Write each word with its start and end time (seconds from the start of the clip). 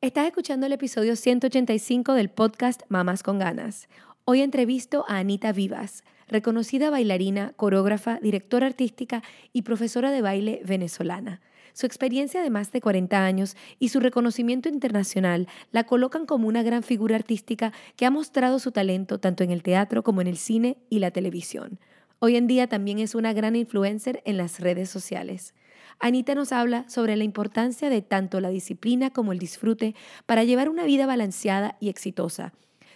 Estás 0.00 0.28
escuchando 0.28 0.66
el 0.66 0.72
episodio 0.72 1.16
185 1.16 2.14
del 2.14 2.30
podcast 2.30 2.82
Mamás 2.88 3.24
con 3.24 3.40
Ganas. 3.40 3.88
Hoy 4.24 4.42
entrevisto 4.42 5.04
a 5.08 5.18
Anita 5.18 5.50
Vivas, 5.50 6.04
reconocida 6.28 6.88
bailarina, 6.88 7.52
coreógrafa, 7.56 8.20
directora 8.22 8.68
artística 8.68 9.24
y 9.52 9.62
profesora 9.62 10.12
de 10.12 10.22
baile 10.22 10.62
venezolana. 10.64 11.40
Su 11.72 11.86
experiencia 11.86 12.42
de 12.42 12.50
más 12.50 12.70
de 12.70 12.80
40 12.80 13.24
años 13.24 13.56
y 13.80 13.88
su 13.88 13.98
reconocimiento 13.98 14.68
internacional 14.68 15.48
la 15.72 15.82
colocan 15.82 16.26
como 16.26 16.46
una 16.46 16.62
gran 16.62 16.84
figura 16.84 17.16
artística 17.16 17.72
que 17.96 18.06
ha 18.06 18.12
mostrado 18.12 18.60
su 18.60 18.70
talento 18.70 19.18
tanto 19.18 19.42
en 19.42 19.50
el 19.50 19.64
teatro 19.64 20.04
como 20.04 20.20
en 20.20 20.28
el 20.28 20.36
cine 20.36 20.78
y 20.88 21.00
la 21.00 21.10
televisión. 21.10 21.80
Hoy 22.20 22.36
en 22.36 22.46
día 22.46 22.68
también 22.68 23.00
es 23.00 23.16
una 23.16 23.32
gran 23.32 23.56
influencer 23.56 24.22
en 24.24 24.36
las 24.36 24.60
redes 24.60 24.90
sociales. 24.90 25.54
Anita 26.00 26.34
nos 26.34 26.52
habla 26.52 26.88
sobre 26.88 27.16
la 27.16 27.24
importancia 27.24 27.90
de 27.90 28.02
tanto 28.02 28.40
la 28.40 28.50
disciplina 28.50 29.10
como 29.10 29.32
el 29.32 29.38
disfrute 29.38 29.94
para 30.26 30.44
llevar 30.44 30.68
una 30.68 30.84
vida 30.84 31.06
balanceada 31.06 31.76
y 31.80 31.88
exitosa. 31.88 32.52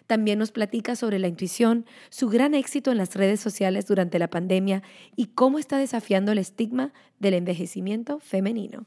También 0.06 0.38
nos 0.38 0.52
platica 0.52 0.94
sobre 0.94 1.18
la 1.18 1.28
intuición, 1.28 1.86
su 2.10 2.28
gran 2.28 2.54
éxito 2.54 2.92
en 2.92 2.98
las 2.98 3.14
redes 3.14 3.40
sociales 3.40 3.86
durante 3.86 4.18
la 4.18 4.28
pandemia 4.28 4.82
y 5.16 5.26
cómo 5.26 5.58
está 5.58 5.78
desafiando 5.78 6.32
el 6.32 6.38
estigma 6.38 6.92
del 7.18 7.34
envejecimiento 7.34 8.18
femenino. 8.20 8.86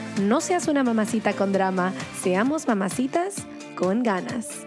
no 0.19 0.41
seas 0.41 0.67
una 0.67 0.83
mamacita 0.83 1.33
con 1.33 1.51
drama, 1.53 1.93
seamos 2.21 2.67
mamacitas 2.67 3.45
con 3.75 4.03
ganas. 4.03 4.65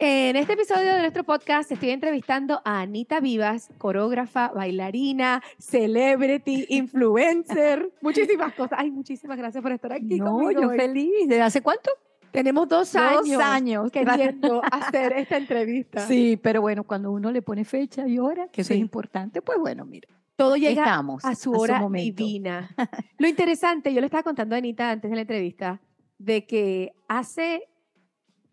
En 0.00 0.36
este 0.36 0.52
episodio 0.52 0.94
de 0.94 1.00
nuestro 1.00 1.24
podcast 1.24 1.72
estoy 1.72 1.90
entrevistando 1.90 2.60
a 2.64 2.80
Anita 2.82 3.18
Vivas, 3.18 3.68
coreógrafa, 3.78 4.48
bailarina, 4.54 5.42
celebrity, 5.58 6.66
influencer, 6.68 7.90
muchísimas 8.00 8.54
cosas. 8.54 8.78
Ay, 8.80 8.92
muchísimas 8.92 9.36
gracias 9.38 9.60
por 9.60 9.72
estar 9.72 9.92
aquí 9.92 10.18
No, 10.20 10.26
conmigo 10.26 10.62
yo 10.62 10.68
hoy. 10.68 10.76
feliz. 10.78 11.10
¿Desde 11.26 11.42
hace 11.42 11.62
cuánto? 11.62 11.90
Tenemos 12.32 12.68
dos 12.68 12.92
Dos 12.92 13.02
años, 13.02 13.42
años. 13.42 13.90
queriendo 13.90 14.62
hacer 14.72 15.12
esta 15.14 15.36
entrevista. 15.36 16.06
Sí, 16.06 16.36
pero 16.42 16.60
bueno, 16.60 16.84
cuando 16.84 17.10
uno 17.12 17.30
le 17.32 17.42
pone 17.42 17.64
fecha 17.64 18.06
y 18.06 18.18
hora, 18.18 18.48
que 18.48 18.60
eso 18.62 18.68
Sí. 18.68 18.74
es 18.74 18.80
importante, 18.80 19.42
pues 19.42 19.58
bueno, 19.58 19.84
mira, 19.84 20.08
Todo 20.36 20.56
llega 20.56 20.82
estamos 20.84 21.24
a 21.24 21.34
su 21.34 21.52
hora 21.52 21.80
momento. 21.80 22.22
divina. 22.24 22.68
Lo 23.18 23.26
interesante, 23.28 23.92
yo 23.92 24.00
le 24.00 24.06
estaba 24.06 24.22
contando 24.22 24.54
a 24.54 24.58
Anita 24.58 24.90
antes 24.90 25.10
de 25.10 25.14
la 25.16 25.22
entrevista, 25.22 25.80
de 26.18 26.46
que 26.46 26.92
hace, 27.08 27.68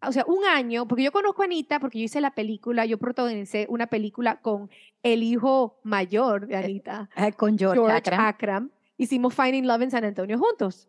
o 0.05 0.11
sea, 0.11 0.23
un 0.27 0.45
año, 0.45 0.87
porque 0.87 1.03
yo 1.03 1.11
conozco 1.11 1.41
a 1.41 1.45
Anita, 1.45 1.79
porque 1.79 1.99
yo 1.99 2.05
hice 2.05 2.21
la 2.21 2.31
película, 2.31 2.85
yo 2.85 2.97
protagonicé 2.97 3.65
una 3.69 3.87
película 3.87 4.39
con 4.41 4.69
el 5.03 5.21
hijo 5.23 5.79
mayor 5.83 6.47
de 6.47 6.55
Anita, 6.57 7.09
Eh, 7.15 7.33
con 7.33 7.57
George, 7.57 7.79
George 7.79 7.97
Akram. 7.97 8.19
Akram. 8.21 8.69
Hicimos 8.97 9.33
Finding 9.35 9.67
Love 9.67 9.81
en 9.83 9.91
San 9.91 10.05
Antonio 10.05 10.39
juntos. 10.39 10.87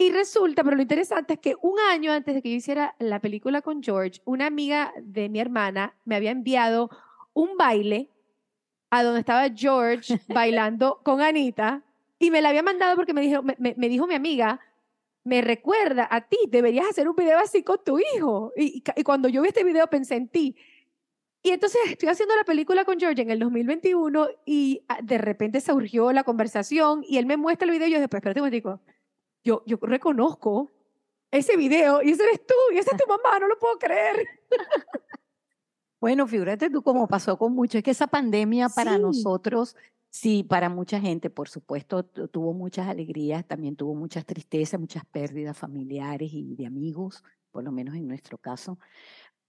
Y 0.00 0.10
resulta, 0.12 0.64
pero 0.64 0.76
lo 0.76 0.82
interesante 0.82 1.34
es 1.34 1.40
que 1.40 1.56
un 1.60 1.78
año 1.78 2.10
antes 2.10 2.34
de 2.34 2.40
que 2.40 2.48
yo 2.48 2.56
hiciera 2.56 2.96
la 2.98 3.20
película 3.20 3.60
con 3.60 3.82
George, 3.82 4.22
una 4.24 4.46
amiga 4.46 4.94
de 4.96 5.28
mi 5.28 5.40
hermana 5.40 5.94
me 6.06 6.16
había 6.16 6.30
enviado 6.30 6.88
un 7.34 7.58
baile 7.58 8.08
a 8.88 9.02
donde 9.02 9.20
estaba 9.20 9.50
George 9.54 10.18
bailando 10.28 11.02
con 11.04 11.20
Anita 11.20 11.82
y 12.18 12.30
me 12.30 12.40
la 12.40 12.48
había 12.48 12.62
mandado 12.62 12.96
porque 12.96 13.12
me 13.12 13.20
dijo, 13.20 13.42
me, 13.42 13.88
dijo 13.90 14.06
mi 14.06 14.14
amiga, 14.14 14.58
me 15.22 15.42
recuerda 15.42 16.08
a 16.10 16.22
ti, 16.22 16.38
deberías 16.48 16.88
hacer 16.88 17.06
un 17.06 17.14
video 17.14 17.38
así 17.38 17.62
con 17.62 17.84
tu 17.84 17.98
hijo. 17.98 18.54
Y, 18.56 18.82
cuando 19.04 19.28
yo 19.28 19.42
vi 19.42 19.48
este 19.48 19.64
video 19.64 19.86
pensé 19.88 20.16
en 20.16 20.28
ti. 20.28 20.56
Y 21.42 21.50
entonces 21.50 21.78
estoy 21.90 22.08
haciendo 22.08 22.34
la 22.36 22.44
película 22.44 22.86
con 22.86 22.98
George 22.98 23.20
en 23.20 23.30
el 23.30 23.38
2021 23.38 24.28
y 24.46 24.82
ah, 24.88 25.00
de 25.02 25.18
repente 25.18 25.60
surgió 25.60 26.10
la 26.12 26.24
conversación 26.24 27.04
y 27.06 27.18
él 27.18 27.26
me 27.26 27.36
muestra 27.36 27.66
el 27.66 27.72
video 27.72 27.88
y 27.88 27.92
yo 27.92 28.00
después, 28.00 28.20
espérate 28.20 28.40
un 28.40 28.46
momentico, 28.46 28.80
yo, 29.44 29.62
yo 29.66 29.78
reconozco 29.82 30.70
ese 31.30 31.56
video 31.56 32.02
y 32.02 32.10
ese 32.10 32.24
eres 32.24 32.46
tú 32.46 32.54
y 32.72 32.78
esa 32.78 32.92
es 32.92 32.96
tu 33.02 33.08
mamá, 33.08 33.38
no 33.38 33.48
lo 33.48 33.58
puedo 33.58 33.78
creer. 33.78 34.26
Bueno, 36.00 36.26
figúrate 36.26 36.70
tú 36.70 36.82
cómo 36.82 37.06
pasó 37.06 37.36
con 37.36 37.52
mucho. 37.54 37.76
Es 37.76 37.84
que 37.84 37.90
esa 37.90 38.06
pandemia 38.06 38.70
para 38.70 38.94
Sí. 38.94 39.02
nosotros, 39.02 39.76
sí, 40.08 40.42
para 40.42 40.70
mucha 40.70 40.98
gente, 40.98 41.28
por 41.28 41.50
supuesto, 41.50 42.04
tu- 42.04 42.26
tuvo 42.28 42.54
muchas 42.54 42.88
alegrías, 42.88 43.46
también 43.46 43.76
tuvo 43.76 43.94
muchas 43.94 44.24
tristezas, 44.24 44.80
muchas 44.80 45.04
pérdidas 45.04 45.58
familiares 45.58 46.30
y 46.32 46.54
de 46.56 46.64
amigos, 46.66 47.22
por 47.50 47.64
lo 47.64 47.70
menos 47.70 47.96
en 47.96 48.08
nuestro 48.08 48.38
caso. 48.38 48.78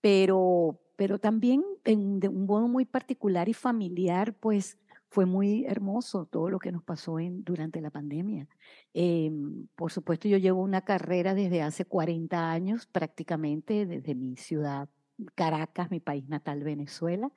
Pero, 0.01 0.81
pero 0.97 1.19
también 1.19 1.63
en, 1.85 2.19
de 2.19 2.28
un 2.28 2.46
modo 2.46 2.68
muy 2.68 2.84
particular 2.84 3.47
y 3.47 3.53
familiar, 3.53 4.34
pues 4.34 4.78
fue 5.11 5.25
muy 5.25 5.66
hermoso 5.66 6.25
todo 6.25 6.49
lo 6.49 6.57
que 6.59 6.72
nos 6.72 6.83
pasó 6.83 7.19
en, 7.19 7.44
durante 7.44 7.81
la 7.81 7.91
pandemia. 7.91 8.47
Em, 8.94 9.67
por 9.75 9.91
supuesto, 9.91 10.29
yo 10.29 10.38
llevo 10.38 10.61
una 10.63 10.81
carrera 10.83 11.35
desde 11.35 11.61
hace 11.61 11.85
40 11.85 12.49
años 12.51 12.88
prácticamente, 12.88 13.85
desde 13.85 14.16
mi 14.16 14.38
ciudad 14.38 14.89
Caracas, 15.35 15.91
mi 15.91 16.00
país 16.00 16.27
natal, 16.29 16.63
Venezuela. 16.63 17.29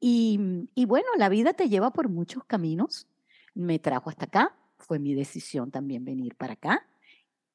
Y, 0.00 0.38
mm, 0.38 0.68
y 0.74 0.84
bueno, 0.86 1.08
la 1.18 1.28
vida 1.28 1.52
te 1.54 1.68
lleva 1.68 1.92
por 1.92 2.08
muchos 2.08 2.44
caminos. 2.44 3.08
Me 3.54 3.78
trajo 3.78 4.10
hasta 4.10 4.26
acá, 4.26 4.56
fue 4.78 4.98
mi 4.98 5.14
decisión 5.14 5.70
también 5.70 6.04
venir 6.04 6.36
para 6.36 6.54
acá, 6.54 6.86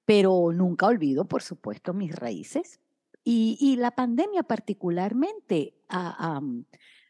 pero 0.05 0.51
nunca 0.53 0.87
olvido, 0.87 1.25
por 1.25 1.41
supuesto, 1.41 1.93
mis 1.93 2.15
raíces. 2.15 2.79
Y, 3.23 3.57
y 3.59 3.77
la 3.77 3.91
pandemia 3.91 4.43
particularmente, 4.43 5.73
a- 5.89 6.35
am, 6.37 6.65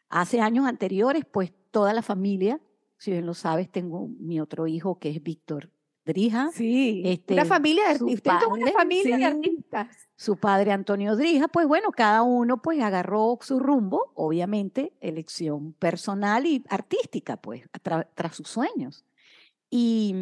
hace 0.08 0.40
años 0.40 0.66
anteriores, 0.66 1.24
pues 1.30 1.52
toda 1.70 1.92
la 1.94 2.02
familia, 2.02 2.60
si 2.98 3.10
bien 3.10 3.26
lo 3.26 3.34
sabes, 3.34 3.70
tengo 3.70 4.08
mi 4.18 4.40
otro 4.40 4.66
hijo 4.66 4.98
que 4.98 5.10
es 5.10 5.22
Víctor 5.22 5.70
Drija, 6.04 6.50
Sí, 6.52 7.02
Este, 7.04 7.34
una 7.34 7.44
familia 7.44 7.88
de. 7.88 7.94
Ustedes 8.04 8.40
son 8.40 8.52
una 8.52 8.66
padre, 8.66 8.72
familia 8.72 9.16
de 9.16 9.22
sí. 9.22 9.24
artistas. 9.24 9.88
su 10.14 10.36
padre 10.36 10.70
Antonio 10.70 11.16
Drija, 11.16 11.48
pues 11.48 11.66
bueno, 11.66 11.90
cada 11.90 12.22
uno 12.22 12.62
pues 12.62 12.80
agarró 12.80 13.36
su 13.42 13.58
rumbo, 13.58 14.12
obviamente, 14.14 14.92
elección 15.00 15.72
personal 15.72 16.46
y 16.46 16.64
artística, 16.68 17.36
pues, 17.36 17.64
tra- 17.82 18.06
tras 18.14 18.36
sus 18.36 18.46
sueños. 18.48 19.04
Y, 19.68 20.14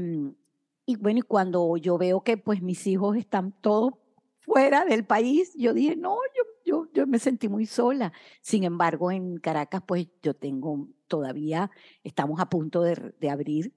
y 0.86 0.96
bueno, 0.96 1.18
y 1.18 1.22
cuando 1.22 1.76
yo 1.76 1.98
veo 1.98 2.22
que 2.22 2.38
pues 2.38 2.62
mis 2.62 2.86
hijos 2.86 3.16
están 3.18 3.52
todos 3.60 3.92
fuera 4.40 4.86
del 4.86 5.04
país, 5.04 5.52
yo 5.54 5.74
dije, 5.74 5.96
no, 5.96 6.16
yo, 6.36 6.42
yo, 6.74 6.88
yo 6.92 7.06
me 7.06 7.18
sentí 7.18 7.48
muy 7.48 7.66
sola. 7.66 8.12
Sin 8.40 8.64
embargo, 8.64 9.10
en 9.10 9.36
Caracas, 9.38 9.82
pues 9.86 10.08
yo 10.22 10.34
tengo 10.34 10.88
todavía, 11.06 11.70
estamos 12.02 12.40
a 12.40 12.48
punto 12.48 12.82
de, 12.82 13.14
de 13.20 13.30
abrir 13.30 13.72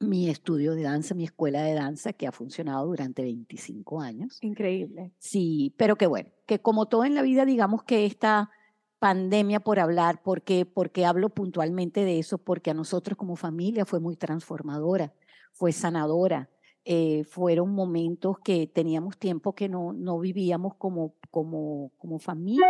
mi 0.00 0.28
estudio 0.28 0.74
de 0.74 0.82
danza, 0.82 1.14
mi 1.14 1.24
escuela 1.24 1.62
de 1.62 1.74
danza, 1.74 2.12
que 2.12 2.26
ha 2.26 2.32
funcionado 2.32 2.86
durante 2.86 3.22
25 3.22 4.00
años. 4.00 4.38
Increíble. 4.42 5.12
Sí, 5.18 5.74
pero 5.78 5.96
que 5.96 6.06
bueno, 6.06 6.30
que 6.46 6.60
como 6.60 6.86
todo 6.86 7.04
en 7.04 7.14
la 7.14 7.22
vida, 7.22 7.44
digamos 7.44 7.84
que 7.84 8.06
esta 8.06 8.50
pandemia 8.98 9.60
por 9.60 9.80
hablar, 9.80 10.22
porque, 10.22 10.66
porque 10.66 11.04
hablo 11.04 11.30
puntualmente 11.30 12.04
de 12.04 12.18
eso, 12.18 12.38
porque 12.38 12.70
a 12.70 12.74
nosotros 12.74 13.16
como 13.16 13.36
familia 13.36 13.84
fue 13.84 14.00
muy 14.00 14.16
transformadora, 14.16 15.12
fue 15.52 15.72
sanadora, 15.72 16.50
eh, 16.84 17.24
fueron 17.24 17.70
momentos 17.74 18.38
que 18.40 18.66
teníamos 18.66 19.16
tiempo 19.16 19.54
que 19.54 19.68
no, 19.68 19.92
no 19.94 20.18
vivíamos 20.18 20.74
como, 20.74 21.14
como, 21.30 21.92
como 21.96 22.18
familia 22.18 22.66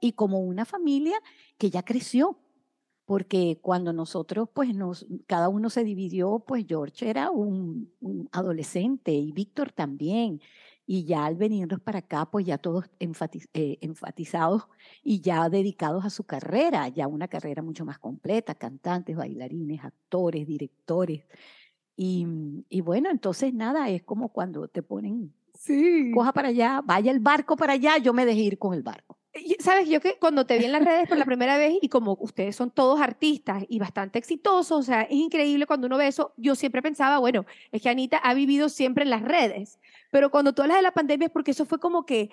y 0.00 0.12
como 0.12 0.38
una 0.40 0.64
familia 0.64 1.16
que 1.58 1.70
ya 1.70 1.82
creció. 1.82 2.38
Porque 3.06 3.60
cuando 3.62 3.92
nosotros, 3.92 4.48
pues, 4.52 4.74
nos, 4.74 5.06
cada 5.28 5.48
uno 5.48 5.70
se 5.70 5.84
dividió, 5.84 6.40
pues 6.40 6.64
George 6.66 7.08
era 7.08 7.30
un, 7.30 7.92
un 8.00 8.28
adolescente 8.32 9.12
y 9.12 9.30
Víctor 9.30 9.70
también. 9.70 10.40
Y 10.88 11.04
ya 11.04 11.24
al 11.24 11.36
venirnos 11.36 11.80
para 11.80 12.00
acá, 12.00 12.26
pues 12.30 12.46
ya 12.46 12.58
todos 12.58 12.86
eh, 13.00 13.78
enfatizados 13.80 14.62
y 15.02 15.20
ya 15.20 15.48
dedicados 15.48 16.04
a 16.04 16.10
su 16.10 16.24
carrera, 16.24 16.88
ya 16.88 17.08
una 17.08 17.28
carrera 17.28 17.62
mucho 17.62 17.84
más 17.84 17.98
completa, 17.98 18.54
cantantes, 18.54 19.16
bailarines, 19.16 19.84
actores, 19.84 20.46
directores. 20.46 21.24
Y, 21.96 22.26
y 22.68 22.80
bueno, 22.82 23.10
entonces 23.10 23.54
nada, 23.54 23.88
es 23.88 24.02
como 24.02 24.28
cuando 24.28 24.68
te 24.68 24.82
ponen, 24.82 25.32
sí. 25.54 26.10
coja 26.14 26.32
para 26.32 26.48
allá, 26.48 26.82
vaya 26.84 27.10
el 27.10 27.20
barco 27.20 27.56
para 27.56 27.72
allá, 27.72 27.96
yo 27.98 28.12
me 28.12 28.26
dejé 28.26 28.40
ir 28.40 28.58
con 28.58 28.74
el 28.74 28.82
barco. 28.82 29.16
Sabes, 29.58 29.88
yo 29.88 30.00
que 30.00 30.18
cuando 30.18 30.46
te 30.46 30.58
vi 30.58 30.64
en 30.64 30.72
las 30.72 30.84
redes 30.84 31.08
por 31.08 31.18
la 31.18 31.24
primera 31.26 31.58
vez 31.58 31.74
y 31.80 31.88
como 31.88 32.16
ustedes 32.20 32.56
son 32.56 32.70
todos 32.70 33.00
artistas 33.00 33.64
y 33.68 33.78
bastante 33.78 34.18
exitosos, 34.18 34.78
o 34.78 34.82
sea, 34.82 35.02
es 35.02 35.12
increíble 35.12 35.66
cuando 35.66 35.86
uno 35.86 35.98
ve 35.98 36.06
eso, 36.06 36.32
yo 36.36 36.54
siempre 36.54 36.82
pensaba, 36.82 37.18
bueno, 37.18 37.44
es 37.72 37.82
que 37.82 37.88
Anita 37.88 38.18
ha 38.18 38.34
vivido 38.34 38.68
siempre 38.68 39.04
en 39.04 39.10
las 39.10 39.22
redes, 39.22 39.78
pero 40.10 40.30
cuando 40.30 40.54
tú 40.54 40.62
hablas 40.62 40.78
de 40.78 40.82
la 40.82 40.92
pandemia 40.92 41.26
es 41.26 41.32
porque 41.32 41.50
eso 41.50 41.66
fue 41.66 41.78
como 41.78 42.06
que 42.06 42.30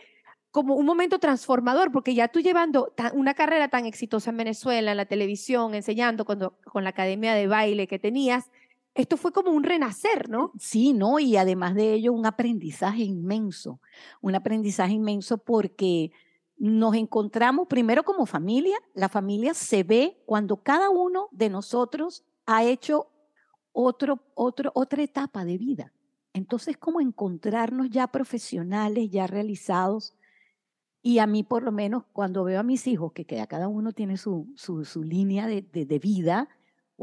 como 0.51 0.75
un 0.75 0.85
momento 0.85 1.17
transformador, 1.17 1.91
porque 1.91 2.13
ya 2.13 2.27
tú 2.27 2.39
llevando 2.39 2.93
una 3.13 3.33
carrera 3.33 3.69
tan 3.69 3.87
exitosa 3.87 4.29
en 4.29 4.37
Venezuela, 4.37 4.91
en 4.91 4.97
la 4.97 5.07
televisión, 5.07 5.73
enseñando 5.73 6.25
cuando, 6.25 6.59
con 6.71 6.83
la 6.83 6.91
academia 6.91 7.33
de 7.33 7.47
baile 7.47 7.87
que 7.87 7.97
tenías, 7.97 8.51
esto 8.95 9.17
fue 9.17 9.31
como 9.31 9.51
un 9.51 9.63
renacer, 9.63 10.29
¿no? 10.29 10.51
Sí, 10.59 10.93
¿no? 10.93 11.19
Y 11.19 11.35
además 11.35 11.73
de 11.73 11.93
ello, 11.93 12.13
un 12.13 12.25
aprendizaje 12.25 13.03
inmenso, 13.03 13.79
un 14.21 14.35
aprendizaje 14.35 14.93
inmenso 14.93 15.39
porque 15.39 16.11
nos 16.57 16.95
encontramos 16.95 17.67
primero 17.67 18.03
como 18.03 18.25
familia, 18.25 18.77
la 18.93 19.09
familia 19.09 19.53
se 19.53 19.83
ve 19.83 20.21
cuando 20.25 20.57
cada 20.57 20.89
uno 20.89 21.27
de 21.31 21.49
nosotros 21.49 22.23
ha 22.45 22.63
hecho 22.63 23.09
otro, 23.71 24.19
otro, 24.35 24.71
otra 24.75 25.01
etapa 25.01 25.43
de 25.43 25.57
vida. 25.57 25.93
Entonces, 26.33 26.77
como 26.77 27.01
encontrarnos 27.01 27.89
ya 27.89 28.07
profesionales, 28.07 29.09
ya 29.09 29.27
realizados. 29.27 30.13
Y 31.01 31.19
a 31.19 31.27
mí, 31.27 31.43
por 31.43 31.63
lo 31.63 31.71
menos, 31.71 32.03
cuando 32.13 32.43
veo 32.43 32.59
a 32.59 32.63
mis 32.63 32.87
hijos, 32.87 33.11
que, 33.13 33.25
cada 33.25 33.67
uno 33.67 33.91
tiene 33.91 34.17
su, 34.17 34.47
su, 34.55 34.85
su 34.85 35.03
línea 35.03 35.47
de, 35.47 35.63
de, 35.63 35.85
de 35.85 35.99
vida, 35.99 36.47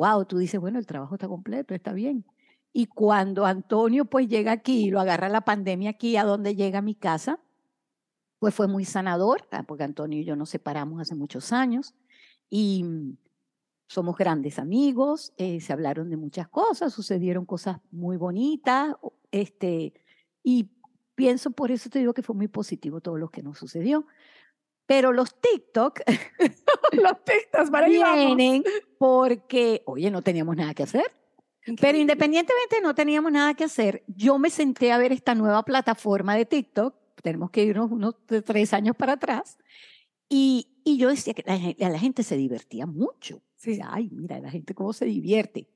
wow, 0.00 0.24
tú 0.24 0.38
dices, 0.38 0.58
bueno, 0.58 0.78
el 0.78 0.86
trabajo 0.86 1.14
está 1.14 1.28
completo, 1.28 1.74
está 1.74 1.92
bien. 1.92 2.24
Y 2.72 2.86
cuando 2.86 3.44
Antonio 3.44 4.06
pues 4.06 4.28
llega 4.28 4.52
aquí 4.52 4.86
y 4.86 4.90
lo 4.90 4.98
agarra 4.98 5.28
la 5.28 5.42
pandemia 5.42 5.90
aquí 5.90 6.16
a 6.16 6.24
donde 6.24 6.54
llega 6.54 6.80
mi 6.80 6.94
casa, 6.94 7.38
pues 8.38 8.54
fue 8.54 8.66
muy 8.66 8.86
sanador, 8.86 9.46
ah, 9.50 9.64
porque 9.64 9.84
Antonio 9.84 10.18
y 10.18 10.24
yo 10.24 10.36
nos 10.36 10.48
separamos 10.48 11.02
hace 11.02 11.14
muchos 11.14 11.52
años 11.52 11.94
y 12.48 12.82
mm, 12.82 13.18
somos 13.88 14.16
grandes 14.16 14.58
amigos, 14.58 15.34
eh, 15.36 15.60
se 15.60 15.74
hablaron 15.74 16.08
de 16.08 16.16
muchas 16.16 16.48
cosas, 16.48 16.94
sucedieron 16.94 17.44
cosas 17.44 17.76
muy 17.90 18.16
bonitas, 18.16 18.94
este, 19.30 19.92
y 20.42 20.70
pienso, 21.14 21.50
por 21.50 21.70
eso 21.70 21.90
te 21.90 21.98
digo 21.98 22.14
que 22.14 22.22
fue 22.22 22.34
muy 22.34 22.48
positivo 22.48 23.02
todo 23.02 23.18
lo 23.18 23.28
que 23.28 23.42
nos 23.42 23.58
sucedió. 23.58 24.06
Pero 24.90 25.12
los 25.12 25.40
TikTok, 25.40 26.00
los 26.94 27.24
TikToks 27.24 27.70
para 27.70 27.86
vienen 27.86 28.64
porque, 28.98 29.84
oye, 29.86 30.10
no 30.10 30.20
teníamos 30.20 30.56
nada 30.56 30.74
que 30.74 30.82
hacer. 30.82 31.04
Pero 31.80 31.96
independientemente 31.96 32.80
no 32.82 32.92
teníamos 32.92 33.30
nada 33.30 33.54
que 33.54 33.62
hacer, 33.62 34.02
yo 34.08 34.36
me 34.40 34.50
senté 34.50 34.90
a 34.90 34.98
ver 34.98 35.12
esta 35.12 35.36
nueva 35.36 35.64
plataforma 35.64 36.34
de 36.34 36.44
TikTok 36.44 36.96
tenemos 37.22 37.52
que 37.52 37.62
irnos 37.62 37.92
unos 37.92 38.16
tres 38.44 38.74
años 38.74 38.96
para 38.96 39.12
atrás. 39.12 39.58
Y, 40.28 40.80
y 40.82 40.98
yo 40.98 41.08
decía 41.08 41.34
que 41.34 41.44
la, 41.46 41.88
la, 41.88 41.98
gente 42.00 42.24
se 42.24 42.36
divertía 42.36 42.86
mucho. 42.86 43.42
Sí. 43.54 43.78
Ay, 43.84 44.10
mira, 44.10 44.40
la 44.40 44.50
gente 44.50 44.74
cómo 44.74 44.92
se 44.92 45.04
divierte. 45.04 45.68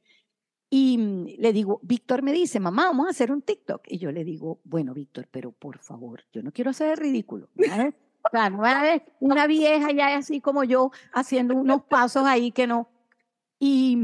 Y 0.70 0.98
mm, 0.98 1.26
le 1.38 1.52
digo, 1.52 1.78
Víctor 1.84 2.22
me 2.22 2.32
dice, 2.32 2.58
mamá, 2.58 2.86
vamos 2.86 3.06
a 3.06 3.10
hacer 3.10 3.30
un 3.30 3.42
TikTok. 3.42 3.82
Y 3.86 3.98
yo 3.98 4.10
le 4.10 4.24
digo, 4.24 4.60
bueno, 4.64 4.92
Víctor, 4.92 5.28
pero 5.30 5.52
por 5.52 5.78
favor, 5.78 6.24
yo 6.32 6.42
no 6.42 6.50
quiero 6.50 6.70
hacer 6.70 6.98
ridículo. 6.98 7.50
no 8.32 8.62
una 9.20 9.46
vieja 9.46 9.92
ya 9.92 10.16
así 10.16 10.40
como 10.40 10.64
yo 10.64 10.90
haciendo 11.12 11.54
unos 11.56 11.82
pasos 11.84 12.24
ahí 12.24 12.50
que 12.50 12.66
no. 12.66 12.88
Y, 13.58 13.98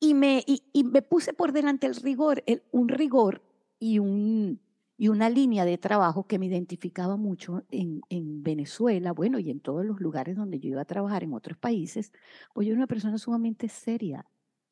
y, 0.00 0.14
me, 0.14 0.44
y 0.46 0.84
me 0.84 1.02
puse 1.02 1.32
por 1.32 1.52
delante 1.52 1.86
el 1.86 1.96
rigor, 1.96 2.42
el, 2.46 2.62
un 2.70 2.88
rigor 2.88 3.42
y 3.78 3.98
un, 3.98 4.60
y 4.98 5.08
una 5.08 5.28
línea 5.28 5.64
de 5.64 5.78
trabajo 5.78 6.26
que 6.26 6.38
me 6.38 6.46
identificaba 6.46 7.16
mucho 7.16 7.64
en, 7.70 8.00
en, 8.08 8.42
Venezuela, 8.42 9.12
bueno, 9.12 9.38
y 9.38 9.50
en 9.50 9.60
todos 9.60 9.84
los 9.84 10.00
lugares 10.00 10.36
donde 10.36 10.58
yo 10.58 10.70
iba 10.70 10.82
a 10.82 10.86
trabajar 10.86 11.22
en 11.22 11.34
otros 11.34 11.58
países, 11.58 12.12
pues 12.54 12.66
yo 12.66 12.72
era 12.72 12.78
una 12.78 12.86
persona 12.86 13.18
sumamente 13.18 13.68
seria 13.68 14.26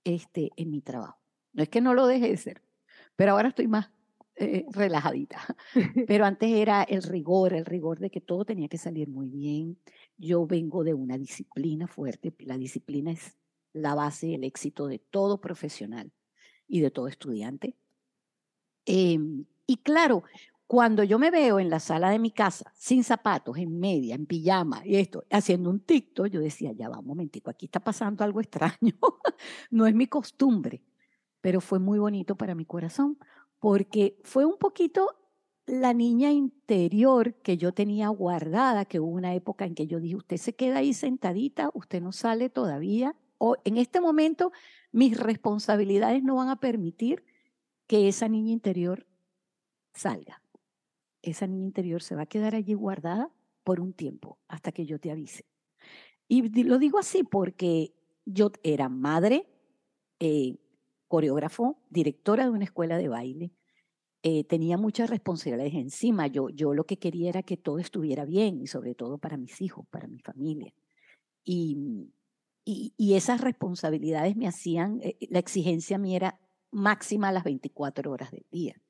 este, 0.05 0.51
en 0.57 0.71
mi 0.71 0.81
trabajo. 0.81 1.19
No 1.53 1.63
es 1.63 1.69
que 1.69 1.81
no 1.81 1.95
lo 1.95 2.07
deje 2.07 2.29
de 2.29 2.37
ser, 2.37 2.63
pero 3.17 3.33
ahora 3.33 3.49
estoy 3.49 3.69
más 3.69 3.91
eh, 4.37 4.65
relajadita. 4.71 5.39
Pero 6.09 6.25
antes 6.25 6.51
era 6.51 6.83
el 6.83 7.03
rigor, 7.03 7.55
el 7.55 7.65
rigor 7.65 7.99
de 7.99 8.11
que 8.11 8.21
todo 8.21 8.45
tenía 8.45 8.69
que 8.69 8.79
salir 8.79 9.09
muy 9.09 9.29
bien. 9.29 9.79
Yo 10.17 10.47
vengo 10.47 10.85
de 10.85 10.95
una 10.95 11.19
disciplina 11.19 11.87
fuerte, 11.87 12.35
la 12.41 12.59
disciplina 12.59 13.13
es 13.13 13.37
la 13.73 13.95
base 13.95 14.29
del 14.29 14.45
éxito 14.45 14.87
de 14.87 14.99
todo 14.99 15.41
profesional 15.41 16.13
y 16.67 16.81
de 16.81 16.91
todo 16.91 17.09
estudiante. 17.09 17.77
Eh, 18.87 19.19
y 19.67 19.77
claro, 19.79 20.25
cuando 20.67 21.05
yo 21.05 21.19
me 21.19 21.31
veo 21.31 21.61
en 21.61 21.71
la 21.71 21.79
sala 21.79 22.11
de 22.11 22.19
mi 22.19 22.31
casa, 22.31 22.73
sin 22.77 23.05
zapatos, 23.05 23.59
en 23.59 23.79
media, 23.79 24.15
en 24.15 24.27
pijama, 24.27 24.83
y 24.85 24.97
esto, 24.97 25.25
haciendo 25.31 25.71
un 25.71 25.81
TikTok, 25.81 26.27
yo 26.27 26.41
decía, 26.41 26.73
ya 26.73 26.89
va 26.89 26.99
un 26.99 27.07
momentico, 27.07 27.51
aquí 27.51 27.67
está 27.67 27.81
pasando 27.81 28.25
algo 28.25 28.41
extraño. 28.41 28.95
no 29.71 29.87
es 29.87 29.95
mi 29.95 30.07
costumbre, 30.07 30.83
pero 31.41 31.61
fue 31.61 31.79
muy 31.79 31.99
bonito 31.99 32.37
para 32.37 32.55
mi 32.55 32.65
corazón, 32.65 33.19
porque 33.65 34.21
fue 34.25 34.45
un 34.45 34.59
poquito 34.59 35.17
la 35.65 35.95
niña 35.95 36.31
interior 36.31 37.33
que 37.37 37.57
yo 37.57 37.73
tenía 37.73 38.09
guardada, 38.09 38.85
que 38.85 39.01
hubo 39.01 39.09
una 39.09 39.35
época 39.35 39.65
en 39.65 39.75
que 39.75 39.87
yo 39.87 40.01
dije, 40.01 40.17
usted 40.17 40.37
se 40.37 40.55
queda 40.55 40.81
ahí 40.81 40.93
sentadita, 40.93 41.71
usted 41.73 42.03
no 42.03 42.13
sale 42.13 42.51
todavía, 42.51 43.17
o 43.39 43.57
en 43.65 43.79
este 43.79 44.03
momento 44.03 44.53
mis 44.93 45.19
responsabilidades 45.19 46.23
no 46.23 46.35
van 46.35 46.51
a 46.51 46.61
permitir 46.61 47.25
que 47.87 48.07
esa 48.07 48.29
niña 48.29 48.53
interior 48.53 49.07
salga. 49.95 50.43
Esa 51.23 51.47
niña 51.47 51.65
interior 51.65 52.03
se 52.03 52.17
va 52.17 52.25
a 52.25 52.27
quedar 52.27 52.55
allí 52.55 52.75
guardada 52.75 53.31
por 53.63 53.81
un 53.81 53.95
tiempo 53.95 54.37
hasta 54.47 54.73
que 54.73 54.85
yo 54.85 55.01
te 55.01 55.11
avise. 55.11 55.47
Y 56.29 56.65
lo 56.65 56.77
digo 56.77 56.99
así 56.99 57.25
porque 57.25 57.95
yo 58.27 58.53
era 58.63 58.91
madre, 58.91 59.47
eh, 60.21 60.59
coreógrafo, 61.15 61.79
directora 61.91 62.43
de 62.43 62.51
una 62.51 62.65
escuela 62.65 62.99
de 62.99 63.07
baile, 63.07 63.53
eh, 64.27 64.43
tenía 64.43 64.79
muchas 64.79 65.11
responsabilidades 65.11 65.75
encima. 65.75 66.29
Yo, 66.29 66.49
yo 66.49 66.73
lo 66.73 66.85
que 66.87 66.97
quería 66.97 67.29
era 67.29 67.43
que 67.43 67.59
todo 67.59 67.79
estuviera 67.79 68.25
bien 68.25 68.63
y 68.63 68.67
sobre 68.67 68.95
todo 68.95 69.19
para 69.19 69.37
mis 69.37 69.61
hijos, 69.61 69.87
para 69.91 70.09
mi 70.09 70.19
familia. 70.19 70.73
Y, 71.45 72.09
y, 72.65 72.95
y 72.97 73.15
esas 73.17 73.43
responsabilidades 73.43 74.35
me 74.35 74.49
hacían, 74.49 74.99
eh, 75.03 75.19
la 75.29 75.41
exigencia 75.41 75.99
mía 75.99 76.17
era 76.17 76.41
máxima 76.71 77.29
a 77.29 77.33
las 77.33 77.45
24 77.45 78.11
horas 78.11 78.31
del 78.31 78.47
día. 78.51 78.81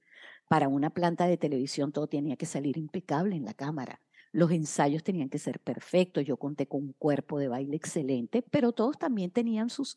Para 0.49 0.69
una 0.69 0.91
planta 0.91 1.27
de 1.27 1.37
televisión 1.37 1.91
todo 1.91 2.07
tenía 2.07 2.37
que 2.37 2.47
salir 2.47 2.79
impecable 2.79 3.35
en 3.35 3.45
la 3.45 3.55
cámara. 3.55 4.01
Los 4.31 4.53
ensayos 4.53 5.03
tenían 5.03 5.31
que 5.31 5.41
ser 5.41 5.59
perfectos. 5.59 6.25
Yo 6.25 6.37
conté 6.37 6.69
con 6.69 6.85
un 6.85 6.93
cuerpo 6.93 7.41
de 7.41 7.49
baile 7.49 7.75
excelente, 7.75 8.43
pero 8.43 8.71
todos 8.71 8.99
también 8.99 9.33
tenían 9.33 9.69
sus 9.69 9.97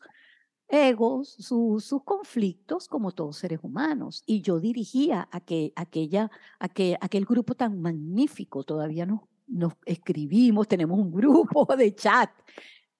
egos, 0.68 1.30
sus 1.38 2.02
conflictos 2.04 2.88
como 2.88 3.12
todos 3.12 3.36
seres 3.36 3.60
humanos. 3.62 4.22
Y 4.26 4.42
yo 4.42 4.60
dirigía 4.60 5.28
aquel, 5.32 5.72
aquella, 5.76 6.30
aquel, 6.58 6.96
aquel 7.00 7.24
grupo 7.24 7.54
tan 7.54 7.80
magnífico. 7.80 8.64
Todavía 8.64 9.06
no 9.06 9.28
nos 9.46 9.72
escribimos, 9.86 10.68
tenemos 10.68 10.98
un 10.98 11.10
grupo 11.10 11.66
de 11.76 11.94
chat 11.94 12.30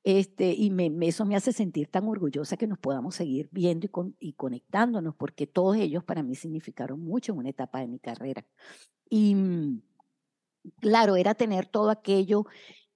este, 0.04 0.54
y 0.54 0.70
me, 0.70 0.90
eso 1.06 1.26
me 1.26 1.36
hace 1.36 1.52
sentir 1.52 1.88
tan 1.88 2.08
orgullosa 2.08 2.56
que 2.56 2.66
nos 2.66 2.78
podamos 2.78 3.14
seguir 3.14 3.48
viendo 3.52 3.86
y, 3.86 3.90
y, 4.28 4.32
conectándonos, 4.32 5.14
porque 5.14 5.46
todos 5.46 5.76
ellos 5.76 6.02
para 6.02 6.22
mí 6.22 6.34
significaron 6.34 7.00
mucho 7.00 7.32
en 7.32 7.38
una 7.38 7.50
etapa 7.50 7.80
de 7.80 7.88
mi 7.88 7.98
carrera. 7.98 8.46
Y 9.10 9.34
mm, 9.34 9.82
claro, 10.80 11.16
era 11.16 11.34
tener 11.34 11.66
todo 11.66 11.90
aquello 11.90 12.46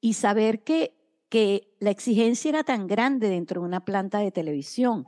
y 0.00 0.14
saber 0.14 0.64
que, 0.64 0.96
que 1.32 1.74
la 1.80 1.88
exigencia 1.88 2.50
era 2.50 2.62
tan 2.62 2.86
grande 2.86 3.30
dentro 3.30 3.62
de 3.62 3.66
una 3.66 3.86
planta 3.86 4.18
de 4.18 4.30
televisión 4.30 5.06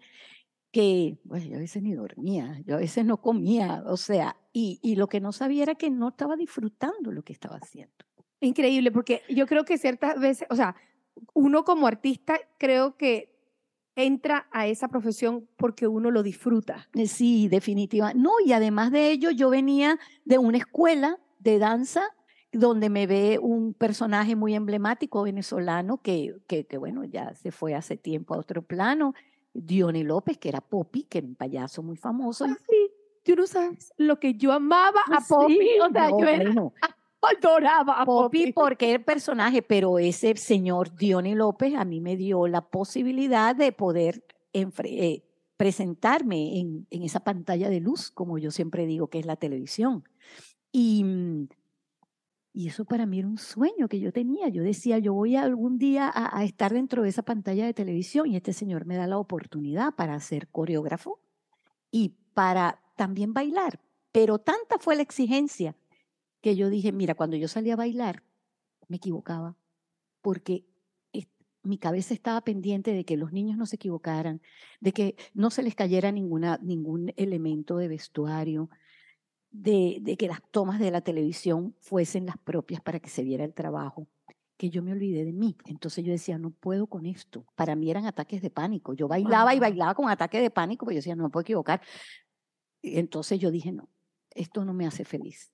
que 0.72 1.18
bueno, 1.24 1.44
yo 1.44 1.56
a 1.56 1.60
veces 1.60 1.82
ni 1.82 1.92
dormía, 1.92 2.62
yo 2.64 2.76
a 2.76 2.78
veces 2.78 3.04
no 3.04 3.20
comía, 3.20 3.84
o 3.86 3.98
sea, 3.98 4.34
y, 4.50 4.80
y 4.82 4.96
lo 4.96 5.06
que 5.06 5.20
no 5.20 5.32
sabía 5.32 5.64
era 5.64 5.74
que 5.74 5.90
no 5.90 6.08
estaba 6.08 6.34
disfrutando 6.34 7.12
lo 7.12 7.22
que 7.22 7.34
estaba 7.34 7.56
haciendo. 7.56 7.92
Increíble, 8.40 8.90
porque 8.90 9.20
yo 9.28 9.46
creo 9.46 9.66
que 9.66 9.76
ciertas 9.76 10.18
veces, 10.18 10.48
o 10.48 10.56
sea, 10.56 10.76
uno 11.34 11.62
como 11.62 11.86
artista 11.86 12.40
creo 12.56 12.96
que 12.96 13.38
entra 13.94 14.48
a 14.50 14.66
esa 14.66 14.88
profesión 14.88 15.46
porque 15.58 15.86
uno 15.86 16.10
lo 16.10 16.22
disfruta. 16.22 16.88
Eh, 16.94 17.06
Sí, 17.06 17.48
definitiva. 17.48 18.14
No, 18.14 18.30
y 18.42 18.54
además 18.54 18.92
de 18.92 19.10
ello, 19.10 19.30
yo 19.30 19.50
venía 19.50 19.98
de 20.24 20.38
una 20.38 20.56
escuela 20.56 21.18
de 21.38 21.58
danza 21.58 22.02
donde 22.54 22.88
me 22.88 23.06
ve 23.06 23.38
un 23.40 23.74
personaje 23.74 24.36
muy 24.36 24.54
emblemático 24.54 25.22
venezolano 25.24 25.98
que, 26.02 26.36
que, 26.46 26.66
que, 26.66 26.78
bueno, 26.78 27.04
ya 27.04 27.34
se 27.34 27.50
fue 27.50 27.74
hace 27.74 27.96
tiempo 27.96 28.34
a 28.34 28.38
otro 28.38 28.62
plano, 28.62 29.14
Diony 29.52 30.02
López, 30.04 30.38
que 30.38 30.48
era 30.48 30.60
Poppy, 30.60 31.02
que 31.04 31.18
era 31.18 31.26
un 31.26 31.34
payaso 31.34 31.82
muy 31.82 31.96
famoso. 31.96 32.44
Ah, 32.44 32.56
sí, 32.68 32.90
tú 33.24 33.36
no 33.36 33.46
sabes 33.46 33.92
lo 33.98 34.18
que 34.18 34.34
yo 34.34 34.52
amaba 34.52 35.00
a 35.12 35.20
Sí, 35.20 35.26
Poppy. 35.28 35.58
o 35.82 35.90
sea, 35.90 36.10
no, 36.10 36.20
yo 36.20 36.26
era- 36.26 36.44
bueno, 36.44 36.72
adoraba 37.22 38.00
a 38.00 38.04
Poppy 38.04 38.38
Poppy. 38.38 38.52
porque 38.52 38.92
el 38.94 39.02
personaje, 39.04 39.62
pero 39.62 39.98
ese 39.98 40.36
señor 40.36 40.94
Diony 40.94 41.34
López 41.34 41.74
a 41.74 41.84
mí 41.84 42.00
me 42.00 42.16
dio 42.16 42.46
la 42.48 42.60
posibilidad 42.60 43.56
de 43.56 43.72
poder 43.72 44.24
eh, 44.52 45.22
presentarme 45.56 46.58
en, 46.58 46.86
en 46.90 47.02
esa 47.02 47.20
pantalla 47.20 47.70
de 47.70 47.80
luz, 47.80 48.10
como 48.10 48.38
yo 48.38 48.50
siempre 48.50 48.86
digo 48.86 49.06
que 49.08 49.18
es 49.20 49.26
la 49.26 49.36
televisión. 49.36 50.04
Y, 50.72 51.02
mm, 51.04 51.48
y 52.56 52.68
eso 52.68 52.84
para 52.84 53.04
mí 53.04 53.18
era 53.18 53.26
un 53.26 53.36
sueño 53.36 53.88
que 53.88 53.98
yo 53.98 54.12
tenía. 54.12 54.48
Yo 54.48 54.62
decía, 54.62 55.00
yo 55.00 55.12
voy 55.12 55.34
algún 55.34 55.76
día 55.76 56.08
a, 56.14 56.44
estar 56.44 56.72
dentro 56.72 57.02
de 57.02 57.08
esa 57.08 57.24
pantalla 57.24 57.66
de 57.66 57.74
televisión 57.74 58.28
y 58.30 58.36
este 58.36 58.52
señor 58.52 58.86
me 58.86 58.96
da 58.96 59.08
la 59.08 59.18
oportunidad 59.18 59.92
para 59.96 60.18
ser 60.20 60.46
coreógrafo 60.46 61.20
y 61.90 62.14
para 62.32 62.80
también 62.96 63.34
bailar. 63.34 63.80
Pero 64.12 64.38
tanta 64.38 64.78
fue 64.78 64.94
la 64.94 65.02
exigencia 65.02 65.74
que 66.40 66.54
yo 66.54 66.70
dije, 66.70 66.92
mira, 66.92 67.16
cuando 67.16 67.36
yo 67.36 67.48
salía 67.48 67.72
a 67.72 67.76
bailar, 67.76 68.22
me 68.86 68.98
equivocaba, 68.98 69.56
porque 70.22 70.64
mi 71.64 71.78
cabeza 71.78 72.14
estaba 72.14 72.42
pendiente 72.42 72.92
de 72.92 73.04
que 73.04 73.16
los 73.16 73.32
niños 73.32 73.56
no 73.56 73.66
se 73.66 73.76
equivocaran, 73.76 74.42
de 74.80 74.92
que 74.92 75.16
no 75.32 75.50
se 75.50 75.62
les 75.62 75.74
cayera 75.74 76.12
ninguna, 76.12 76.58
ningún 76.62 77.12
elemento 77.16 77.78
de 77.78 77.88
vestuario, 77.88 78.70
de, 79.54 79.98
de 80.00 80.16
que 80.16 80.26
las 80.26 80.42
tomas 80.50 80.80
de 80.80 80.90
la 80.90 81.00
televisión 81.00 81.76
fuesen 81.78 82.26
las 82.26 82.36
propias 82.38 82.80
para 82.82 82.98
que 82.98 83.08
se 83.08 83.22
viera 83.22 83.44
el 83.44 83.54
trabajo, 83.54 84.08
que 84.56 84.68
yo 84.68 84.82
me 84.82 84.90
olvidé 84.90 85.24
de 85.24 85.32
mí. 85.32 85.56
Entonces 85.66 86.04
yo 86.04 86.10
decía, 86.10 86.38
no 86.38 86.50
puedo 86.50 86.88
con 86.88 87.06
esto. 87.06 87.46
Para 87.54 87.76
mí 87.76 87.88
eran 87.88 88.04
ataques 88.04 88.42
de 88.42 88.50
pánico. 88.50 88.94
Yo 88.94 89.06
bailaba 89.06 89.54
y 89.54 89.60
bailaba 89.60 89.94
con 89.94 90.10
ataque 90.10 90.40
de 90.40 90.50
pánico, 90.50 90.84
porque 90.84 90.96
yo 90.96 90.98
decía, 90.98 91.14
no 91.14 91.22
me 91.22 91.30
puedo 91.30 91.42
equivocar. 91.42 91.80
Entonces 92.82 93.38
yo 93.38 93.52
dije, 93.52 93.70
no, 93.70 93.88
esto 94.30 94.64
no 94.64 94.74
me 94.74 94.86
hace 94.86 95.04
feliz. 95.04 95.52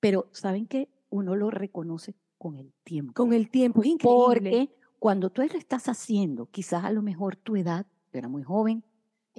Pero 0.00 0.28
¿saben 0.32 0.66
qué? 0.66 0.90
Uno 1.08 1.36
lo 1.36 1.50
reconoce 1.50 2.16
con 2.38 2.56
el 2.56 2.72
tiempo. 2.82 3.12
Con 3.14 3.32
el 3.32 3.50
tiempo, 3.50 3.82
es 3.82 3.86
increíble. 3.86 4.24
Porque 4.26 4.76
cuando 4.98 5.30
tú 5.30 5.42
lo 5.42 5.58
estás 5.58 5.88
haciendo, 5.88 6.46
quizás 6.46 6.84
a 6.84 6.90
lo 6.90 7.02
mejor 7.02 7.36
tu 7.36 7.54
edad, 7.54 7.86
yo 8.12 8.18
era 8.18 8.28
muy 8.28 8.42
joven, 8.42 8.84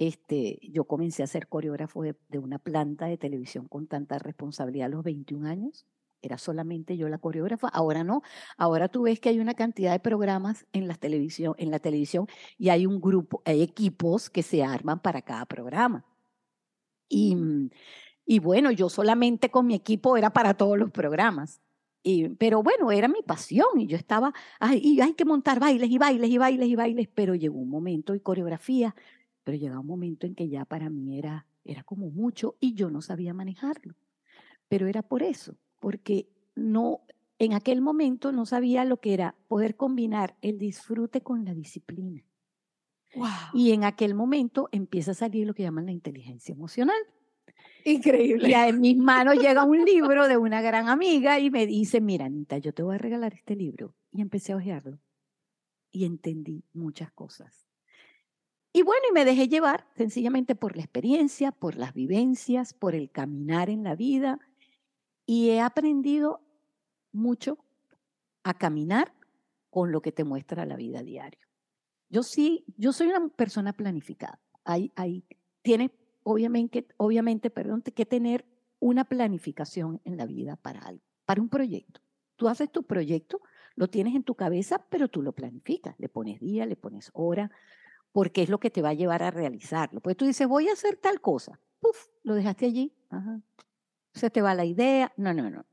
este, 0.00 0.58
yo 0.62 0.84
comencé 0.84 1.22
a 1.22 1.26
ser 1.26 1.46
coreógrafo 1.46 2.02
de, 2.02 2.16
de 2.30 2.38
una 2.38 2.58
planta 2.58 3.04
de 3.04 3.18
televisión 3.18 3.68
con 3.68 3.86
tanta 3.86 4.18
responsabilidad 4.18 4.86
a 4.86 4.88
los 4.88 5.04
21 5.04 5.46
años. 5.46 5.84
Era 6.22 6.38
solamente 6.38 6.96
yo 6.96 7.10
la 7.10 7.18
coreógrafa. 7.18 7.68
Ahora 7.68 8.02
no. 8.02 8.22
Ahora 8.56 8.88
tú 8.88 9.02
ves 9.02 9.20
que 9.20 9.28
hay 9.28 9.40
una 9.40 9.52
cantidad 9.52 9.92
de 9.92 10.00
programas 10.00 10.64
en 10.72 10.88
la 10.88 10.94
televisión, 10.94 11.54
en 11.58 11.70
la 11.70 11.80
televisión 11.80 12.28
y 12.56 12.70
hay 12.70 12.86
un 12.86 12.98
grupo, 12.98 13.42
hay 13.44 13.60
equipos 13.60 14.30
que 14.30 14.42
se 14.42 14.64
arman 14.64 15.00
para 15.00 15.20
cada 15.20 15.44
programa. 15.44 16.06
Y, 17.06 17.36
mm, 17.36 17.68
y 18.24 18.38
bueno, 18.38 18.70
yo 18.70 18.88
solamente 18.88 19.50
con 19.50 19.66
mi 19.66 19.74
equipo 19.74 20.16
era 20.16 20.30
para 20.30 20.54
todos 20.54 20.78
los 20.78 20.90
programas. 20.90 21.60
Y, 22.02 22.30
pero 22.30 22.62
bueno, 22.62 22.90
era 22.90 23.06
mi 23.06 23.20
pasión 23.20 23.78
y 23.78 23.86
yo 23.86 23.98
estaba, 23.98 24.32
ay, 24.60 24.80
y 24.82 25.02
hay 25.02 25.12
que 25.12 25.26
montar 25.26 25.60
bailes 25.60 25.90
y 25.90 25.98
bailes 25.98 26.30
y 26.30 26.38
bailes 26.38 26.68
y 26.68 26.74
bailes, 26.74 27.08
pero 27.14 27.34
llegó 27.34 27.58
un 27.58 27.68
momento 27.68 28.14
y 28.14 28.20
coreografía, 28.20 28.94
pero 29.44 29.56
llegó 29.56 29.80
un 29.80 29.86
momento 29.86 30.26
en 30.26 30.34
que 30.34 30.48
ya 30.48 30.64
para 30.64 30.90
mí 30.90 31.18
era, 31.18 31.46
era 31.64 31.82
como 31.82 32.10
mucho 32.10 32.56
y 32.60 32.74
yo 32.74 32.90
no 32.90 33.02
sabía 33.02 33.34
manejarlo. 33.34 33.94
Pero 34.68 34.86
era 34.86 35.02
por 35.02 35.22
eso, 35.22 35.56
porque 35.78 36.28
no, 36.54 37.00
en 37.38 37.54
aquel 37.54 37.80
momento 37.80 38.32
no 38.32 38.46
sabía 38.46 38.84
lo 38.84 38.98
que 38.98 39.14
era 39.14 39.34
poder 39.48 39.76
combinar 39.76 40.36
el 40.42 40.58
disfrute 40.58 41.22
con 41.22 41.44
la 41.44 41.54
disciplina. 41.54 42.24
Wow. 43.14 43.26
Y 43.54 43.72
en 43.72 43.84
aquel 43.84 44.14
momento 44.14 44.68
empieza 44.70 45.12
a 45.12 45.14
salir 45.14 45.46
lo 45.46 45.54
que 45.54 45.64
llaman 45.64 45.86
la 45.86 45.92
inteligencia 45.92 46.52
emocional. 46.52 47.00
increíble. 47.84 48.48
Y 48.48 48.52
en 48.52 48.80
mis 48.80 48.96
manos 48.96 49.34
llega 49.40 49.64
un 49.64 49.84
libro 49.84 50.28
de 50.28 50.36
una 50.36 50.62
gran 50.62 50.88
amiga 50.88 51.40
y 51.40 51.50
me 51.50 51.66
dice, 51.66 52.00
mira, 52.00 52.26
Anita, 52.26 52.58
yo 52.58 52.72
te 52.72 52.82
voy 52.82 52.94
a 52.94 52.98
regalar 52.98 53.34
este 53.34 53.56
libro. 53.56 53.94
Y 54.12 54.20
empecé 54.20 54.52
a 54.52 54.56
hojearlo 54.56 55.00
y 55.90 56.04
entendí 56.04 56.64
muchas 56.72 57.10
cosas. 57.10 57.69
Y 58.72 58.82
bueno, 58.82 59.02
y 59.10 59.12
me 59.12 59.24
dejé 59.24 59.48
llevar 59.48 59.86
sencillamente 59.96 60.54
por 60.54 60.76
la 60.76 60.82
experiencia, 60.82 61.50
por 61.50 61.76
las 61.76 61.92
vivencias, 61.92 62.72
por 62.72 62.94
el 62.94 63.10
caminar 63.10 63.68
en 63.68 63.82
la 63.82 63.96
vida. 63.96 64.38
Y 65.26 65.50
he 65.50 65.60
aprendido 65.60 66.40
mucho 67.12 67.58
a 68.44 68.54
caminar 68.54 69.12
con 69.70 69.92
lo 69.92 70.02
que 70.02 70.12
te 70.12 70.24
muestra 70.24 70.66
la 70.66 70.76
vida 70.76 71.02
diario. 71.02 71.40
Yo 72.08 72.22
sí, 72.22 72.64
yo 72.76 72.92
soy 72.92 73.08
una 73.08 73.28
persona 73.28 73.72
planificada. 73.72 74.40
Hay, 74.64 74.92
hay, 74.96 75.24
tiene 75.62 75.92
obviamente, 76.22 76.86
obviamente, 76.96 77.50
perdón, 77.50 77.82
que 77.82 78.06
tener 78.06 78.44
una 78.78 79.04
planificación 79.04 80.00
en 80.04 80.16
la 80.16 80.26
vida 80.26 80.56
para 80.56 80.80
algo, 80.80 81.02
para 81.24 81.40
un 81.40 81.48
proyecto. 81.48 82.00
Tú 82.36 82.48
haces 82.48 82.70
tu 82.70 82.84
proyecto, 82.84 83.42
lo 83.74 83.88
tienes 83.88 84.14
en 84.14 84.22
tu 84.22 84.34
cabeza, 84.34 84.86
pero 84.90 85.08
tú 85.08 85.22
lo 85.22 85.32
planificas, 85.32 85.94
le 85.98 86.08
pones 86.08 86.40
día, 86.40 86.66
le 86.66 86.76
pones 86.76 87.10
hora, 87.12 87.50
porque 88.12 88.42
es 88.42 88.48
lo 88.48 88.58
que 88.58 88.70
te 88.70 88.82
va 88.82 88.90
a 88.90 88.94
llevar 88.94 89.22
a 89.22 89.30
realizarlo. 89.30 90.00
Pues 90.00 90.16
tú 90.16 90.26
dices, 90.26 90.46
voy 90.46 90.68
a 90.68 90.72
hacer 90.72 90.96
tal 90.96 91.20
cosa, 91.20 91.60
puf, 91.80 92.08
lo 92.22 92.34
dejaste 92.34 92.66
allí, 92.66 92.92
ajá. 93.08 93.40
se 94.14 94.30
te 94.30 94.42
va 94.42 94.54
la 94.54 94.64
idea, 94.64 95.12
no, 95.16 95.32
no, 95.32 95.50
no. 95.50 95.64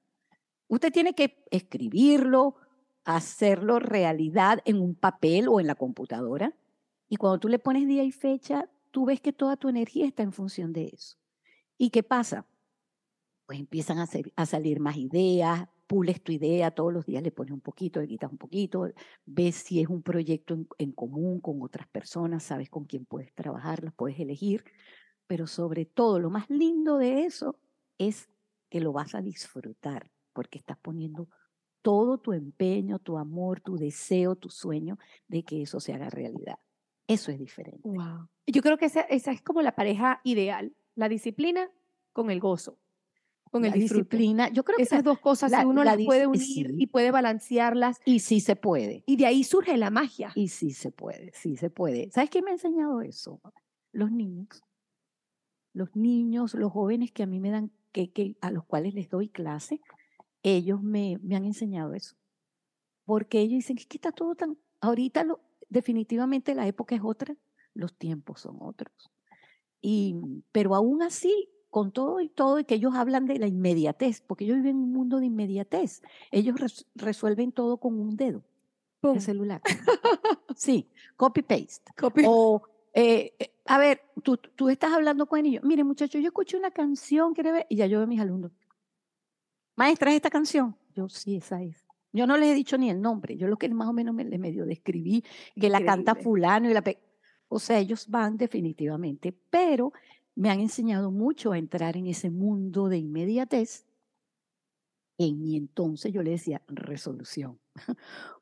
Usted 0.68 0.92
tiene 0.92 1.14
que 1.14 1.44
escribirlo, 1.50 2.56
hacerlo 3.06 3.80
realidad 3.80 4.60
en 4.66 4.82
un 4.82 4.96
papel 4.96 5.48
o 5.48 5.60
en 5.60 5.68
la 5.68 5.76
computadora, 5.76 6.54
y 7.10 7.16
cuando 7.16 7.40
tú 7.40 7.48
le 7.48 7.60
pones 7.60 7.88
día 7.88 8.04
y 8.04 8.12
fecha, 8.12 8.70
tú 8.92 9.06
ves 9.06 9.22
que 9.22 9.32
toda 9.32 9.56
tu 9.56 9.70
energía 9.70 10.06
está 10.06 10.24
en 10.24 10.34
función 10.34 10.74
de 10.74 10.92
eso. 10.94 11.18
¿Y 11.78 11.90
qué 11.90 12.04
pasa? 12.04 12.46
Pues 13.46 13.60
empiezan 13.60 14.00
a, 14.00 14.04
hacer, 14.04 14.34
a 14.36 14.46
salir 14.46 14.80
más 14.80 14.98
ideas, 14.98 15.70
pules 15.88 16.22
tu 16.22 16.32
idea, 16.32 16.72
todos 16.72 16.94
los 16.94 17.06
días 17.06 17.24
le 17.24 17.32
pones 17.32 17.54
un 17.54 17.62
poquito, 17.62 18.02
le 18.02 18.08
quitas 18.08 18.32
un 18.32 18.38
poquito, 18.38 18.92
ves 19.26 19.56
si 19.56 19.82
es 19.82 19.88
un 19.88 20.04
proyecto 20.04 20.58
en, 20.78 20.92
común 20.92 21.40
con 21.40 21.62
otras 21.62 21.88
personas, 21.88 22.44
sabes 22.44 22.70
con 22.70 22.86
quién 22.86 23.06
puedes 23.06 23.34
trabajar, 23.34 23.84
los 23.84 23.94
puedes 23.94 24.20
elegir, 24.20 24.64
pero 25.26 25.48
sobre 25.48 25.86
todo 25.86 26.20
lo 26.20 26.30
más 26.30 26.50
lindo 26.50 26.98
de 26.98 27.24
eso 27.24 27.60
es 27.98 28.30
que 28.70 28.82
lo 28.82 28.92
vas 28.92 29.16
a 29.16 29.22
disfrutar, 29.22 30.12
porque 30.34 30.60
estás 30.60 30.78
poniendo 30.78 31.30
todo 31.82 32.18
tu 32.18 32.34
empeño, 32.34 33.00
tu 33.00 33.18
amor, 33.18 33.62
tu 33.62 33.78
deseo, 33.78 34.36
tu 34.36 34.50
sueño 34.50 35.00
de 35.28 35.44
que 35.44 35.62
eso 35.62 35.80
se 35.80 35.94
haga 35.94 36.10
realidad. 36.10 36.60
Eso 37.08 37.32
es 37.32 37.40
diferente. 37.40 37.88
Wow. 37.88 38.28
Yo 38.46 38.62
creo 38.62 38.78
que 38.78 38.86
esa 38.86 39.02
es 39.08 39.42
como 39.42 39.62
la 39.62 39.76
pareja 39.76 40.20
ideal, 40.26 40.76
la 40.96 41.08
disciplina 41.08 41.72
con 42.12 42.30
el 42.30 42.42
gozo, 42.42 42.78
con 43.52 43.66
el 43.66 43.72
la 43.72 43.78
disfrute. 43.78 44.04
disciplina, 44.04 44.50
yo 44.50 44.64
creo 44.64 44.78
que 44.78 44.84
Esas 44.84 45.04
dos 45.04 45.20
cosas, 45.20 45.52
la- 45.52 45.62
si 45.62 45.66
uno 45.66 45.84
la 45.84 45.96
las 45.96 46.06
puede 46.06 46.28
unir 46.28 46.42
sí. 46.42 46.76
y 46.78 46.88
puede 46.88 47.12
balancearlas, 47.12 48.00
y 48.06 48.20
sí 48.20 48.40
se 48.40 48.56
puede. 48.56 49.04
y 49.06 49.16
de 49.18 49.26
ahí 49.26 49.44
surge 49.44 49.78
la 49.78 49.90
magia. 49.90 50.32
Y 50.36 50.50
sí 50.50 50.72
se 50.72 50.92
puede, 50.92 51.32
sí 51.34 51.58
se 51.58 51.70
puede. 51.70 52.10
¿Sabes 52.12 52.30
quién 52.30 52.44
me 52.46 52.52
ha 52.52 52.54
enseñado 52.54 53.02
eso? 53.02 53.42
Los 53.92 54.12
niños. 54.12 54.64
Los 55.74 55.96
niños, 55.96 56.54
los 56.56 56.72
jóvenes 56.72 57.12
que 57.12 57.24
a 57.24 57.28
mí 57.28 57.40
me 57.40 57.52
dan, 57.52 57.72
que, 57.92 58.12
que, 58.12 58.36
a 58.42 58.52
los 58.52 58.66
cuales 58.66 58.94
les 58.96 59.10
doy 59.10 59.30
clase, 59.30 59.80
ellos 60.44 60.82
me, 60.82 61.20
me 61.22 61.36
han 61.36 61.46
enseñado 61.46 61.94
eso. 61.94 62.16
Porque 63.06 63.40
ellos 63.42 63.58
dicen, 63.60 63.78
es 63.78 63.86
que 63.86 63.98
está 63.98 64.12
todo 64.12 64.36
tan, 64.36 64.58
ahorita 64.82 65.24
lo, 65.24 65.40
definitivamente 65.70 66.56
la 66.56 66.68
época 66.68 66.96
es 66.96 67.02
otra, 67.04 67.36
los 67.74 67.94
tiempos 67.96 68.42
son 68.42 68.58
otros. 68.60 69.12
Y, 69.82 70.16
pero 70.52 70.74
aún 70.74 71.04
así, 71.04 71.50
con 71.70 71.92
todo 71.92 72.22
y 72.22 72.30
todo, 72.30 72.60
y 72.60 72.64
que 72.66 72.76
ellos 72.76 72.96
hablan 72.96 73.26
de 73.26 73.40
la 73.40 73.48
inmediatez, 73.48 74.22
porque 74.22 74.46
ellos 74.46 74.58
viven 74.58 74.78
en 74.78 74.84
un 74.84 74.92
mundo 74.94 75.20
de 75.20 75.26
inmediatez. 75.28 76.02
Ellos 76.32 76.60
res- 76.60 76.86
resuelven 76.96 77.52
todo 77.52 77.78
con 77.78 78.00
un 78.00 78.16
dedo 78.16 78.44
Pum. 79.02 79.16
el 79.16 79.22
celular. 79.22 79.62
sí, 80.56 80.88
copy-paste. 81.18 81.92
Copy. 81.98 82.24
O, 82.26 82.62
eh, 82.94 83.34
eh, 83.38 83.52
a 83.66 83.78
ver, 83.78 84.02
tú, 84.24 84.38
tú 84.38 84.70
estás 84.70 84.94
hablando 84.94 85.28
con 85.28 85.46
ellos. 85.46 85.64
Mire, 85.64 85.84
muchachos, 85.84 86.22
yo 86.22 86.28
escuché 86.28 86.58
una 86.58 86.72
canción, 86.72 87.34
¿quiere 87.34 87.52
ver? 87.52 87.66
Y 87.70 87.76
ya 87.76 87.86
yo 87.86 87.98
veo 88.00 88.06
a 88.06 88.08
mis 88.08 88.20
alumnos. 88.22 88.52
Maestra, 89.76 90.12
¿es 90.12 90.16
esta 90.18 90.30
canción? 90.30 90.76
Yo, 90.96 91.08
sí, 91.10 91.36
esa 91.38 91.62
es. 91.62 91.86
Yo 92.14 92.26
no 92.26 92.38
les 92.38 92.50
he 92.50 92.56
dicho 92.56 92.78
ni 92.78 92.90
el 92.90 93.02
nombre. 93.02 93.38
Yo 93.38 93.48
lo 93.48 93.58
que 93.58 93.70
más 93.70 93.88
o 93.88 93.94
menos 93.94 94.16
me 94.16 94.24
les 94.24 94.40
medio 94.40 94.66
describí, 94.66 95.24
que 95.60 95.70
la 95.70 95.84
canta 95.84 96.16
fulano 96.16 96.70
y 96.70 96.74
la... 96.74 96.82
pe- 96.82 96.98
O 97.50 97.60
sea, 97.60 97.78
ellos 97.78 98.08
van 98.10 98.38
definitivamente, 98.38 99.32
pero 99.50 99.94
me 100.38 100.52
han 100.52 100.60
enseñado 100.60 101.10
mucho 101.10 101.52
a 101.52 101.58
entrar 101.58 101.98
en 101.98 102.06
ese 102.06 102.30
mundo 102.30 102.90
de 102.90 103.00
inmediatez 103.00 103.86
En 105.18 105.42
mi 105.42 105.58
entonces 105.58 106.14
yo 106.14 106.22
le 106.22 106.30
decía 106.30 106.62
resolución, 106.68 107.60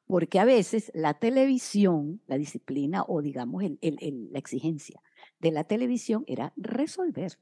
porque 0.05 0.39
a 0.39 0.45
veces 0.45 0.91
la 0.93 1.13
televisión, 1.13 2.21
la 2.27 2.37
disciplina 2.37 3.05
o 3.07 3.21
digamos 3.21 3.63
el, 3.63 3.79
el, 3.81 4.29
la 4.33 4.39
exigencia 4.39 5.01
de 5.39 5.51
la 5.51 5.63
televisión 5.63 6.25
era 6.27 6.51
resolver. 6.57 7.39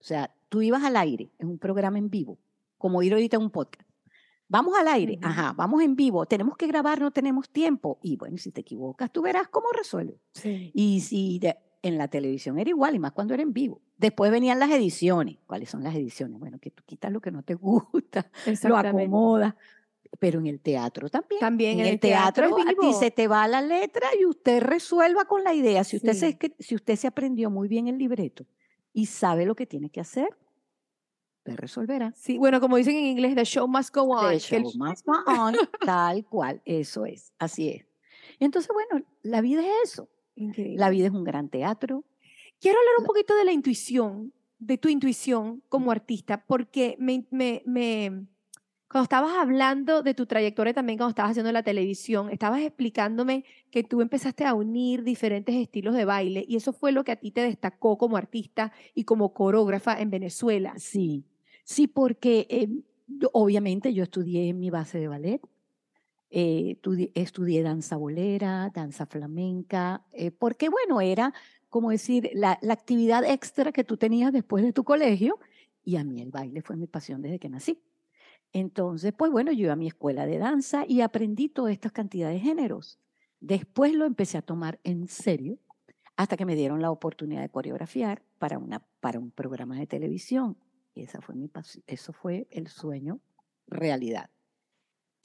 O 0.00 0.04
sea, 0.04 0.34
tú 0.48 0.60
ibas 0.62 0.82
al 0.82 0.96
aire 0.96 1.30
en 1.38 1.48
un 1.48 1.58
programa 1.58 1.98
en 1.98 2.10
vivo, 2.10 2.40
como 2.78 3.00
ir 3.02 3.12
ahorita 3.12 3.36
en 3.36 3.42
un 3.44 3.50
podcast. 3.50 3.88
Vamos 4.48 4.74
al 4.76 4.88
aire, 4.88 5.18
ajá, 5.22 5.52
vamos 5.52 5.82
en 5.82 5.94
vivo, 5.94 6.26
tenemos 6.26 6.56
que 6.56 6.66
grabar, 6.66 7.00
no 7.00 7.12
tenemos 7.12 7.48
tiempo. 7.48 7.98
Y 8.02 8.16
bueno, 8.16 8.38
si 8.38 8.50
te 8.50 8.62
equivocas, 8.62 9.12
tú 9.12 9.22
verás 9.22 9.48
cómo 9.48 9.68
resuelves. 9.72 10.20
Y 10.72 11.00
si 11.00 11.40
en 11.86 11.98
la 11.98 12.08
televisión 12.08 12.58
era 12.58 12.70
igual, 12.70 12.94
y 12.94 12.98
más 12.98 13.12
cuando 13.12 13.34
era 13.34 13.42
en 13.42 13.52
vivo. 13.52 13.80
Después 13.96 14.30
venían 14.30 14.58
las 14.58 14.70
ediciones. 14.70 15.38
¿Cuáles 15.46 15.70
son 15.70 15.82
las 15.82 15.94
ediciones? 15.94 16.38
Bueno, 16.38 16.58
que 16.58 16.70
tú 16.70 16.82
quitas 16.84 17.12
lo 17.12 17.20
que 17.20 17.30
no 17.30 17.42
te 17.42 17.54
gusta, 17.54 18.30
lo 18.64 18.76
acomodas. 18.76 19.54
Pero 20.18 20.38
en 20.38 20.46
el 20.46 20.60
teatro 20.60 21.10
también. 21.10 21.40
También 21.40 21.80
en, 21.80 21.86
el, 21.86 22.00
teatro, 22.00 22.54
teatro 22.54 22.92
se 22.92 23.10
te 23.10 23.28
va 23.28 23.46
la 23.48 23.60
letra 23.60 24.08
y 24.18 24.24
usted 24.24 24.62
resuelva 24.62 25.26
con 25.26 25.44
la 25.44 25.52
idea. 25.52 25.84
Si 25.84 25.96
usted, 25.96 26.14
se, 26.14 26.38
si 26.58 26.74
usted 26.74 26.96
se 26.96 27.06
aprendió 27.06 27.50
muy 27.50 27.68
bien 27.68 27.88
el 27.88 27.98
libreto 27.98 28.46
y 28.92 29.06
sabe 29.06 29.44
lo 29.44 29.54
que 29.54 29.66
tiene 29.66 29.90
que 29.90 30.00
hacer, 30.00 30.28
usted 31.38 31.56
resolverá. 31.56 32.12
Sí, 32.16 32.38
bueno, 32.38 32.60
como 32.60 32.76
dicen 32.76 32.96
en 32.96 33.04
inglés, 33.04 33.34
the 33.34 33.44
show 33.44 33.68
must 33.68 33.94
go 33.94 34.02
on. 34.02 34.30
The 34.30 34.38
show 34.38 34.62
must 34.76 35.04
go 35.06 35.12
on, 35.26 35.54
tal 35.84 36.24
cual, 36.24 36.62
eso 36.64 37.04
es, 37.04 37.32
así 37.38 37.68
es. 37.68 37.86
Entonces, 38.38 38.70
bueno, 38.72 39.06
la 39.22 39.40
vida 39.40 39.62
es 39.62 39.92
eso. 39.92 40.08
La 40.36 40.90
vida 40.90 41.06
es 41.06 41.12
un 41.12 41.24
gran 41.24 41.48
teatro. 41.48 42.04
Quiero 42.60 42.78
hablar 42.78 42.94
un 43.00 43.06
poquito 43.06 43.34
de 43.36 43.44
la 43.44 43.52
intuición, 43.52 44.32
de 44.58 44.78
tu 44.78 44.88
intuición 44.88 45.62
como 45.68 45.90
artista, 45.90 46.44
porque 46.46 46.96
me, 46.98 47.26
me, 47.30 47.62
me, 47.66 48.26
cuando 48.88 49.04
estabas 49.04 49.36
hablando 49.36 50.02
de 50.02 50.14
tu 50.14 50.26
trayectoria 50.26 50.72
también, 50.72 50.98
cuando 50.98 51.10
estabas 51.10 51.32
haciendo 51.32 51.52
la 51.52 51.62
televisión, 51.62 52.30
estabas 52.30 52.60
explicándome 52.60 53.44
que 53.70 53.82
tú 53.82 54.00
empezaste 54.00 54.44
a 54.44 54.54
unir 54.54 55.02
diferentes 55.02 55.54
estilos 55.54 55.94
de 55.94 56.04
baile 56.04 56.44
y 56.46 56.56
eso 56.56 56.72
fue 56.72 56.92
lo 56.92 57.04
que 57.04 57.12
a 57.12 57.16
ti 57.16 57.30
te 57.30 57.42
destacó 57.42 57.98
como 57.98 58.16
artista 58.16 58.72
y 58.94 59.04
como 59.04 59.34
coreógrafa 59.34 60.00
en 60.00 60.10
Venezuela. 60.10 60.74
Sí, 60.78 61.24
sí, 61.64 61.88
porque 61.88 62.46
eh, 62.48 62.68
obviamente 63.32 63.92
yo 63.92 64.04
estudié 64.04 64.54
mi 64.54 64.70
base 64.70 64.98
de 64.98 65.08
ballet, 65.08 65.40
eh, 66.38 66.76
estudié 67.14 67.62
danza 67.62 67.96
bolera, 67.96 68.70
danza 68.74 69.06
flamenca, 69.06 70.04
eh, 70.12 70.30
porque 70.30 70.68
bueno, 70.68 71.00
era 71.00 71.32
como 71.70 71.88
decir 71.88 72.28
la, 72.34 72.58
la, 72.60 72.74
actividad 72.74 73.24
extra 73.24 73.72
que 73.72 73.84
tú 73.84 73.96
tenías 73.96 74.34
después 74.34 74.62
de 74.62 74.74
tu 74.74 74.84
colegio 74.84 75.38
y 75.82 75.96
a 75.96 76.04
mí 76.04 76.20
el 76.20 76.30
baile 76.30 76.60
fue 76.60 76.76
mi 76.76 76.86
pasión 76.86 77.22
desde 77.22 77.38
que 77.38 77.48
nací. 77.48 77.80
Entonces, 78.52 79.14
pues 79.16 79.32
bueno, 79.32 79.50
yo 79.50 79.62
iba 79.62 79.72
a 79.72 79.76
mi 79.76 79.86
escuela 79.86 80.26
de 80.26 80.36
danza 80.36 80.84
y 80.86 81.00
aprendí 81.00 81.48
toda 81.48 81.72
esta 81.72 81.88
cantidad 81.88 82.28
de 82.28 82.38
géneros. 82.38 82.98
Después 83.40 83.94
lo 83.94 84.04
empecé 84.04 84.36
a 84.36 84.42
tomar 84.42 84.78
en 84.84 85.08
serio 85.08 85.58
hasta 86.16 86.36
que 86.36 86.44
me 86.44 86.54
dieron 86.54 86.82
la 86.82 86.90
oportunidad 86.90 87.40
de 87.40 87.48
coreografiar 87.48 88.22
para, 88.38 88.58
una, 88.58 88.86
para 89.00 89.18
un 89.18 89.30
programa 89.30 89.78
de 89.78 89.86
televisión. 89.86 90.58
Y 90.94 91.00
esa 91.00 91.22
fue 91.22 91.34
mi 91.34 91.50
eso 91.86 92.12
fue 92.12 92.46
el 92.50 92.68
sueño 92.68 93.20
realidad. 93.66 94.28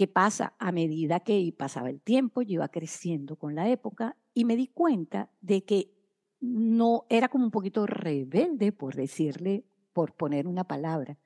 ¿Qué 0.01 0.07
pasa? 0.07 0.55
A 0.57 0.71
medida 0.71 1.19
que 1.19 1.53
pasaba 1.55 1.91
el 1.91 2.01
tiempo, 2.01 2.41
iba 2.41 2.67
creciendo 2.69 3.35
con 3.35 3.53
la 3.53 3.69
época 3.69 4.17
y 4.33 4.45
me 4.45 4.55
di 4.55 4.65
cuenta 4.65 5.29
de 5.41 5.63
que 5.63 5.93
no 6.39 7.05
era 7.07 7.27
como 7.27 7.45
un 7.45 7.51
poquito 7.51 7.85
rebelde, 7.85 8.71
por 8.71 8.95
decirle, 8.95 9.63
por 9.93 10.15
poner 10.15 10.47
una 10.47 10.63
palabra, 10.63 11.19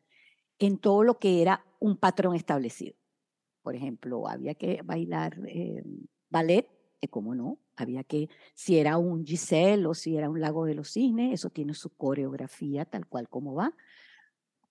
en 0.59 0.77
todo 0.77 1.05
lo 1.05 1.19
que 1.19 1.41
era 1.41 1.63
un 1.79 1.95
patrón 1.95 2.35
establecido. 2.35 2.97
Por 3.61 3.75
ejemplo, 3.75 4.27
había 4.27 4.55
que 4.55 4.81
bailar 4.83 5.39
eh, 5.47 5.81
ballet, 6.29 6.67
eh, 6.99 7.07
¿cómo 7.07 7.33
no? 7.33 7.59
Había 7.77 8.03
que, 8.03 8.27
si 8.55 8.77
era 8.77 8.97
un 8.97 9.25
Giselle 9.25 9.85
o 9.85 9.93
si 9.93 10.17
era 10.17 10.29
un 10.29 10.41
Lago 10.41 10.65
de 10.65 10.75
los 10.75 10.91
Cisnes, 10.91 11.31
eso 11.31 11.49
tiene 11.49 11.75
su 11.75 11.95
coreografía 11.95 12.83
tal 12.83 13.07
cual 13.07 13.29
como 13.29 13.55
va. 13.55 13.73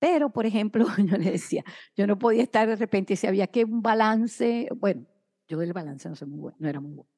Pero, 0.04 0.28
por 0.28 0.44
ejemplo, 0.44 0.86
yo 0.98 1.16
le 1.16 1.30
decía, 1.30 1.64
yo 1.96 2.06
no 2.06 2.18
podía 2.18 2.42
estar 2.42 2.68
de 2.68 2.76
repente, 2.76 3.16
si 3.16 3.26
había 3.26 3.46
que 3.46 3.64
un 3.64 3.80
balance, 3.80 4.68
bueno, 4.76 5.06
yo 5.48 5.58
del 5.58 5.72
balance 5.72 6.06
no 6.10 6.14
soy 6.14 6.28
muy 6.28 6.40
bueno, 6.40 6.56
no 6.60 6.68
era 6.68 6.78
muy 6.78 6.92
bueno. 6.92 7.10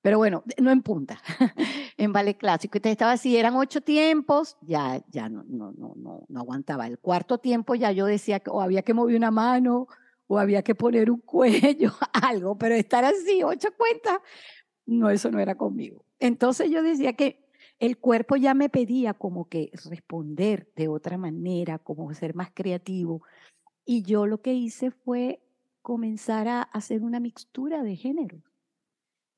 Pero 0.00 0.16
bueno, 0.16 0.42
no 0.56 0.70
en 0.70 0.80
punta, 0.80 1.20
en 1.98 2.14
ballet 2.14 2.38
clásico. 2.38 2.78
Entonces 2.78 2.92
estaba 2.92 3.12
así, 3.12 3.36
eran 3.36 3.56
ocho 3.56 3.82
tiempos, 3.82 4.56
ya, 4.62 5.04
ya 5.10 5.28
no, 5.28 5.44
no, 5.46 5.74
no, 5.76 6.24
no 6.26 6.40
aguantaba. 6.40 6.86
El 6.86 6.98
cuarto 6.98 7.36
tiempo 7.36 7.74
ya 7.74 7.92
yo 7.92 8.06
decía 8.06 8.40
que 8.40 8.48
o 8.48 8.62
había 8.62 8.80
que 8.80 8.94
mover 8.94 9.16
una 9.16 9.30
mano 9.30 9.86
o 10.26 10.38
había 10.38 10.62
que 10.62 10.74
poner 10.74 11.10
un 11.10 11.20
cuello, 11.26 11.92
algo, 12.22 12.56
pero 12.56 12.74
estar 12.74 13.04
así, 13.04 13.42
ocho 13.42 13.68
cuentas, 13.76 14.18
no, 14.86 15.10
eso 15.10 15.30
no 15.30 15.40
era 15.40 15.56
conmigo. 15.56 16.06
Entonces 16.18 16.70
yo 16.70 16.82
decía 16.82 17.12
que 17.12 17.39
el 17.80 17.98
cuerpo 17.98 18.36
ya 18.36 18.52
me 18.52 18.68
pedía 18.68 19.14
como 19.14 19.48
que 19.48 19.70
responder 19.88 20.70
de 20.76 20.88
otra 20.88 21.16
manera, 21.16 21.78
como 21.78 22.12
ser 22.12 22.34
más 22.34 22.50
creativo. 22.52 23.22
Y 23.86 24.02
yo 24.02 24.26
lo 24.26 24.42
que 24.42 24.52
hice 24.52 24.90
fue 24.90 25.42
comenzar 25.80 26.46
a 26.46 26.62
hacer 26.62 27.02
una 27.02 27.20
mixtura 27.20 27.82
de 27.82 27.96
géneros 27.96 28.42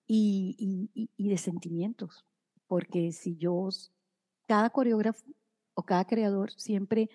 y, 0.08 0.90
y, 1.16 1.28
de 1.28 1.38
sentimientos. 1.38 2.26
Porque 2.66 3.12
si 3.12 3.36
yo, 3.36 3.68
cada 4.48 4.70
coreógrafo 4.70 5.24
o 5.74 5.84
cada 5.84 6.04
creador 6.04 6.50
siempre, 6.50 7.10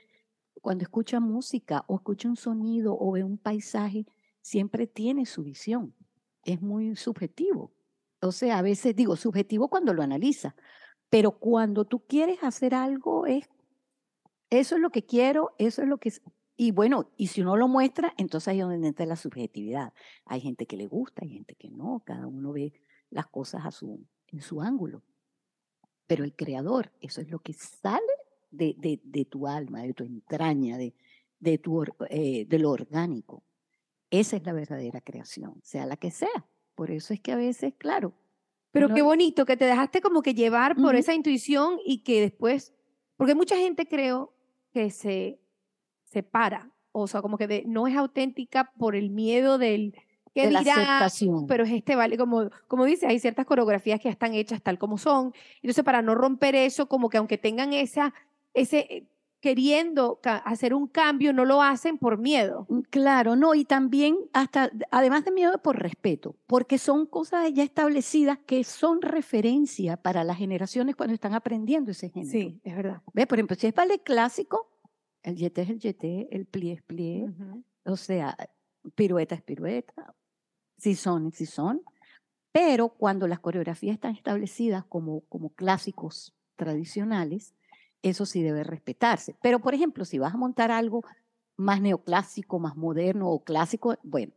cuando 0.61 0.83
escucha 0.83 1.19
música 1.19 1.83
o 1.87 1.97
escucha 1.97 2.29
un 2.29 2.37
sonido 2.37 2.97
o 2.97 3.11
ve 3.11 3.25
un 3.25 3.37
paisaje, 3.37 4.05
siempre 4.41 4.87
tiene 4.87 5.25
su 5.25 5.43
visión. 5.43 5.93
Es 6.45 6.61
muy 6.61 6.95
subjetivo. 6.95 7.73
O 8.21 8.31
sea, 8.31 8.59
a 8.59 8.61
veces 8.61 8.95
digo 8.95 9.17
subjetivo 9.17 9.67
cuando 9.67 9.93
lo 9.93 10.01
analiza, 10.01 10.55
pero 11.09 11.31
cuando 11.31 11.85
tú 11.85 11.99
quieres 12.05 12.43
hacer 12.43 12.75
algo, 12.75 13.25
es, 13.25 13.49
eso 14.49 14.75
es 14.75 14.81
lo 14.81 14.89
que 14.89 15.05
quiero, 15.05 15.53
eso 15.57 15.81
es 15.81 15.87
lo 15.87 15.97
que... 15.97 16.11
Y 16.55 16.71
bueno, 16.71 17.11
y 17.17 17.27
si 17.27 17.41
uno 17.41 17.55
lo 17.55 17.67
muestra, 17.67 18.13
entonces 18.17 18.47
ahí 18.47 18.59
es 18.59 18.65
donde 18.65 18.87
entra 18.87 19.05
la 19.05 19.15
subjetividad. 19.15 19.93
Hay 20.25 20.41
gente 20.41 20.65
que 20.65 20.75
le 20.75 20.87
gusta, 20.87 21.23
hay 21.23 21.29
gente 21.29 21.55
que 21.55 21.69
no, 21.69 22.01
cada 22.03 22.25
uno 22.25 22.51
ve 22.51 22.73
las 23.09 23.27
cosas 23.27 23.65
a 23.65 23.71
su, 23.71 24.05
en 24.27 24.41
su 24.41 24.61
ángulo. 24.61 25.03
Pero 26.07 26.23
el 26.23 26.35
creador, 26.35 26.91
eso 26.99 27.21
es 27.21 27.29
lo 27.29 27.39
que 27.39 27.53
sale 27.53 28.01
de, 28.49 28.99
de, 29.03 29.25
tu 29.25 29.47
alma, 29.47 29.81
de 29.83 29.93
tu 29.93 30.03
entraña, 30.03 30.77
de, 30.77 30.95
de, 31.39 31.57
tu, 31.57 31.83
eh, 32.09 32.45
de 32.45 32.59
lo 32.59 32.71
orgánico. 32.71 33.43
Esa 34.09 34.37
es 34.37 34.45
la 34.45 34.53
verdadera 34.53 35.01
creación, 35.01 35.59
sea 35.63 35.85
la 35.85 35.97
que 35.97 36.11
sea. 36.11 36.47
Por 36.75 36.91
eso 36.91 37.13
es 37.13 37.19
que 37.19 37.33
a 37.33 37.35
veces, 37.35 37.73
claro, 37.77 38.13
pero 38.71 38.93
qué 38.93 39.01
bonito 39.01 39.45
que 39.45 39.57
te 39.57 39.65
dejaste 39.65 40.01
como 40.01 40.21
que 40.21 40.33
llevar 40.33 40.75
por 40.75 40.95
esa 40.95 41.13
intuición 41.13 41.77
y 41.85 42.03
que 42.03 42.21
después, 42.21 42.73
porque 43.15 43.35
mucha 43.35 43.55
gente 43.55 43.87
creo 43.87 44.33
que 44.71 44.91
se 44.91 45.39
separa, 46.03 46.71
o 46.91 47.07
sea, 47.07 47.21
como 47.21 47.37
que 47.37 47.63
no 47.65 47.87
es 47.87 47.95
auténtica 47.95 48.71
por 48.77 48.95
el 48.95 49.09
miedo 49.09 49.57
del 49.57 49.95
que 50.33 50.47
dirá, 50.47 50.73
aceptación. 50.73 51.47
pero 51.47 51.63
es 51.63 51.71
este 51.71 51.95
vale, 51.95 52.17
como, 52.17 52.49
como 52.67 52.85
dice, 52.85 53.07
hay 53.07 53.19
ciertas 53.19 53.45
coreografías 53.45 53.99
que 53.99 54.05
ya 54.05 54.11
están 54.11 54.35
hechas 54.35 54.61
tal 54.61 54.77
como 54.77 54.97
son, 54.97 55.33
entonces 55.61 55.83
para 55.83 56.01
no 56.01 56.13
romper 56.13 56.55
eso, 56.55 56.87
como 56.87 57.09
que 57.09 57.17
aunque 57.17 57.37
tengan 57.37 57.73
esa, 57.73 58.13
ese 58.53 59.07
queriendo 59.39 60.19
hacer 60.23 60.73
un 60.73 60.87
cambio 60.87 61.33
no 61.33 61.45
lo 61.45 61.61
hacen 61.61 61.97
por 61.97 62.17
miedo. 62.17 62.65
Mm, 62.69 62.79
claro, 62.89 63.35
no, 63.35 63.53
y 63.55 63.65
también 63.65 64.17
hasta, 64.33 64.71
además 64.91 65.25
de 65.25 65.31
miedo, 65.31 65.61
por 65.61 65.79
respeto, 65.79 66.35
porque 66.47 66.77
son 66.77 67.05
cosas 67.05 67.51
ya 67.53 67.63
establecidas 67.63 68.39
que 68.45 68.63
son 68.63 69.01
referencia 69.01 69.97
para 69.97 70.23
las 70.23 70.37
generaciones 70.37 70.95
cuando 70.95 71.13
están 71.13 71.33
aprendiendo 71.33 71.91
ese 71.91 72.09
género. 72.09 72.31
Sí, 72.31 72.59
es 72.63 72.75
verdad. 72.75 73.01
¿Ves? 73.13 73.27
Por 73.27 73.37
ejemplo, 73.37 73.55
si 73.55 73.67
es 73.67 73.73
ballet 73.73 74.01
clásico, 74.03 74.71
el 75.23 75.35
yeté 75.35 75.63
es 75.63 75.69
el 75.69 75.79
yeté, 75.79 76.27
el 76.31 76.45
plié 76.45 76.73
es 76.73 76.81
plié, 76.81 77.29
o 77.83 77.97
sea, 77.97 78.35
pirueta 78.95 79.35
es 79.35 79.41
pirueta, 79.41 80.15
si 80.77 80.95
son, 80.95 81.31
si 81.31 81.45
son, 81.45 81.81
pero 82.51 82.89
cuando 82.89 83.27
las 83.27 83.39
coreografías 83.39 83.95
están 83.95 84.15
establecidas 84.15 84.85
como, 84.85 85.21
como 85.29 85.49
clásicos 85.49 86.33
tradicionales, 86.55 87.53
eso 88.07 88.25
sí 88.25 88.41
debe 88.41 88.63
respetarse. 88.63 89.35
Pero, 89.41 89.59
por 89.59 89.73
ejemplo, 89.73 90.05
si 90.05 90.17
vas 90.17 90.33
a 90.33 90.37
montar 90.37 90.71
algo 90.71 91.03
más 91.55 91.81
neoclásico, 91.81 92.59
más 92.59 92.75
moderno 92.75 93.29
o 93.29 93.43
clásico, 93.43 93.95
bueno, 94.03 94.33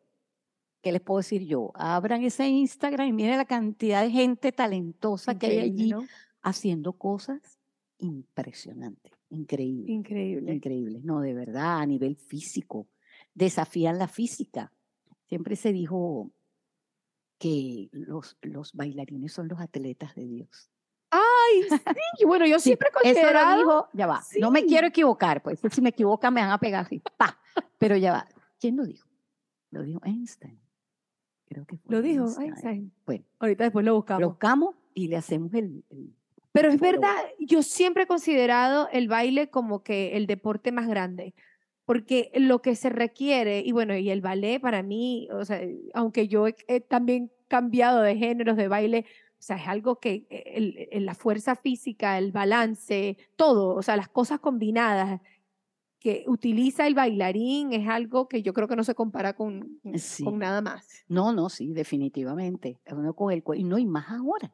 ¿qué 0.82 0.92
les 0.92 1.00
puedo 1.00 1.18
decir 1.18 1.44
yo? 1.44 1.72
Abran 1.74 2.22
ese 2.22 2.48
Instagram 2.48 3.08
y 3.08 3.12
miren 3.12 3.38
la 3.38 3.44
cantidad 3.44 4.02
de 4.02 4.10
gente 4.10 4.52
talentosa 4.52 5.38
que 5.38 5.46
hay 5.46 5.58
allí 5.58 5.92
haciendo 6.42 6.94
cosas 6.94 7.58
impresionantes, 7.98 9.12
increíbles. 9.28 9.90
Increíble. 9.90 10.54
Increíbles, 10.54 11.04
no, 11.04 11.20
de 11.20 11.34
verdad, 11.34 11.80
a 11.80 11.86
nivel 11.86 12.16
físico. 12.16 12.88
Desafían 13.34 13.98
la 13.98 14.08
física. 14.08 14.72
Siempre 15.28 15.56
se 15.56 15.72
dijo 15.72 16.30
que 17.38 17.88
los, 17.92 18.36
los 18.42 18.72
bailarines 18.72 19.32
son 19.32 19.48
los 19.48 19.60
atletas 19.60 20.14
de 20.14 20.26
Dios. 20.26 20.70
Ay, 21.46 21.78
sí, 22.18 22.24
bueno, 22.24 22.46
yo 22.46 22.58
siempre 22.60 22.88
he 22.88 22.92
considerado... 22.92 23.50
Eso 23.60 23.66
lo 23.66 23.72
dijo, 23.72 23.88
ya 23.92 24.06
va, 24.06 24.22
no 24.40 24.50
me 24.50 24.64
quiero 24.64 24.86
equivocar, 24.88 25.42
pues 25.42 25.60
si 25.70 25.80
me 25.80 25.90
equivoca 25.90 26.30
me 26.30 26.40
van 26.40 26.50
a 26.50 26.58
pegar 26.58 26.84
así, 26.84 27.02
pa, 27.16 27.38
pero 27.78 27.96
ya 27.96 28.12
va. 28.12 28.28
¿Quién 28.58 28.76
lo 28.76 28.84
dijo? 28.84 29.08
Lo 29.70 29.82
dijo 29.82 30.00
Einstein. 30.04 30.60
Creo 31.46 31.64
que 31.66 31.76
fue 31.78 31.94
Lo 31.96 32.02
dijo 32.02 32.24
Einstein. 32.24 32.48
Einstein. 32.52 32.92
Bueno, 33.06 33.24
Ahorita 33.38 33.64
después 33.64 33.84
lo 33.84 33.94
buscamos. 33.94 34.20
lo 34.20 34.28
buscamos 34.30 34.74
y 34.94 35.08
le 35.08 35.16
hacemos 35.16 35.52
el... 35.54 35.84
el- 35.90 36.14
Pero 36.52 36.68
es 36.68 36.80
verdad, 36.80 37.14
yo 37.38 37.62
siempre 37.62 38.04
he 38.04 38.06
considerado 38.06 38.88
el 38.92 39.08
baile 39.08 39.50
como 39.50 39.82
que 39.82 40.16
el 40.16 40.26
deporte 40.26 40.72
más 40.72 40.86
grande, 40.88 41.34
porque 41.84 42.30
lo 42.34 42.60
que 42.62 42.74
se 42.76 42.88
requiere, 42.90 43.60
y 43.64 43.72
bueno, 43.72 43.96
y 43.96 44.10
el 44.10 44.20
ballet 44.20 44.60
para 44.60 44.82
mí, 44.82 45.28
o 45.32 45.44
sea, 45.44 45.60
aunque 45.94 46.28
yo 46.28 46.46
he, 46.46 46.54
he 46.68 46.80
también 46.80 47.32
cambiado 47.48 48.00
de 48.02 48.16
géneros 48.16 48.56
de 48.56 48.68
baile, 48.68 49.06
o 49.40 49.42
sea, 49.42 49.56
es 49.56 49.66
algo 49.66 49.98
que 50.00 50.26
eh, 50.28 50.42
el- 50.54 50.88
el- 50.92 51.06
la 51.06 51.14
fuerza 51.14 51.56
física, 51.56 52.18
el 52.18 52.30
balance, 52.30 53.16
todo, 53.36 53.74
o 53.74 53.82
sea, 53.82 53.96
las 53.96 54.08
cosas 54.08 54.38
combinadas 54.38 55.20
que 55.98 56.24
utiliza 56.28 56.86
el 56.86 56.94
bailarín 56.94 57.72
es 57.72 57.88
algo 57.88 58.28
que 58.28 58.42
yo 58.42 58.52
creo 58.54 58.68
que 58.68 58.76
no 58.76 58.84
se 58.84 58.94
compara 58.94 59.32
con, 59.34 59.80
Sí. 59.96 60.24
con 60.24 60.38
nada 60.38 60.60
más. 60.62 61.04
No, 61.08 61.32
no, 61.32 61.48
sí, 61.48 61.72
definitivamente. 61.72 62.80
Uno 62.90 63.14
con 63.14 63.32
el 63.32 63.42
y 63.56 63.64
no, 63.64 63.78
y 63.78 63.86
más 63.86 64.10
ahora. 64.10 64.52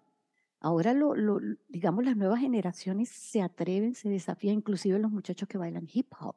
Ahora, 0.61 0.95
lo- 0.95 1.15
lo- 1.15 1.39
digamos, 1.69 2.05
las 2.05 2.17
nuevas 2.17 2.41
generaciones 2.41 3.09
se 3.11 3.43
atreven, 3.43 3.95
se 3.95 4.09
desafían, 4.09 4.55
inclusive 4.57 4.99
los 4.99 5.11
muchachos 5.13 5.49
que 5.49 5.59
bailan 5.59 5.87
hip 5.93 6.13
hop, 6.19 6.37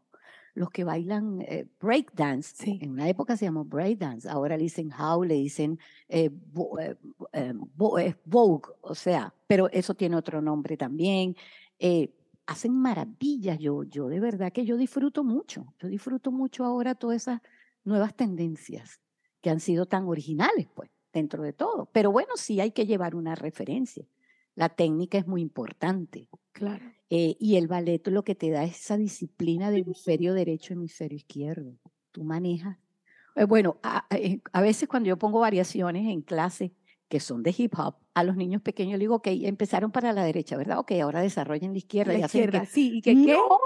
los 0.59 0.69
que 0.71 0.83
bailan 0.83 1.39
eh, 1.41 1.65
break 1.79 2.11
dance. 2.13 2.53
Sí. 2.53 2.79
En 2.81 2.91
una 2.91 3.07
época 3.07 3.37
se 3.37 3.45
llamó 3.45 3.63
break 3.63 3.97
dance, 3.97 4.27
ahora 4.29 4.57
le 4.57 4.63
dicen 4.63 4.91
how, 4.91 5.23
le 5.23 5.35
dicen 5.35 5.79
eh, 6.09 6.29
vo- 6.29 6.77
eh, 6.81 6.97
eh, 7.31 7.53
vo- 7.77 7.97
eh, 7.97 8.15
vogue, 8.25 8.73
o 8.81 8.93
sea, 8.93 9.33
pero 9.47 9.69
eso 9.71 9.93
tiene 9.95 10.17
otro 10.17 10.41
nombre 10.41 10.75
también. 10.75 11.35
Eh, 11.79 12.13
hacen 12.45 12.73
maravillas, 12.73 13.57
yo, 13.57 13.83
yo 13.83 14.09
de 14.09 14.19
verdad 14.19 14.51
que 14.51 14.65
yo 14.65 14.75
disfruto 14.75 15.23
mucho, 15.23 15.73
yo 15.79 15.87
disfruto 15.87 16.29
mucho 16.29 16.65
ahora 16.65 16.93
todas 16.93 17.21
esas 17.21 17.41
nuevas 17.85 18.13
tendencias 18.13 18.99
que 19.41 19.49
han 19.49 19.61
sido 19.61 19.85
tan 19.85 20.07
originales, 20.09 20.67
pues, 20.75 20.89
dentro 21.13 21.41
de 21.43 21.53
todo. 21.53 21.85
Pero 21.93 22.11
bueno, 22.11 22.31
sí 22.35 22.59
hay 22.59 22.71
que 22.71 22.85
llevar 22.85 23.15
una 23.15 23.33
referencia. 23.33 24.05
La 24.55 24.67
técnica 24.67 25.17
es 25.17 25.25
muy 25.25 25.41
importante. 25.41 26.27
Claro. 26.51 26.83
Eh, 27.09 27.35
y 27.39 27.55
el 27.55 27.67
ballet 27.67 28.05
lo 28.07 28.23
que 28.23 28.35
te 28.35 28.49
da 28.51 28.63
es 28.63 28.79
esa 28.79 28.97
disciplina 28.97 29.71
de 29.71 29.79
hemisferio 29.79 30.33
derecho, 30.33 30.73
hemisferio 30.73 31.15
izquierdo. 31.17 31.73
Tú 32.11 32.23
manejas. 32.23 32.77
eh, 33.35 33.45
bueno, 33.45 33.77
a, 33.83 34.05
a- 34.09 34.17
eh, 34.17 34.41
a 34.51 34.61
veces 34.61 34.87
cuando 34.89 35.07
yo 35.09 35.17
pongo 35.17 35.39
variaciones 35.39 36.07
en 36.07 36.21
clase 36.21 36.71
que 37.07 37.19
son 37.19 37.41
de 37.41 37.55
hip 37.57 37.73
hop, 37.79 37.95
a 38.13 38.23
los 38.23 38.35
niños 38.35 38.61
pequeños 38.61 38.93
les 38.93 38.99
digo, 39.01 39.15
ok, 39.15 39.27
empezaron 39.31 39.91
para 39.91 40.13
la 40.13 40.23
derecha, 40.23 40.55
¿verdad? 40.57 40.77
Ok, 40.79 40.91
ahora 41.01 41.21
desarrollen 41.21 41.71
la 41.71 41.77
izquierda. 41.79 42.13
La 42.13 42.19
y 42.19 42.21
hacen 42.21 42.41
que- 42.41 42.45
izquierda, 42.57 42.65
sí, 42.67 42.97
y 42.97 43.01
que 43.01 43.13
qué 43.15 43.33
No, 43.33 43.59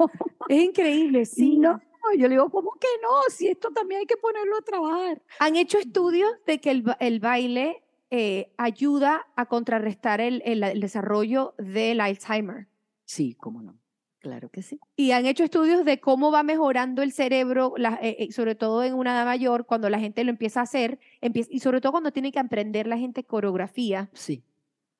es 0.48 0.62
increíble, 0.64 1.24
sí. 1.26 1.56
no, 1.58 1.80
yo 2.16 2.22
le 2.26 2.30
digo, 2.30 2.50
¿cómo 2.50 2.72
que 2.80 2.88
no? 3.02 3.08
Si 3.28 3.46
esto 3.46 3.70
también 3.70 4.00
hay 4.00 4.06
que 4.06 4.16
ponerlo 4.16 4.56
a 4.56 4.62
trabajar. 4.62 5.22
Han 5.38 5.54
hecho 5.56 5.78
estudios 5.78 6.30
de 6.46 6.60
que 6.60 6.70
el, 6.72 6.84
el 6.98 7.20
baile 7.20 7.84
eh, 8.10 8.50
ayuda 8.56 9.28
a 9.36 9.46
contrarrestar 9.46 10.20
el, 10.20 10.42
el- 10.44 10.64
el 10.64 10.80
desarrollo 10.80 11.54
del 11.58 12.00
Alzheimer. 12.00 12.66
Sí, 13.10 13.34
cómo 13.34 13.60
no. 13.60 13.76
Claro 14.20 14.50
que 14.50 14.62
sí. 14.62 14.78
Y 14.94 15.10
han 15.10 15.26
hecho 15.26 15.42
estudios 15.42 15.84
de 15.84 15.98
cómo 15.98 16.30
va 16.30 16.44
mejorando 16.44 17.02
el 17.02 17.10
cerebro, 17.10 17.74
la- 17.76 17.98
eh, 18.00 18.16
eh, 18.20 18.32
sobre 18.32 18.54
todo 18.54 18.84
en 18.84 18.94
una 18.94 19.14
edad 19.14 19.24
mayor, 19.24 19.66
cuando 19.66 19.90
la 19.90 19.98
gente 19.98 20.22
lo 20.22 20.30
empieza 20.30 20.60
a 20.60 20.62
hacer, 20.62 21.00
empieza, 21.20 21.48
y 21.52 21.58
sobre 21.58 21.80
todo 21.80 21.90
cuando 21.90 22.12
tiene 22.12 22.30
que 22.30 22.38
aprender 22.38 22.86
la 22.86 22.98
gente 22.98 23.24
coreografía, 23.24 24.10
Sí. 24.12 24.44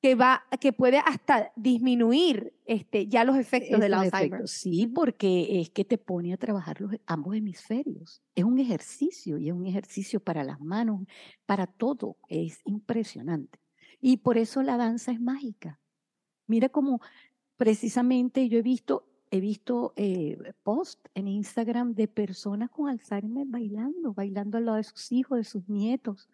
que, 0.01 0.15
va, 0.15 0.43
que 0.59 0.73
puede 0.73 0.97
hasta 0.97 1.53
disminuir 1.55 2.53
este, 2.65 3.07
ya 3.07 3.23
los 3.23 3.37
efectos 3.37 3.79
del 3.79 3.93
Alzheimer. 3.93 4.27
efectos, 4.41 4.51
Sí, 4.51 4.87
porque 4.87 5.61
es 5.61 5.69
que 5.69 5.85
te 5.85 5.97
pone 5.97 6.33
a 6.33 6.37
trabajar 6.37 6.81
los, 6.81 6.91
ambos 7.05 7.33
hemisferios. 7.35 8.21
Es 8.35 8.43
un 8.43 8.59
ejercicio 8.59 9.37
y 9.37 9.47
es 9.47 9.53
un 9.53 9.67
ejercicio 9.67 10.19
para 10.19 10.43
las 10.43 10.59
manos, 10.59 10.99
para 11.45 11.65
todo. 11.65 12.17
Es 12.27 12.59
impresionante. 12.65 13.57
Y 14.01 14.17
por 14.17 14.37
eso 14.37 14.63
la 14.63 14.75
danza 14.75 15.13
es 15.13 15.21
mágica. 15.21 15.79
Mira 16.47 16.67
cómo 16.67 16.99
precisamente 17.61 18.49
yo 18.49 18.57
he 18.57 18.63
visto, 18.63 19.03
he 19.29 19.39
visto 19.39 19.93
eh, 19.95 20.35
posts 20.63 21.11
en 21.13 21.27
Instagram 21.27 21.93
de 21.93 22.07
personas 22.07 22.71
con 22.71 22.89
Alzheimer 22.89 23.45
bailando, 23.45 24.15
bailando 24.15 24.57
al 24.57 24.65
lado 24.65 24.77
de 24.77 24.83
sus 24.83 25.11
hijos, 25.11 25.37
de 25.37 25.43
sus 25.43 25.69
nietos. 25.69 26.27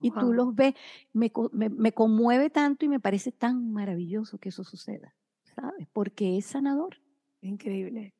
Y 0.00 0.12
tú 0.12 0.32
los 0.32 0.54
ves, 0.54 0.74
me, 1.12 1.32
me, 1.50 1.68
me 1.68 1.90
conmueve 1.90 2.48
tanto 2.48 2.84
y 2.84 2.88
me 2.88 3.00
parece 3.00 3.32
tan 3.32 3.72
maravilloso 3.72 4.38
que 4.38 4.50
eso 4.50 4.62
suceda, 4.62 5.16
¿sabes? 5.56 5.88
Porque 5.92 6.38
es 6.38 6.46
sanador. 6.46 6.98
Increíble. 7.40 8.14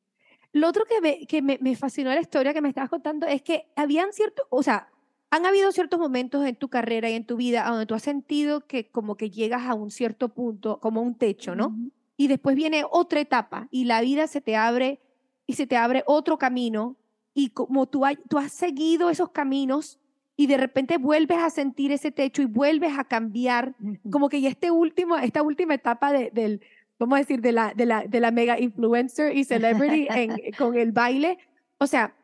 Lo 0.51 0.67
otro 0.67 0.83
que, 0.83 0.99
me, 0.99 1.25
que 1.27 1.41
me, 1.41 1.59
me 1.61 1.77
fascinó 1.77 2.09
la 2.09 2.19
historia 2.19 2.53
que 2.53 2.59
me 2.59 2.67
estabas 2.67 2.89
contando 2.89 3.25
es 3.25 3.41
que 3.41 3.67
habían 3.77 4.11
ciertos, 4.11 4.45
o 4.49 4.63
sea, 4.63 4.89
han 5.29 5.45
habido 5.45 5.71
ciertos 5.71 5.97
momentos 5.97 6.45
en 6.45 6.57
tu 6.57 6.67
carrera 6.67 7.09
y 7.09 7.13
en 7.13 7.25
tu 7.25 7.37
vida 7.37 7.65
a 7.65 7.69
donde 7.69 7.85
tú 7.85 7.95
has 7.95 8.03
sentido 8.03 8.67
que 8.67 8.91
como 8.91 9.15
que 9.15 9.29
llegas 9.29 9.61
a 9.61 9.75
un 9.75 9.91
cierto 9.91 10.27
punto, 10.27 10.81
como 10.81 11.01
un 11.01 11.15
techo, 11.15 11.55
¿no? 11.55 11.73
Y 12.19 12.27
después 12.27 12.53
viene 12.57 12.83
otra 12.91 13.21
etapa 13.21 13.69
y 13.71 13.85
la 13.85 14.01
vida 14.01 14.27
se 14.27 14.41
te 14.41 14.57
abre 14.57 14.99
y 15.47 15.53
se 15.53 15.65
te 15.67 15.77
abre 15.77 16.03
otro 16.05 16.37
camino 16.37 16.97
y 17.33 17.51
como 17.51 17.87
tú, 17.87 18.03
hay- 18.03 18.17
tú 18.29 18.37
has 18.37 18.51
seguido 18.51 19.09
esos 19.09 19.29
caminos 19.31 19.99
y 20.35 20.47
de 20.47 20.57
repente 20.57 20.97
vuelves 20.97 21.37
a 21.37 21.49
sentir 21.49 21.93
ese 21.93 22.11
techo 22.11 22.41
y 22.41 22.45
vuelves 22.45 22.91
a 22.97 23.05
cambiar 23.05 23.73
como 24.11 24.27
que 24.27 24.41
ya 24.41 24.49
este 24.49 24.69
último, 24.69 25.15
esta 25.15 25.41
última 25.43 25.75
etapa 25.75 26.11
de- 26.11 26.29
del, 26.31 26.59
vamos 26.99 27.15
a 27.15 27.19
decir, 27.19 27.39
de 27.39 27.53
la, 27.53 27.73
de 27.73 27.85
la, 27.85 28.03
de 28.05 28.19
la 28.19 28.31
mega 28.31 28.59
influencer 28.59 29.37
y 29.37 29.45
celebrity 29.45 30.07
en- 30.13 30.51
con 30.57 30.75
el 30.75 30.91
baile. 30.91 31.37
O 31.77 31.87
sea, 31.87 32.17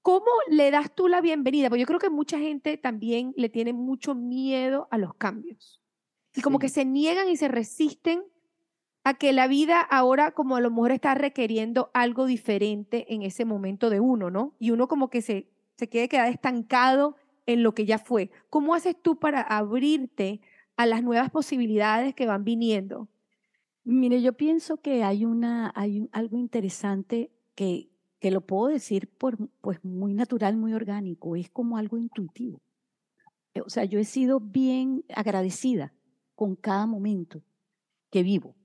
¿cómo 0.00 0.24
le 0.48 0.70
das 0.70 0.94
tú 0.94 1.08
la 1.08 1.20
bienvenida? 1.20 1.68
Porque 1.68 1.80
yo 1.82 1.86
creo 1.86 1.98
que 2.00 2.08
mucha 2.08 2.38
gente 2.38 2.78
también 2.78 3.34
le 3.36 3.50
tiene 3.50 3.74
mucho 3.74 4.14
miedo 4.14 4.88
a 4.90 4.96
los 4.96 5.12
cambios. 5.14 5.82
Y 6.34 6.40
como 6.40 6.58
que 6.58 6.70
se 6.70 6.86
niegan 6.86 7.28
y 7.28 7.36
se 7.36 7.48
resisten 7.48 8.22
a 9.04 9.14
que 9.14 9.32
la 9.32 9.46
vida 9.46 9.80
ahora 9.80 10.32
como 10.32 10.56
a 10.56 10.60
lo 10.60 10.70
mejor 10.70 10.90
está 10.90 11.14
requiriendo 11.14 11.90
algo 11.92 12.24
diferente 12.24 13.12
en 13.12 13.22
ese 13.22 13.44
momento 13.44 13.90
de 13.90 14.00
uno, 14.00 14.30
¿no? 14.30 14.54
Y 14.58 14.70
uno 14.70 14.88
como 14.88 15.10
que 15.10 15.20
se, 15.20 15.50
se 15.76 15.88
quede 15.88 16.08
quedado 16.08 16.30
estancado 16.30 17.16
en 17.46 17.62
lo 17.62 17.74
que 17.74 17.84
ya 17.84 17.98
fue. 17.98 18.30
¿Cómo 18.48 18.74
haces 18.74 18.96
tú 19.00 19.18
para 19.18 19.42
abrirte 19.42 20.40
a 20.76 20.86
las 20.86 21.02
nuevas 21.02 21.30
posibilidades 21.30 22.14
que 22.14 22.26
van 22.26 22.44
viniendo? 22.44 23.08
Mire, 23.84 24.22
yo 24.22 24.32
pienso 24.32 24.78
que 24.78 25.04
hay 25.04 25.26
una, 25.26 25.70
hay 25.74 26.08
algo 26.12 26.38
interesante 26.38 27.30
que, 27.54 27.90
que 28.18 28.30
lo 28.30 28.40
puedo 28.40 28.68
decir 28.68 29.08
por, 29.08 29.36
pues 29.60 29.84
muy 29.84 30.14
natural, 30.14 30.56
muy 30.56 30.72
orgánico, 30.72 31.36
es 31.36 31.50
como 31.50 31.76
algo 31.76 31.98
intuitivo. 31.98 32.62
O 33.62 33.68
sea, 33.68 33.84
yo 33.84 33.98
he 33.98 34.04
sido 34.04 34.40
bien 34.40 35.04
agradecida 35.14 35.92
con 36.34 36.56
cada 36.56 36.86
momento 36.86 37.42
que 38.10 38.22
vivo, 38.22 38.56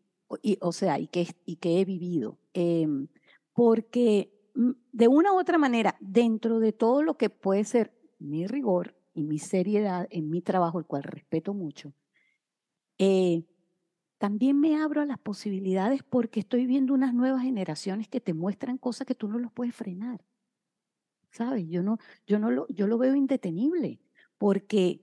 y, 0.41 0.57
o 0.61 0.71
sea, 0.71 0.99
y 0.99 1.07
que, 1.07 1.27
he 1.45 1.85
vivido, 1.85 2.37
em, 2.53 3.07
porque 3.53 4.31
mm, 4.55 4.71
de 4.91 5.07
una 5.07 5.33
u 5.33 5.39
otra 5.39 5.57
manera, 5.57 5.97
dentro 5.99 6.59
de 6.59 6.73
todo 6.73 7.03
lo 7.03 7.17
que 7.17 7.29
puede 7.29 7.63
ser 7.63 7.93
mi 8.19 8.47
rigor 8.47 8.95
y 9.13 9.23
mi 9.23 9.39
seriedad 9.39 10.07
en 10.11 10.29
mi 10.29 10.41
trabajo, 10.41 10.79
el 10.79 10.85
cual 10.85 11.03
respeto 11.03 11.53
mucho, 11.53 11.93
eh, 12.97 13.43
también 14.19 14.59
me 14.59 14.75
abro 14.75 15.01
a 15.01 15.05
las 15.05 15.17
posibilidades 15.17 16.03
porque 16.03 16.41
estoy 16.41 16.65
viendo 16.65 16.93
unas 16.93 17.13
nuevas 17.13 17.43
generaciones 17.43 18.09
que 18.09 18.19
te 18.19 18.33
muestran 18.33 18.77
cosas 18.77 19.07
que 19.07 19.15
tú 19.15 19.29
no 19.29 19.39
los 19.39 19.51
puedes 19.51 19.73
frenar. 19.73 20.21
¿Sabes? 21.31 21.67
Yo 21.69 21.83
no, 21.83 21.99
yo 22.27 22.37
no 22.37 22.51
lo, 22.51 22.67
yo 22.67 22.87
lo 22.87 22.97
veo 22.97 23.15
indetenible 23.15 24.01
porque 24.37 25.01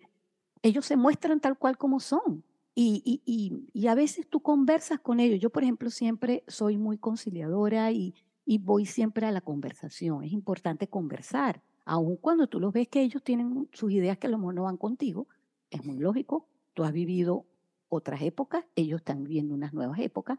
ellos 0.63 0.85
se 0.85 0.97
muestran 0.97 1.41
tal 1.41 1.57
cual 1.57 1.79
como 1.79 1.99
son. 1.99 2.45
Y, 2.79 3.03
y, 3.07 3.23
y, 3.25 3.71
y 3.73 3.87
a 3.87 3.95
veces 3.95 4.29
tú 4.29 4.41
conversas 4.41 5.01
con 5.01 5.19
ellos. 5.19 5.41
Yo, 5.41 5.49
por 5.49 5.63
ejemplo, 5.63 5.89
siempre 5.89 6.45
soy 6.47 6.77
muy 6.77 6.99
conciliadora 6.99 7.91
y, 7.91 8.15
voy 8.61 8.85
siempre 8.85 9.27
a 9.27 9.33
la 9.33 9.41
conversación. 9.41 10.23
Es 10.23 10.33
importante 10.33 10.87
conversar. 10.87 11.63
Aun 11.87 12.17
cuando 12.17 12.49
tú 12.49 12.61
los 12.61 12.75
ves 12.75 12.89
que 12.89 13.01
ellos 13.01 13.23
tienen 13.23 13.69
sus 13.73 13.91
ideas 13.93 14.19
que 14.19 14.27
a 14.27 14.31
lo 14.31 14.37
mejor 14.37 14.55
no 14.55 14.65
van 14.65 14.77
contigo, 14.77 15.27
es 15.71 15.85
muy 15.87 15.99
lógico. 15.99 16.49
Tú 16.75 16.85
has 16.85 16.93
vivido 16.93 17.47
otras 17.89 18.21
épocas, 18.21 18.67
ellos 18.75 19.01
están 19.01 19.25
viviendo 19.25 19.55
unas 19.55 19.73
nuevas 19.73 19.99
épocas, 19.99 20.39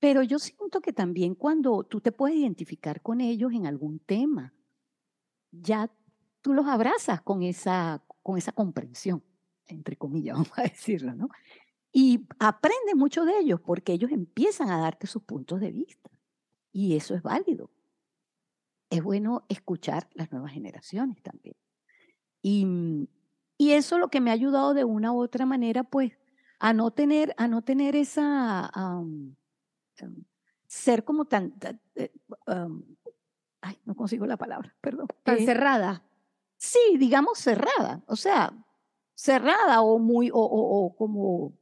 pero 0.00 0.22
yo 0.22 0.38
siento 0.38 0.80
que 0.80 0.94
también 0.94 1.34
cuando 1.34 1.82
tú 1.84 2.00
te 2.00 2.12
puedes 2.12 2.36
identificar 2.38 3.02
con 3.02 3.20
ellos 3.20 3.52
en 3.52 3.66
algún 3.66 3.98
tema, 3.98 4.54
ya 5.50 5.90
tú 6.40 6.54
los 6.54 6.66
abrazas 6.66 7.20
con 7.20 7.42
esa, 7.42 8.02
con 8.22 8.38
esa 8.38 8.52
comprensión, 8.52 9.22
entre 9.68 9.96
comillas, 9.96 10.34
vamos 10.38 10.52
a 10.58 10.62
decirlo, 10.62 11.14
¿no? 11.14 11.28
Y 11.92 12.26
aprendes 12.38 12.94
mucho 12.96 13.24
de 13.24 13.38
ellos 13.38 13.60
porque 13.60 13.92
ellos 13.92 14.10
empiezan 14.12 14.70
a 14.70 14.78
darte 14.78 15.06
sus 15.06 15.22
puntos 15.22 15.60
de 15.60 15.72
vista. 15.72 16.10
Y 16.72 16.96
eso 16.96 17.14
es 17.14 17.22
válido. 17.22 17.70
Es 18.90 19.02
bueno 19.02 19.44
escuchar 19.48 20.08
las 20.14 20.30
nuevas 20.32 20.52
generaciones 20.52 21.22
también. 21.22 21.56
Y, 22.42 22.64
mm, 22.66 23.06
y 23.58 23.70
eso 23.72 23.98
lo 23.98 24.08
que 24.08 24.20
me 24.20 24.30
ha 24.30 24.34
ayudado 24.34 24.74
de 24.74 24.84
una 24.84 25.12
u 25.12 25.20
otra 25.22 25.46
manera, 25.46 25.82
pues, 25.84 26.12
a 26.60 26.72
no 26.72 26.90
tener, 26.90 27.34
a 27.38 27.48
no 27.48 27.62
tener 27.62 27.96
esa, 27.96 28.70
em, 28.76 29.34
ser 30.66 31.04
como 31.04 31.24
tan, 31.24 31.58
tan, 31.58 31.80
eh, 31.94 32.12
am, 32.46 32.84
ay, 33.62 33.78
no 33.84 33.94
consigo 33.94 34.26
la 34.26 34.36
palabra, 34.36 34.74
perdón. 34.80 35.08
Tan 35.22 35.38
Eh, 35.38 35.44
cerrada. 35.46 36.04
sí, 36.56 36.78
digamos 36.98 37.38
cerrada, 37.38 38.02
o 38.06 38.16
sea, 38.16 38.52
cerrada 39.22 39.82
o 39.82 39.98
muy, 39.98 40.30
o, 40.30 40.38
o- 40.38 40.86
o 40.86 40.94
como 40.94 41.52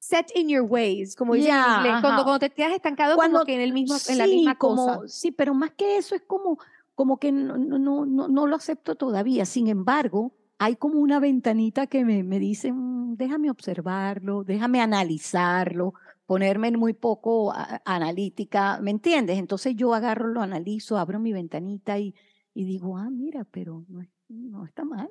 Set 0.00 0.30
in 0.36 0.48
your 0.48 0.62
ways, 0.62 1.16
como 1.16 1.34
dicen 1.34 1.50
en 1.50 1.56
Ya, 1.56 1.76
inglés. 1.78 2.00
Cuando, 2.02 2.22
cuando 2.22 2.38
te 2.38 2.50
quedas 2.50 2.72
estancado 2.72 3.16
Cuando- 3.16 3.38
como 3.40 3.46
que 3.46 3.54
en, 3.54 3.60
el 3.60 3.72
mismo, 3.72 3.96
en 4.08 4.18
la 4.18 4.24
Sí, 4.26 4.36
misma 4.36 4.54
como, 4.56 4.86
cosa. 5.00 5.08
Sí, 5.08 5.32
pero 5.32 5.54
más 5.54 5.72
que 5.72 5.96
eso 5.96 6.14
es 6.14 6.22
como, 6.22 6.58
como 6.94 7.18
que 7.18 7.32
no, 7.32 7.56
no, 7.58 7.78
no, 8.06 8.28
no, 8.28 8.46
lo 8.46 8.56
acepto 8.56 8.94
todavía. 8.94 9.44
Sin 9.44 9.66
embargo, 9.68 10.32
hay 10.58 10.76
como 10.76 11.00
una 11.00 11.18
ventanita 11.20 11.86
que 11.88 12.04
me, 12.04 12.22
me 12.22 12.38
dice, 12.38 12.72
"Mm, 12.72 13.16
déjame 13.16 13.50
observarlo, 13.50 14.44
déjame 14.44 14.80
analizarlo, 14.80 15.94
ponerme 16.26 16.70
muy 16.72 16.92
poco 16.94 17.52
a- 17.52 17.82
analítica, 17.84 18.80
¿me 18.80 18.90
entiendes? 18.92 19.38
Entonces 19.38 19.74
yo 19.76 19.94
agarro, 19.94 20.28
lo 20.28 20.40
analizo, 20.42 20.96
abro 20.98 21.18
mi 21.18 21.32
ventanita 21.32 21.98
y, 21.98 22.14
y 22.54 22.64
digo, 22.64 22.96
ah, 22.98 23.10
mira, 23.10 23.44
pero 23.50 23.84
no, 23.88 24.00
no 24.28 24.64
está 24.64 24.84
mal. 24.84 25.08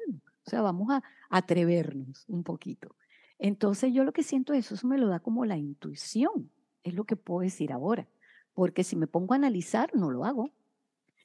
O 0.48 0.50
sea, 0.50 0.62
vamos 0.62 0.90
a 0.90 1.04
atrevernos 1.30 2.24
un 2.30 2.44
poquito. 2.44 2.96
Entonces 3.38 3.94
yo 3.94 4.06
lo 4.06 4.14
que 4.14 4.24
siento 4.24 4.54
es 4.54 4.72
eso, 4.72 4.88
me 4.88 4.98
lo 4.98 5.10
da 5.10 5.20
como 5.20 5.44
la 5.44 5.58
intuición, 5.58 6.50
es 6.84 6.94
lo 6.94 7.04
que 7.04 7.18
puedo 7.18 7.42
decir 7.42 7.74
ahora, 7.74 8.08
porque 8.54 8.86
si 8.86 8.96
me 8.96 9.08
pongo 9.08 9.34
a 9.34 9.36
analizar, 9.36 9.94
no 9.94 10.10
lo 10.10 10.24
hago. 10.24 10.52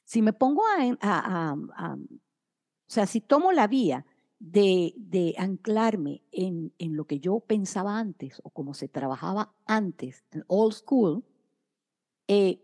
Si 0.03 0.21
me 0.21 0.33
pongo 0.33 0.61
a, 0.99 1.55
o 1.55 1.97
sea, 2.85 3.07
si 3.07 3.21
tomo 3.21 3.53
la 3.53 3.67
vía 3.67 4.05
de, 4.39 4.93
de 4.97 5.35
anclarme 5.37 6.21
en, 6.31 6.73
en 6.77 6.97
lo 6.97 7.05
que 7.05 7.21
yo 7.21 7.39
pensaba 7.39 7.97
antes 7.97 8.41
o 8.43 8.49
como 8.49 8.73
se 8.73 8.89
trabajaba 8.89 9.53
antes, 9.65 10.25
en 10.31 10.43
old 10.47 10.73
school, 10.73 11.23
eh, 12.27 12.61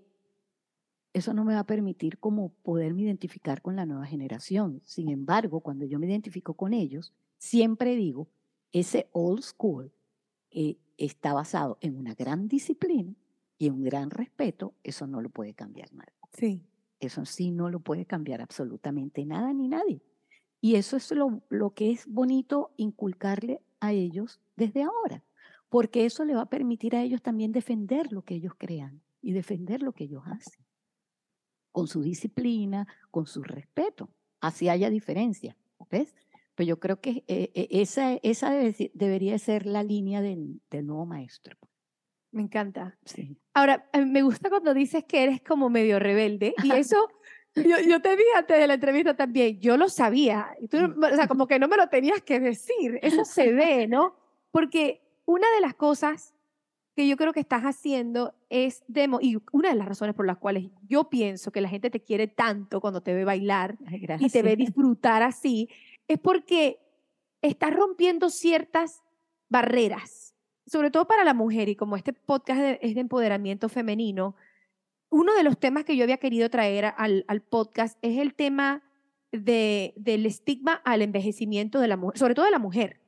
eso 1.13 1.33
no 1.33 1.43
me 1.43 1.53
va 1.53 1.61
a 1.61 1.65
permitir 1.65 2.19
como 2.19 2.49
poderme 2.63 3.01
identificar 3.03 3.61
con 3.61 3.75
la 3.75 3.85
nueva 3.85 4.05
generación. 4.05 4.81
Sin 4.85 5.09
embargo, 5.09 5.61
cuando 5.61 5.85
yo 5.85 5.99
me 5.99 6.07
identifico 6.07 6.53
con 6.53 6.73
ellos, 6.73 7.13
siempre 7.37 7.95
digo, 7.95 8.29
ese 8.71 9.09
old 9.11 9.41
school 9.41 9.91
eh, 10.51 10.77
está 10.97 11.33
basado 11.33 11.77
en 11.81 11.97
una 11.97 12.13
gran 12.13 12.47
disciplina 12.47 13.15
y 13.57 13.67
en 13.67 13.73
un 13.73 13.83
gran 13.83 14.09
respeto, 14.09 14.73
eso 14.83 15.07
no 15.07 15.21
lo 15.21 15.29
puede 15.29 15.53
cambiar 15.53 15.91
nadie. 15.93 16.13
Sí. 16.33 16.63
Eso 16.99 17.25
sí 17.25 17.51
no 17.51 17.69
lo 17.69 17.79
puede 17.79 18.05
cambiar 18.05 18.41
absolutamente 18.41 19.25
nada 19.25 19.53
ni 19.53 19.67
nadie. 19.67 20.01
Y 20.61 20.75
eso 20.75 20.97
es 20.97 21.11
lo, 21.11 21.41
lo 21.49 21.73
que 21.73 21.91
es 21.91 22.05
bonito 22.07 22.71
inculcarle 22.77 23.61
a 23.79 23.93
ellos 23.93 24.41
desde 24.57 24.83
ahora, 24.83 25.23
porque 25.69 26.05
eso 26.05 26.25
le 26.25 26.35
va 26.35 26.41
a 26.41 26.49
permitir 26.49 26.95
a 26.95 27.01
ellos 27.01 27.21
también 27.21 27.51
defender 27.51 28.11
lo 28.11 28.23
que 28.23 28.35
ellos 28.35 28.53
crean 28.57 29.01
y 29.21 29.31
defender 29.31 29.81
lo 29.81 29.93
que 29.93 30.05
ellos 30.05 30.23
hacen, 30.25 30.63
con 31.71 31.87
su 31.87 32.01
disciplina, 32.01 32.87
con 33.11 33.25
su 33.25 33.43
respeto, 33.43 34.09
así 34.41 34.69
haya 34.69 34.89
diferencia, 34.89 35.55
¿ves? 35.89 36.15
Pero 36.55 36.67
yo 36.67 36.79
creo 36.79 36.99
que 36.99 37.23
eh, 37.27 37.51
eh, 37.53 37.67
esa, 37.71 38.15
esa 38.23 38.51
debe 38.51 38.73
ser- 38.73 38.91
debería 38.93 39.37
ser 39.39 39.65
la 39.65 39.83
línea 39.83 40.21
del, 40.21 40.61
del 40.69 40.85
nuevo 40.87 41.05
maestro. 41.05 41.57
Me 42.31 42.41
encanta. 42.43 42.97
Sí. 43.05 43.37
Ahora, 43.53 43.89
mí 43.93 44.05
me 44.05 44.21
gusta 44.21 44.49
cuando 44.49 44.73
dices 44.73 45.03
que 45.05 45.23
eres 45.23 45.41
como 45.41 45.69
medio 45.69 45.99
rebelde 45.99 46.53
y 46.63 46.71
eso, 46.73 47.07
yo, 47.55 47.77
yo 47.87 48.01
te 48.01 48.11
dije 48.11 48.29
antes 48.35 48.57
de 48.59 48.67
la 48.67 48.73
entrevista 48.75 49.15
también, 49.15 49.59
yo 49.59 49.77
lo 49.77 49.89
sabía, 49.89 50.49
y 50.61 50.67
tú, 50.67 50.77
o 50.77 51.15
sea, 51.15 51.27
como 51.27 51.47
que 51.47 51.57
no 51.59 51.67
me 51.67 51.77
lo 51.77 51.87
tenías 51.87 52.21
que 52.21 52.39
decir, 52.39 52.99
eso 53.01 53.25
se 53.25 53.51
ve, 53.53 53.87
¿no? 53.87 54.15
Porque 54.51 55.01
una 55.25 55.47
de 55.55 55.61
las 55.61 55.73
cosas 55.75 56.33
que 56.95 57.07
yo 57.07 57.15
creo 57.17 57.31
que 57.33 57.39
estás 57.39 57.63
haciendo 57.63 58.33
es 58.49 58.83
demo, 58.87 59.19
y 59.21 59.37
una 59.51 59.69
de 59.69 59.75
las 59.75 59.87
razones 59.87 60.15
por 60.15 60.25
las 60.25 60.37
cuales 60.37 60.65
yo 60.87 61.09
pienso 61.09 61.51
que 61.51 61.61
la 61.61 61.69
gente 61.69 61.89
te 61.89 62.01
quiere 62.01 62.27
tanto 62.27 62.81
cuando 62.81 63.01
te 63.01 63.13
ve 63.13 63.23
bailar 63.23 63.77
Ay, 63.85 64.05
y 64.19 64.29
te 64.29 64.41
ve 64.41 64.55
disfrutar 64.55 65.23
así, 65.23 65.69
es 66.07 66.19
porque 66.19 66.79
estás 67.41 67.73
rompiendo 67.73 68.29
ciertas 68.29 69.01
barreras, 69.47 70.35
sobre 70.65 70.91
todo 70.91 71.07
para 71.07 71.23
la 71.23 71.33
mujer, 71.33 71.69
y 71.69 71.75
como 71.75 71.95
este 71.95 72.11
podcast 72.13 72.77
es 72.81 72.95
de 72.95 73.01
empoderamiento 73.01 73.69
femenino, 73.69 74.35
uno 75.09 75.33
de 75.35 75.43
los 75.43 75.57
temas 75.57 75.85
que 75.85 75.95
yo 75.95 76.03
había 76.03 76.17
querido 76.17 76.49
traer 76.49 76.93
al, 76.97 77.23
al 77.27 77.41
podcast 77.41 77.97
es 78.01 78.19
el 78.19 78.33
tema 78.35 78.83
de, 79.31 79.93
del 79.95 80.25
estigma 80.25 80.81
al 80.83 81.01
envejecimiento 81.01 81.79
de 81.79 81.87
la 81.87 81.97
mujer, 81.97 82.19
sobre 82.19 82.35
todo 82.35 82.45
de 82.45 82.51
la 82.51 82.59
mujer, 82.59 82.99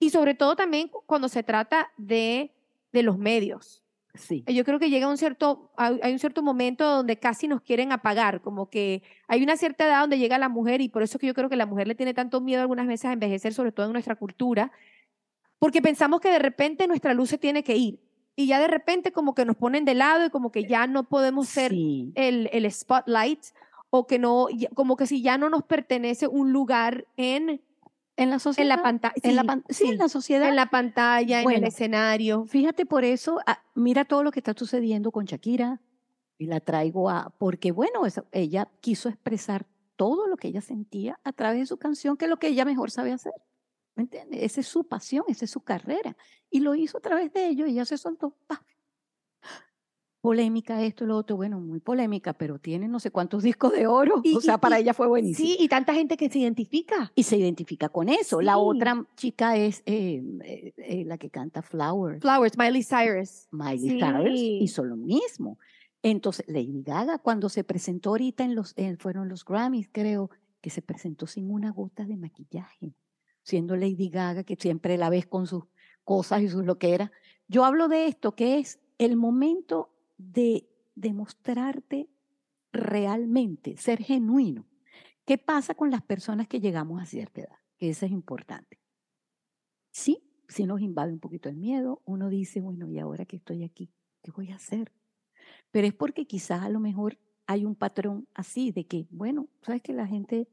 y 0.00 0.10
sobre 0.10 0.34
todo 0.34 0.56
también 0.56 0.88
cu- 0.88 1.02
cuando 1.06 1.28
se 1.28 1.42
trata 1.42 1.92
de, 1.96 2.55
de 2.96 3.02
los 3.02 3.18
medios. 3.18 3.82
Sí. 4.14 4.42
Yo 4.46 4.64
creo 4.64 4.78
que 4.78 4.88
llega 4.88 5.08
un 5.08 5.18
cierto, 5.18 5.70
hay 5.76 6.10
un 6.12 6.18
cierto 6.18 6.42
momento 6.42 6.84
donde 6.88 7.18
casi 7.18 7.48
nos 7.48 7.60
quieren 7.60 7.92
apagar, 7.92 8.40
como 8.40 8.70
que 8.70 9.02
hay 9.28 9.42
una 9.42 9.58
cierta 9.58 9.84
edad 9.86 10.00
donde 10.00 10.18
llega 10.18 10.38
la 10.38 10.48
mujer 10.48 10.80
y 10.80 10.88
por 10.88 11.02
eso 11.02 11.18
es 11.18 11.20
que 11.20 11.26
yo 11.26 11.34
creo 11.34 11.50
que 11.50 11.56
la 11.56 11.66
mujer 11.66 11.86
le 11.86 11.94
tiene 11.94 12.14
tanto 12.14 12.40
miedo 12.40 12.62
algunas 12.62 12.86
veces 12.86 13.04
a 13.04 13.12
envejecer, 13.12 13.52
sobre 13.52 13.72
todo 13.72 13.86
en 13.86 13.92
nuestra 13.92 14.16
cultura, 14.16 14.72
porque 15.58 15.82
pensamos 15.82 16.20
que 16.20 16.30
de 16.30 16.38
repente 16.38 16.86
nuestra 16.86 17.12
luz 17.12 17.28
se 17.28 17.36
tiene 17.36 17.62
que 17.62 17.76
ir 17.76 18.00
y 18.36 18.46
ya 18.46 18.58
de 18.58 18.68
repente 18.68 19.12
como 19.12 19.34
que 19.34 19.44
nos 19.44 19.56
ponen 19.56 19.84
de 19.84 19.94
lado 19.94 20.24
y 20.24 20.30
como 20.30 20.50
que 20.50 20.64
ya 20.64 20.86
no 20.86 21.04
podemos 21.04 21.48
ser 21.48 21.72
Sí. 21.72 22.12
el, 22.14 22.48
el 22.52 22.70
spotlight 22.72 23.40
o 23.90 24.06
que 24.06 24.18
no, 24.18 24.46
como 24.74 24.96
que 24.96 25.06
si 25.06 25.20
ya 25.20 25.36
no 25.36 25.50
nos 25.50 25.62
pertenece 25.62 26.26
un 26.26 26.52
lugar 26.52 27.06
en, 27.18 27.60
En 28.16 28.30
la 28.30 28.38
sociedad. 28.38 28.62
en 28.64 28.68
la 28.76 28.82
pantalla, 28.82 29.14
en 29.22 29.36
la, 29.36 29.44
pan- 29.44 29.64
sí, 29.68 29.88
en 29.88 29.98
la 29.98 30.08
sociedad. 30.08 30.48
en 30.48 30.56
la 30.56 30.70
pantalla, 30.70 31.42
en 31.42 31.50
el 31.50 31.64
escenario. 31.64 32.46
Fíjate 32.46 32.86
por 32.86 33.04
eso, 33.04 33.38
ah, 33.46 33.62
mira 33.74 34.04
todo 34.04 34.22
lo 34.22 34.30
que 34.32 34.40
está 34.40 34.54
sucediendo 34.56 35.10
con 35.12 35.24
Shakira 35.26 35.80
y 36.38 36.46
la 36.46 36.60
traigo 36.60 37.10
a, 37.10 37.34
porque 37.38 37.72
bueno, 37.72 38.00
ella 38.32 38.68
quiso 38.80 39.08
expresar 39.08 39.66
todo 39.96 40.26
lo 40.26 40.36
que 40.36 40.48
ella 40.48 40.60
sentía 40.60 41.18
a 41.24 41.32
través 41.32 41.60
de 41.60 41.66
su 41.66 41.76
canción, 41.78 42.16
que 42.16 42.24
es 42.26 42.30
lo 42.30 42.38
que 42.38 42.48
ella 42.48 42.64
mejor 42.64 42.90
sabe 42.90 43.12
hacer. 43.12 43.32
¿Me 43.94 44.02
entiendes? 44.02 44.42
Esa 44.42 44.60
es 44.60 44.66
su 44.66 44.84
pasión, 44.84 45.24
esa 45.28 45.46
es 45.46 45.50
su 45.50 45.60
carrera. 45.60 46.16
Y 46.50 46.60
lo 46.60 46.74
hizo 46.74 46.98
a 46.98 47.00
través 47.00 47.32
de 47.32 47.46
ello 47.48 47.66
y 47.66 47.70
ella 47.72 47.84
se 47.86 47.96
soltó. 47.96 48.34
¡paf! 48.46 48.60
Polémica 50.26 50.82
esto 50.82 51.04
y 51.04 51.06
lo 51.06 51.16
otro, 51.16 51.36
bueno, 51.36 51.60
muy 51.60 51.80
polémica, 51.80 52.32
pero 52.34 52.58
tiene 52.58 52.88
no 52.88 53.00
sé 53.00 53.10
cuántos 53.10 53.42
discos 53.56 53.72
de 53.72 53.86
oro. 53.86 54.20
Y- 54.24 54.34
o 54.36 54.40
sea, 54.40 54.54
y- 54.54 54.58
para 54.58 54.78
y- 54.78 54.82
ella 54.82 54.92
fue 54.94 55.06
buenísimo 55.06 55.48
Sí, 55.48 55.56
y 55.58 55.68
tanta 55.68 55.94
gente 55.94 56.16
que 56.16 56.28
se 56.28 56.38
identifica. 56.40 57.12
y 57.14 57.22
se 57.22 57.36
identifica 57.36 57.88
con 57.88 58.08
eso. 58.08 58.42
La 58.42 58.58
otra 58.58 59.06
chica 59.16 59.56
es 59.56 59.82
eh, 59.86 60.22
eh, 60.44 60.72
eh, 60.76 61.04
la 61.04 61.16
que 61.18 61.30
canta 61.30 61.62
Flowers. 61.62 62.20
Flowers, 62.20 62.58
Miley 62.58 62.82
Cyrus. 62.84 63.48
Miley 63.50 63.98
Cyrus 64.00 64.40
hizo 64.62 64.84
lo 64.84 64.96
mismo. 64.96 65.58
Entonces, 66.02 66.44
Lady 66.48 66.82
Gaga, 66.82 67.18
cuando 67.18 67.48
se 67.48 67.64
presentó 67.64 68.10
ahorita 68.10 68.44
en 68.44 68.54
los, 68.54 68.74
fueron 68.98 69.28
los 69.28 69.44
Grammys, 69.44 69.88
creo, 69.90 70.30
que 70.60 70.70
se 70.70 70.82
presentó 70.82 71.26
sin 71.26 71.50
una 71.50 71.70
gota 71.70 72.04
de 72.04 72.16
maquillaje, 72.16 72.94
siendo 73.42 73.76
Lady 73.76 74.08
Gaga, 74.08 74.44
que 74.44 74.56
siempre 74.56 74.98
la 74.98 75.10
ves 75.10 75.26
con 75.26 75.46
sus 75.46 75.64
cosas 76.04 76.42
y 76.42 76.48
sus 76.48 76.64
loqueras. 76.64 77.10
Yo 77.48 77.64
hablo 77.64 77.88
de 77.88 78.06
esto, 78.06 78.34
que 78.34 78.58
es 78.58 78.78
el 78.98 79.16
momento 79.16 79.90
de 80.18 80.68
demostrarte 80.94 82.08
realmente, 82.72 83.76
ser 83.76 84.02
genuino. 84.02 84.66
¿Qué 85.24 85.38
pasa 85.38 85.74
con 85.74 85.90
las 85.90 86.02
personas 86.02 86.46
que 86.46 86.60
llegamos 86.60 87.02
a 87.02 87.06
cierta 87.06 87.40
edad? 87.40 87.58
Que 87.78 87.90
eso 87.90 88.06
es 88.06 88.12
importante. 88.12 88.80
Sí, 89.90 90.22
sí 90.48 90.66
nos 90.66 90.80
invade 90.80 91.12
un 91.12 91.18
poquito 91.18 91.48
el 91.48 91.56
miedo. 91.56 92.02
Uno 92.04 92.28
dice, 92.28 92.60
bueno, 92.60 92.88
¿y 92.88 92.98
ahora 92.98 93.24
que 93.24 93.36
estoy 93.36 93.64
aquí? 93.64 93.90
¿Qué 94.22 94.30
voy 94.30 94.50
a 94.50 94.56
hacer? 94.56 94.92
Pero 95.70 95.86
es 95.86 95.94
porque 95.94 96.26
quizás 96.26 96.62
a 96.62 96.68
lo 96.68 96.80
mejor 96.80 97.18
hay 97.46 97.64
un 97.64 97.74
patrón 97.74 98.28
así 98.34 98.72
de 98.72 98.86
que, 98.86 99.06
bueno, 99.10 99.48
sabes 99.62 99.82
que 99.82 99.92
la 99.92 100.06
gente 100.06 100.48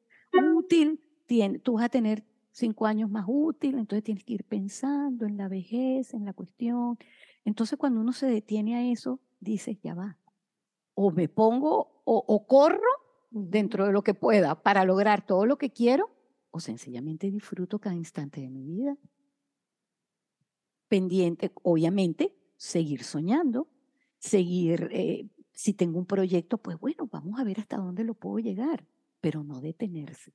útil, 0.55 0.99
tiene, 1.25 1.59
tú 1.59 1.73
vas 1.73 1.85
a 1.85 1.89
tener 1.89 2.23
cinco 2.51 2.85
años 2.85 3.09
más 3.09 3.25
útil, 3.27 3.77
entonces 3.77 4.03
tienes 4.03 4.23
que 4.23 4.33
ir 4.33 4.43
pensando 4.43 5.25
en 5.25 5.37
la 5.37 5.47
vejez, 5.47 6.13
en 6.13 6.25
la 6.25 6.33
cuestión. 6.33 6.97
Entonces 7.45 7.77
cuando 7.77 8.01
uno 8.01 8.13
se 8.13 8.27
detiene 8.27 8.75
a 8.75 8.91
eso, 8.91 9.19
dices, 9.43 9.77
ya 9.81 9.93
va. 9.93 10.17
O 10.93 11.11
me 11.11 11.29
pongo 11.29 12.01
o, 12.05 12.23
o 12.27 12.47
corro 12.47 12.81
dentro 13.29 13.85
de 13.85 13.91
lo 13.91 14.03
que 14.03 14.13
pueda 14.13 14.61
para 14.61 14.85
lograr 14.85 15.25
todo 15.25 15.45
lo 15.45 15.57
que 15.57 15.71
quiero, 15.71 16.09
o 16.51 16.59
sencillamente 16.59 17.31
disfruto 17.31 17.79
cada 17.79 17.95
instante 17.95 18.41
de 18.41 18.49
mi 18.49 18.63
vida. 18.63 18.97
Pendiente, 20.87 21.51
obviamente, 21.63 22.35
seguir 22.57 23.03
soñando, 23.03 23.67
seguir, 24.19 24.89
eh, 24.91 25.27
si 25.51 25.73
tengo 25.73 25.97
un 25.97 26.05
proyecto, 26.05 26.57
pues 26.59 26.79
bueno, 26.79 27.09
vamos 27.11 27.39
a 27.39 27.43
ver 27.43 27.59
hasta 27.59 27.77
dónde 27.77 28.03
lo 28.03 28.13
puedo 28.13 28.37
llegar, 28.37 28.85
pero 29.19 29.43
no 29.43 29.61
detenerse. 29.61 30.33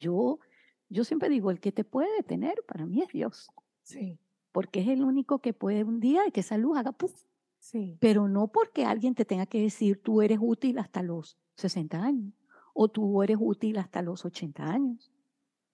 Yo, 0.00 0.40
yo 0.88 1.04
siempre 1.04 1.28
digo, 1.28 1.50
el 1.52 1.60
que 1.60 1.70
te 1.70 1.84
puede 1.84 2.12
detener 2.16 2.64
para 2.66 2.86
mí 2.86 3.02
es 3.02 3.08
Dios, 3.12 3.48
Sí, 3.82 4.18
porque 4.52 4.80
es 4.80 4.88
el 4.88 5.02
único 5.02 5.40
que 5.40 5.52
puede 5.52 5.84
un 5.84 6.00
día 6.00 6.22
que 6.32 6.40
esa 6.40 6.56
luz 6.56 6.78
haga 6.78 6.92
puff, 6.92 7.24
sí. 7.62 7.96
pero 8.00 8.28
no 8.28 8.48
porque 8.48 8.84
alguien 8.84 9.14
te 9.14 9.24
tenga 9.24 9.46
que 9.46 9.62
decir 9.62 10.02
tú 10.02 10.20
eres 10.20 10.38
útil 10.40 10.78
hasta 10.78 11.02
los 11.02 11.38
60 11.56 12.02
años 12.02 12.34
o 12.74 12.88
tú 12.88 13.22
eres 13.22 13.36
útil 13.40 13.78
hasta 13.78 14.02
los 14.02 14.24
80 14.24 14.64
años. 14.64 15.12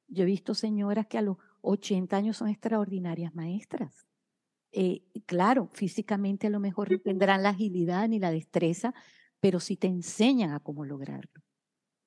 Yo 0.07 0.23
he 0.23 0.27
visto 0.27 0.55
señoras 0.55 1.07
que 1.07 1.19
a 1.19 1.23
los 1.23 1.39
80 1.63 2.17
años 2.17 2.37
son 2.37 2.49
extraordinarias 2.49 3.35
maestras. 3.35 4.07
Eh, 4.73 5.03
claro, 5.27 5.71
físicamente 5.73 6.47
a 6.49 6.51
lo 6.51 6.61
mejor 6.61 6.91
no 6.91 6.99
tendrán 7.03 7.43
la 7.43 7.51
agilidad 7.51 8.09
ni 8.09 8.19
la 8.19 8.31
destreza, 8.31 8.95
pero 9.41 9.61
sí 9.61 9.77
te 9.77 9.87
enseñan 9.87 10.53
a 10.53 10.61
cómo 10.61 10.85
lograrlo. 10.85 11.43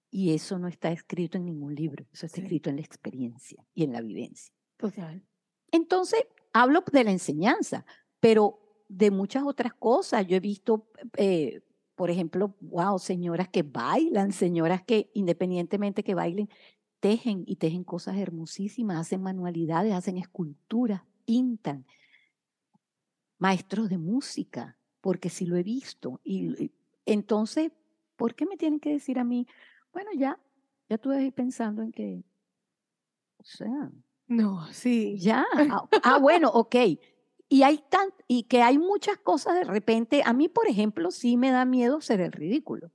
Y 0.09 0.33
eso 0.33 0.59
no 0.59 0.67
está 0.67 0.91
escrito 0.91 1.37
en 1.37 1.45
ningún 1.45 1.73
libro, 1.73 2.05
eso 2.11 2.25
está 2.25 2.37
Sí. 2.37 2.41
escrito 2.43 2.69
en 2.69 2.75
la 2.75 2.81
experiencia 2.81 3.65
y 3.73 3.83
en 3.85 3.93
la 3.93 4.01
vivencia. 4.01 4.53
Total. 4.77 5.25
Entonces, 5.71 6.25
hablo 6.53 6.83
de 6.91 7.03
la 7.05 7.11
enseñanza, 7.11 7.85
pero 8.19 8.60
de 8.91 9.09
muchas 9.09 9.43
otras 9.43 9.73
cosas. 9.73 10.27
Yo 10.27 10.35
he 10.35 10.39
visto, 10.41 10.87
eh, 11.17 11.61
por 11.95 12.09
ejemplo, 12.11 12.55
wow, 12.59 12.99
señoras 12.99 13.47
que 13.49 13.63
bailan, 13.63 14.33
señoras 14.33 14.83
que 14.83 15.09
independientemente 15.13 16.03
que 16.03 16.13
bailen, 16.13 16.49
tejen 16.99 17.43
y 17.47 17.55
tejen 17.55 17.83
cosas 17.83 18.17
hermosísimas, 18.17 18.99
hacen 18.99 19.21
manualidades, 19.21 19.93
hacen 19.93 20.17
esculturas, 20.17 21.01
pintan. 21.25 21.85
Maestros 23.39 23.89
de 23.89 23.97
música, 23.97 24.77
porque 24.99 25.29
sí 25.29 25.45
lo 25.45 25.55
he 25.57 25.63
visto. 25.63 26.19
Y 26.23 26.71
y 27.05 27.13
entonces, 27.13 27.71
¿por 28.15 28.35
qué 28.35 28.45
me 28.45 28.57
tienen 28.57 28.79
que 28.79 28.91
decir 28.91 29.17
a 29.17 29.23
mí, 29.23 29.47
bueno, 29.93 30.11
ya, 30.15 30.39
ya 30.89 30.95
estuve 30.95 31.17
ahí 31.17 31.31
pensando 31.31 31.81
en 31.81 31.91
que, 31.91 32.23
o 33.37 33.43
sea, 33.43 33.91
No, 34.27 34.65
sí. 34.71 35.17
ya, 35.19 35.45
ah, 35.53 35.89
ah, 36.03 36.19
bueno, 36.19 36.49
ok. 36.49 36.75
Y 37.51 37.63
hay 37.63 37.83
tan, 37.89 38.13
y 38.29 38.43
que 38.43 38.61
hay 38.61 38.77
muchas 38.77 39.17
cosas 39.17 39.55
de 39.55 39.65
repente. 39.65 40.21
A 40.23 40.31
mí, 40.31 40.47
por 40.47 40.69
ejemplo, 40.69 41.11
sí 41.11 41.35
me 41.35 41.51
da 41.51 41.65
miedo 41.65 41.99
ser 41.99 42.21
el 42.21 42.31
ridículo. 42.31 42.93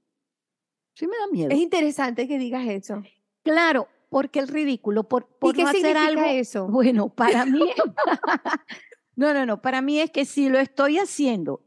Sí 0.94 1.06
me 1.06 1.18
da 1.18 1.26
miedo. 1.30 1.50
Es 1.50 1.58
interesante 1.58 2.26
que 2.26 2.38
digas 2.38 2.66
eso. 2.66 3.02
Claro, 3.42 3.86
porque 4.08 4.38
el 4.38 4.48
ridículo, 4.48 5.04
por, 5.04 5.26
por 5.26 5.54
¿Y 5.54 5.58
qué 5.58 5.64
no 5.64 5.68
hacer 5.68 5.98
algo. 5.98 6.22
eso? 6.22 6.68
Bueno, 6.68 7.10
para 7.10 7.44
mí, 7.44 7.60
no, 9.14 9.34
no, 9.34 9.44
no, 9.44 9.60
para 9.60 9.82
mí 9.82 10.00
es 10.00 10.10
que 10.10 10.24
si 10.24 10.48
lo 10.48 10.58
estoy 10.58 10.96
haciendo 10.96 11.60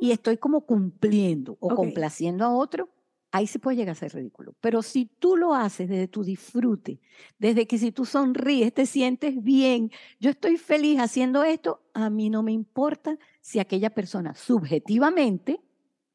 y 0.00 0.12
estoy 0.12 0.38
como 0.38 0.62
cumpliendo 0.62 1.58
o 1.60 1.74
complaciendo 1.74 2.46
a 2.46 2.56
otro, 2.56 2.88
ahí 3.30 3.46
se 3.46 3.58
puede 3.58 3.76
llegar 3.76 3.92
a 3.92 3.94
ser 3.94 4.14
ridículo. 4.14 4.54
Pero 4.60 4.82
si 4.82 5.06
tú 5.06 5.36
lo 5.36 5.54
haces 5.54 5.88
desde 5.88 6.08
tu 6.08 6.24
disfrute, 6.24 7.00
desde 7.38 7.66
que 7.66 7.78
si 7.78 7.92
tú 7.92 8.04
sonríes, 8.04 8.72
te 8.72 8.86
sientes 8.86 9.42
bien, 9.42 9.90
yo 10.18 10.30
estoy 10.30 10.56
feliz 10.56 10.98
haciendo 11.00 11.42
esto, 11.44 11.82
a 11.94 12.10
mí 12.10 12.30
no 12.30 12.42
me 12.42 12.52
importa 12.52 13.18
si 13.40 13.58
aquella 13.58 13.90
persona 13.90 14.34
subjetivamente 14.34 15.60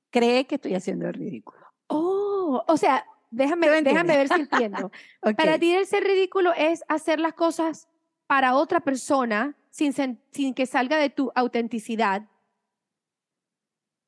cree 0.09 0.45
que 0.45 0.55
estoy 0.55 0.75
haciendo 0.75 1.07
el 1.07 1.13
ridículo. 1.13 1.59
Oh, 1.87 2.63
o 2.67 2.77
sea, 2.77 3.05
déjame, 3.31 3.67
¿Tú 3.67 3.83
déjame 3.83 4.17
ver 4.17 4.31
entiendes? 4.31 4.49
si 4.49 4.55
entiendo. 4.55 4.91
Ok. 5.21 5.35
Para 5.35 5.59
ti 5.59 5.73
el 5.73 5.85
ser 5.85 6.03
ridículo 6.03 6.53
es 6.55 6.83
hacer 6.87 7.19
las 7.19 7.33
cosas 7.33 7.87
para 8.27 8.55
otra 8.55 8.79
persona 8.79 9.55
sin, 9.69 9.93
sin 10.31 10.53
que 10.53 10.65
salga 10.65 10.97
de 10.97 11.09
tu 11.09 11.31
autenticidad. 11.35 12.27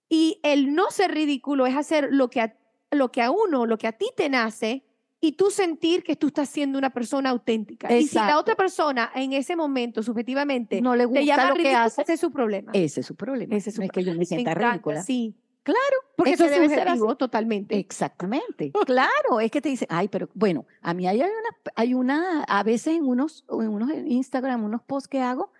Y 0.10 0.40
el 0.44 0.76
no 0.76 0.92
ser 0.92 1.12
ridículo 1.12 1.66
es 1.66 1.76
hacer 1.76 2.10
lo 2.12 2.30
que 2.30 2.42
a, 2.42 2.56
lo 2.92 3.12
que 3.12 3.22
a 3.22 3.32
uno, 3.32 3.66
lo 3.66 3.78
que 3.78 3.88
a 3.88 3.92
ti 3.94 4.08
te 4.16 4.30
nace 4.30 4.84
y 5.22 5.32
tú 5.34 5.50
sentir 5.50 6.04
que 6.04 6.16
tú 6.16 6.28
estás 6.28 6.50
siendo 6.50 6.78
una 6.78 6.92
persona 6.92 7.30
auténtica. 7.32 7.88
Y 7.92 8.08
si 8.08 8.16
la 8.16 8.22
Exacto. 8.22 8.40
otra 8.40 8.56
persona 8.56 9.12
en 9.16 9.34
ese 9.34 9.56
momento, 9.56 10.04
subjetivamente, 10.04 10.82
no 10.82 10.96
le 10.96 11.04
te 11.04 11.06
gusta 11.08 11.22
llama 11.24 11.50
lo 11.50 11.56
que 11.56 11.62
ridículo, 11.64 11.80
hace, 11.84 12.02
ese 12.04 12.14
es 12.14 12.20
su 12.20 12.32
problema. 12.32 12.72
ese 12.76 13.00
es 13.00 13.06
su 13.06 13.16
problema. 13.16 13.56
Ese 13.56 13.70
es 13.70 13.76
su 13.76 13.82
no 13.82 13.86
es 13.86 13.92
que 13.92 14.04
yo 14.04 14.12
me 14.12 14.20
Me 14.20 14.26
sienta 14.26 14.52
encanta, 14.52 14.72
ridícula. 14.72 15.02
Sí, 15.04 15.36
Claro, 15.64 15.80
porque 16.16 16.34
es 16.34 16.40
eso 16.40 16.44
que 16.48 16.54
es 16.54 16.62
debe 16.62 16.76
ser 16.76 16.88
así. 16.88 17.02
totalmente. 17.18 17.76
Exactamente, 17.80 18.72
claro, 18.86 19.40
es 19.42 19.50
que 19.50 19.62
te 19.62 19.70
dicen, 19.70 19.88
ay, 19.90 20.10
pero 20.10 20.30
bueno, 20.36 20.68
a 20.82 20.94
mí 20.94 21.08
hay 21.08 21.22
una, 21.22 21.32
hay 21.76 21.96
una, 21.96 22.44
a 22.44 22.62
veces 22.62 22.96
en 22.96 23.04
unos, 23.08 23.46
en 23.50 23.70
unos 23.70 23.90
Instagram, 24.06 24.64
unos 24.64 24.84
posts 24.84 25.08
que 25.08 25.22
hago, 25.22 25.52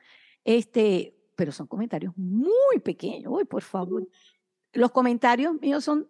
este, 0.44 1.18
pero 1.36 1.52
son 1.52 1.66
comentarios 1.66 2.14
muy 2.16 2.80
pequeños, 2.84 3.34
uy, 3.36 3.46
por 3.46 3.64
favor. 3.64 4.08
Los 4.74 4.92
comentarios 4.92 5.60
míos 5.60 5.84
son 5.84 6.08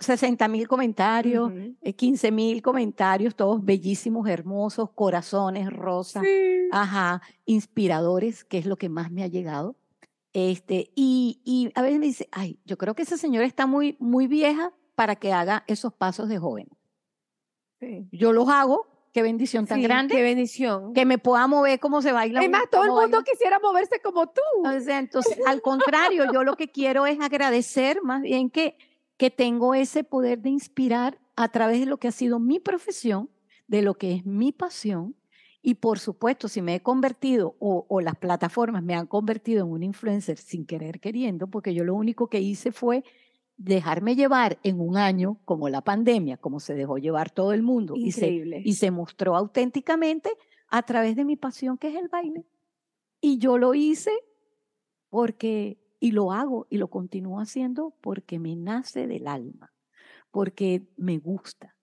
60 0.00 0.46
mil 0.48 0.68
comentarios, 0.68 1.50
Ujú. 1.50 1.74
eh, 1.82 1.92
15 1.92 2.30
mil 2.30 2.62
comentarios, 2.62 3.34
todos 3.34 3.64
bellísimos, 3.64 4.28
hermosos, 4.28 4.90
corazones, 4.94 5.70
rosas, 5.72 6.22
Sí. 6.24 6.68
ajá, 6.72 7.20
inspiradores, 7.46 8.44
que 8.44 8.58
es 8.58 8.66
lo 8.66 8.76
que 8.76 8.88
más 8.88 9.10
me 9.10 9.24
ha 9.24 9.26
llegado. 9.26 9.74
Este, 10.32 10.90
y, 10.94 11.40
y 11.44 11.72
a 11.74 11.82
veces 11.82 11.98
me 11.98 12.06
dice, 12.06 12.28
ay, 12.30 12.58
yo 12.64 12.76
creo 12.78 12.94
que 12.94 13.02
esa 13.02 13.16
señora 13.16 13.46
está 13.46 13.66
muy, 13.66 13.96
muy 13.98 14.26
vieja 14.28 14.72
para 14.94 15.16
que 15.16 15.32
haga 15.32 15.64
esos 15.66 15.92
pasos 15.92 16.28
de 16.28 16.38
joven. 16.38 16.68
Sí. 17.80 18.08
Yo 18.12 18.32
los 18.32 18.48
hago, 18.48 18.86
qué 19.12 19.22
bendición 19.22 19.66
tan 19.66 19.78
Sí, 19.78 19.82
grande, 19.84 20.14
Qué 20.14 20.22
bendición. 20.22 20.92
que 20.92 21.04
me 21.06 21.18
pueda 21.18 21.46
mover 21.46 21.80
como 21.80 22.02
se 22.02 22.12
baila. 22.12 22.42
Es 22.42 22.50
más, 22.50 22.68
todo 22.70 22.82
el 22.84 22.90
mundo 22.90 23.18
baila. 23.18 23.22
quisiera 23.24 23.58
moverse 23.58 24.00
como 24.00 24.26
tú. 24.28 24.40
O 24.64 24.80
sea, 24.80 24.98
entonces, 24.98 25.38
al 25.46 25.62
contrario, 25.62 26.24
yo 26.32 26.44
lo 26.44 26.56
que 26.56 26.68
quiero 26.70 27.06
es 27.06 27.18
agradecer 27.20 28.00
más 28.02 28.22
bien 28.22 28.50
que, 28.50 28.76
que 29.18 29.30
tengo 29.30 29.74
ese 29.74 30.04
poder 30.04 30.40
de 30.40 30.48
inspirar 30.48 31.18
a 31.36 31.48
través 31.48 31.80
de 31.80 31.86
lo 31.86 31.98
que 31.98 32.08
ha 32.08 32.12
sido 32.12 32.38
mi 32.38 32.58
profesión, 32.58 33.28
de 33.66 33.82
lo 33.82 33.94
que 33.94 34.14
es 34.14 34.24
mi 34.24 34.52
pasión. 34.52 35.14
Y 35.60 35.74
por 35.74 35.98
supuesto, 35.98 36.48
si 36.48 36.62
me 36.62 36.76
he 36.76 36.80
convertido 36.80 37.56
o, 37.58 37.84
o 37.88 38.00
las 38.00 38.16
plataformas 38.16 38.82
me 38.82 38.94
han 38.94 39.06
convertido 39.06 39.66
en 39.66 39.72
un 39.72 39.82
influencer 39.82 40.38
sin 40.38 40.64
querer 40.64 41.00
queriendo, 41.00 41.48
porque 41.48 41.74
yo 41.74 41.84
lo 41.84 41.94
único 41.94 42.28
que 42.28 42.40
hice 42.40 42.72
fue 42.72 43.04
dejarme 43.58 44.14
llevar 44.14 44.58
en 44.62 44.80
un 44.80 44.96
año, 44.96 45.38
como 45.44 45.68
la 45.68 45.82
pandemia, 45.82 46.36
como 46.36 46.60
se 46.60 46.74
dejó 46.74 46.96
llevar 46.96 47.30
todo 47.30 47.52
el 47.52 47.62
mundo 47.62 47.94
y 47.96 48.12
se, 48.12 48.28
Increíble. 48.28 48.62
y 48.64 48.74
se 48.74 48.90
mostró 48.92 49.36
auténticamente 49.36 50.30
a 50.68 50.82
través 50.82 51.16
de 51.16 51.24
mi 51.24 51.36
pasión, 51.36 51.76
que 51.76 51.88
es 51.88 51.96
el 51.96 52.08
baile. 52.08 52.46
Y 53.20 53.38
yo 53.38 53.58
lo 53.58 53.74
hice 53.74 54.12
porque, 55.10 55.78
y 56.00 56.12
lo 56.12 56.32
hago 56.32 56.66
y 56.70 56.78
lo 56.78 56.88
continúo 56.88 57.40
haciendo 57.40 57.94
porque 58.00 58.38
me 58.38 58.56
nace 58.56 59.06
del 59.06 59.26
alma, 59.26 59.72
porque 60.30 60.82
me 60.96 61.18
gusta 61.18 61.76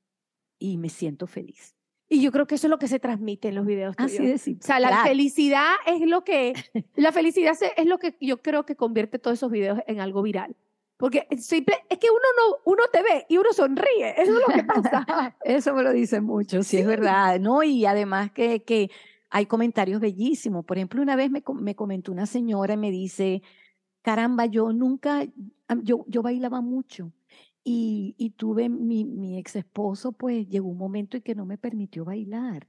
y 0.60 0.78
me 0.78 0.90
siento 0.90 1.28
feliz. 1.28 1.76
Y 2.08 2.22
yo 2.22 2.32
creo 2.32 2.46
que 2.46 2.56
eso 2.56 2.68
es 2.68 2.70
lo 2.70 2.78
que 2.78 2.88
se 2.88 3.00
transmite 3.00 3.48
en 3.48 3.56
los 3.56 3.66
videos 3.66 3.96
tuyos. 3.96 4.14
Así 4.14 4.26
de 4.28 4.38
simple. 4.38 4.64
O 4.64 4.68
sea, 4.68 4.80
la 4.80 4.90
Claro. 4.90 5.08
felicidad 5.08 5.74
es 5.88 6.02
lo 6.08 6.24
que, 6.24 6.54
la 6.96 7.12
felicidad 7.12 7.58
es 7.78 7.86
lo 7.88 7.98
que 7.98 8.16
yo 8.22 8.42
creo 8.42 8.66
que 8.66 8.76
convierte 8.76 9.18
todos 9.20 9.40
esos 9.40 9.52
videos 9.52 9.80
en 9.88 10.00
algo 10.00 10.22
viral. 10.22 10.56
Porque 10.98 11.28
simple, 11.38 11.76
es 11.90 11.98
que 11.98 12.08
uno 12.10 12.22
no, 12.38 12.72
uno 12.72 12.84
te 12.94 13.02
ve 13.02 13.26
y 13.28 13.38
uno 13.38 13.52
sonríe. 13.52 14.12
Eso 14.22 14.38
es 14.40 14.48
lo 14.48 14.54
que 14.54 14.64
pasa. 14.64 15.36
Eso 15.44 15.74
me 15.74 15.84
lo 15.84 15.92
dicen 15.92 16.24
mucho, 16.24 16.64
sí, 16.64 16.78
es 16.78 16.88
verdad, 16.88 17.38
¿no? 17.40 17.64
Y 17.64 17.86
además 17.86 18.32
que, 18.32 18.64
que 18.64 18.90
hay 19.30 19.46
comentarios 19.48 20.00
bellísimos. 20.00 20.64
Por 20.64 20.78
ejemplo, 20.78 21.02
una 21.02 21.18
vez 21.18 21.30
me, 21.32 21.44
me 21.60 21.76
comentó 21.76 22.14
una 22.14 22.26
señora 22.28 22.76
y 22.76 22.78
me 22.78 22.92
dice, 22.92 23.42
caramba, 24.06 24.46
yo 24.46 24.72
nunca, 24.72 25.26
yo, 25.82 26.06
yo 26.08 26.22
bailaba 26.22 26.62
mucho 26.62 27.12
y, 27.64 28.14
y 28.20 28.30
tuve 28.30 28.70
mi, 28.70 29.04
mi 29.04 29.40
ex 29.40 29.56
esposo, 29.56 30.12
pues 30.12 30.48
llegó 30.48 30.70
un 30.70 30.78
momento 30.78 31.18
en 31.18 31.24
que 31.24 31.34
no 31.34 31.44
me 31.48 31.58
permitió 31.58 32.06
bailar. 32.06 32.68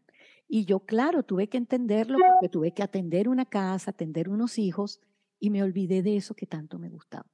Y 0.49 0.65
yo, 0.65 0.81
claro, 0.81 1.25
tuve 1.25 1.51
que 1.51 1.59
entenderlo 1.59 2.17
porque 2.27 2.49
tuve 2.49 2.73
que 2.73 2.83
atender 2.83 3.29
una 3.29 3.45
casa, 3.45 3.91
atender 3.91 4.31
unos 4.31 4.59
hijos 4.59 5.03
y 5.39 5.51
me 5.51 5.63
olvidé 5.63 6.03
de 6.03 6.17
eso 6.17 6.35
que 6.35 6.47
tanto 6.47 6.79
me 6.79 6.89
gustaba. 6.89 7.27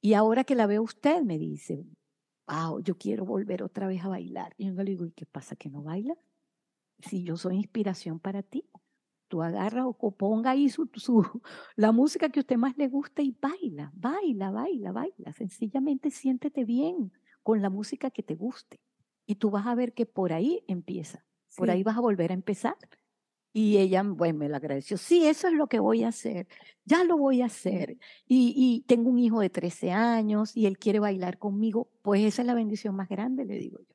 Y 0.00 0.14
ahora 0.14 0.42
que 0.42 0.56
la 0.56 0.66
veo 0.66 0.82
usted, 0.82 1.22
me 1.22 1.38
dice, 1.38 1.86
wow, 2.48 2.80
yo 2.80 2.98
quiero 2.98 3.24
volver 3.24 3.62
otra 3.62 3.86
vez 3.86 4.02
a 4.02 4.08
bailar. 4.08 4.56
Y 4.58 4.66
yo 4.66 4.72
le 4.72 4.90
digo, 4.90 5.06
¿y 5.06 5.12
qué 5.12 5.24
pasa 5.24 5.54
que 5.54 5.70
no 5.70 5.84
baila? 5.84 6.16
Si 6.98 7.22
yo 7.22 7.36
soy 7.36 7.58
inspiración 7.58 8.18
para 8.18 8.42
ti, 8.42 8.64
tú 9.28 9.42
agarras 9.42 9.84
o 9.86 10.10
ponga 10.10 10.50
ahí 10.50 10.68
su, 10.68 10.90
su, 10.94 11.22
la 11.76 11.92
música 11.92 12.28
que 12.30 12.40
a 12.40 12.42
usted 12.42 12.56
más 12.56 12.76
le 12.76 12.88
gusta 12.88 13.22
y 13.22 13.36
baila, 13.40 13.92
baila, 13.94 14.50
baila, 14.50 14.92
baila. 14.92 15.32
Sencillamente 15.32 16.10
siéntete 16.10 16.64
bien 16.64 17.12
con 17.42 17.62
la 17.62 17.70
música 17.70 18.10
que 18.10 18.22
te 18.22 18.34
guste. 18.34 18.80
Y 19.26 19.36
tú 19.36 19.50
vas 19.50 19.66
a 19.66 19.74
ver 19.74 19.92
que 19.92 20.06
por 20.06 20.32
ahí 20.32 20.64
empieza, 20.66 21.24
por 21.56 21.70
ahí 21.70 21.82
vas 21.82 21.96
a 21.96 22.00
volver 22.00 22.30
a 22.30 22.34
empezar. 22.34 22.76
Y 23.52 23.78
ella, 23.78 24.02
bueno, 24.02 24.38
me 24.38 24.48
lo 24.48 24.56
agradeció. 24.56 24.96
Sí, 24.96 25.26
eso 25.26 25.48
es 25.48 25.54
lo 25.54 25.66
que 25.66 25.80
voy 25.80 26.02
a 26.04 26.08
hacer. 26.08 26.46
Ya 26.84 27.04
lo 27.04 27.16
voy 27.16 27.42
a 27.42 27.46
hacer. 27.46 27.98
Y, 28.26 28.54
y 28.56 28.82
tengo 28.86 29.10
un 29.10 29.18
hijo 29.18 29.40
de 29.40 29.50
13 29.50 29.90
años 29.90 30.56
y 30.56 30.66
él 30.66 30.78
quiere 30.78 31.00
bailar 31.00 31.38
conmigo. 31.38 31.90
Pues 32.02 32.22
esa 32.22 32.42
es 32.42 32.46
la 32.46 32.54
bendición 32.54 32.94
más 32.94 33.08
grande, 33.08 33.44
le 33.44 33.58
digo 33.58 33.78
yo. 33.80 33.94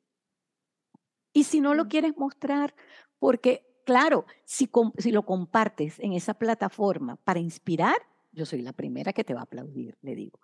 Y 1.32 1.44
si 1.44 1.60
no 1.60 1.74
lo 1.74 1.88
quieres 1.88 2.16
mostrar, 2.16 2.74
porque 3.18 3.73
claro, 3.84 4.26
si, 4.44 4.68
lo 5.12 5.24
compartes 5.24 5.98
en 6.00 6.12
esa 6.12 6.34
plataforma 6.34 7.16
para 7.16 7.40
inspirar, 7.40 7.96
yo 8.32 8.46
soy 8.46 8.62
la 8.62 8.72
primera 8.72 9.12
que 9.12 9.24
te 9.24 9.34
va 9.34 9.40
a 9.40 9.44
aplaudir, 9.44 9.96
le 10.02 10.14
digo. 10.14 10.40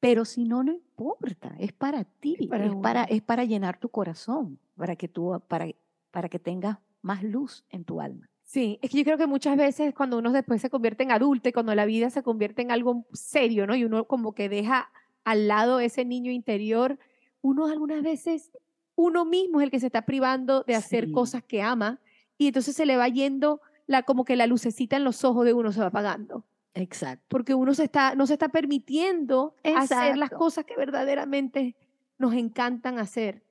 Pero 0.00 0.24
si 0.24 0.44
no, 0.44 0.62
no 0.62 0.72
importa, 0.72 1.54
es 1.58 1.72
para 1.72 2.04
ti, 2.04 2.36
es 2.40 2.48
para 2.76 3.04
es 3.04 3.22
para 3.22 3.44
llenar 3.44 3.78
tu 3.78 3.88
corazón, 3.88 4.58
para 4.76 4.96
que, 4.96 5.08
tú, 5.08 5.40
para, 5.48 5.66
para 6.10 6.28
que 6.28 6.38
tengas 6.38 6.78
más 7.02 7.22
luz 7.22 7.64
en 7.70 7.84
tu 7.84 8.00
alma. 8.00 8.28
Sí, 8.44 8.78
es 8.80 8.90
que 8.90 8.98
yo 8.98 9.04
creo 9.04 9.18
que 9.18 9.26
muchas 9.26 9.56
veces 9.56 9.94
cuando 9.94 10.18
uno 10.18 10.32
después 10.32 10.62
se 10.62 10.70
convierte 10.70 11.02
en 11.02 11.12
adulto 11.12 11.48
y 11.48 11.52
cuando 11.52 11.74
la 11.74 11.84
vida 11.84 12.10
se 12.10 12.22
convierte 12.22 12.62
en 12.62 12.70
algo 12.70 13.04
serio, 13.12 13.66
¿no? 13.66 13.76
Y 13.76 13.84
uno 13.84 14.06
como 14.06 14.34
que 14.34 14.48
deja 14.48 14.90
al 15.24 15.48
lado 15.48 15.80
ese 15.80 16.04
niño 16.04 16.30
interior, 16.30 16.98
uno 17.42 17.66
algunas 17.66 18.02
veces, 18.02 18.50
uno 18.94 19.24
mismo 19.24 19.60
es 19.60 19.64
el 19.64 19.70
que 19.70 19.80
se 19.80 19.86
está 19.86 20.06
privando 20.06 20.64
de 20.66 20.74
hacer 20.74 21.06
Sí. 21.06 21.12
cosas 21.12 21.44
que 21.44 21.60
ama 21.60 22.00
y 22.38 22.46
entonces 22.46 22.74
se 22.74 22.86
le 22.86 22.96
va 22.96 23.08
yendo 23.08 23.60
la, 23.86 24.04
como 24.04 24.24
que 24.24 24.36
la 24.36 24.46
lucecita 24.46 24.96
en 24.96 25.04
los 25.04 25.24
ojos 25.24 25.44
de 25.44 25.52
uno 25.52 25.72
se 25.72 25.80
va 25.80 25.86
apagando. 25.86 26.46
Exacto. 26.74 27.24
porque 27.28 27.54
uno 27.54 27.74
se 27.74 27.84
está, 27.84 28.14
no 28.14 28.26
se 28.26 28.34
está 28.34 28.50
permitiendo 28.50 29.56
hacer 29.64 30.16
las 30.16 30.30
cosas 30.30 30.64
que 30.64 30.76
verdaderamente 30.76 31.74
nos 32.18 32.34
encantan 32.34 32.98
hacer. 32.98 33.42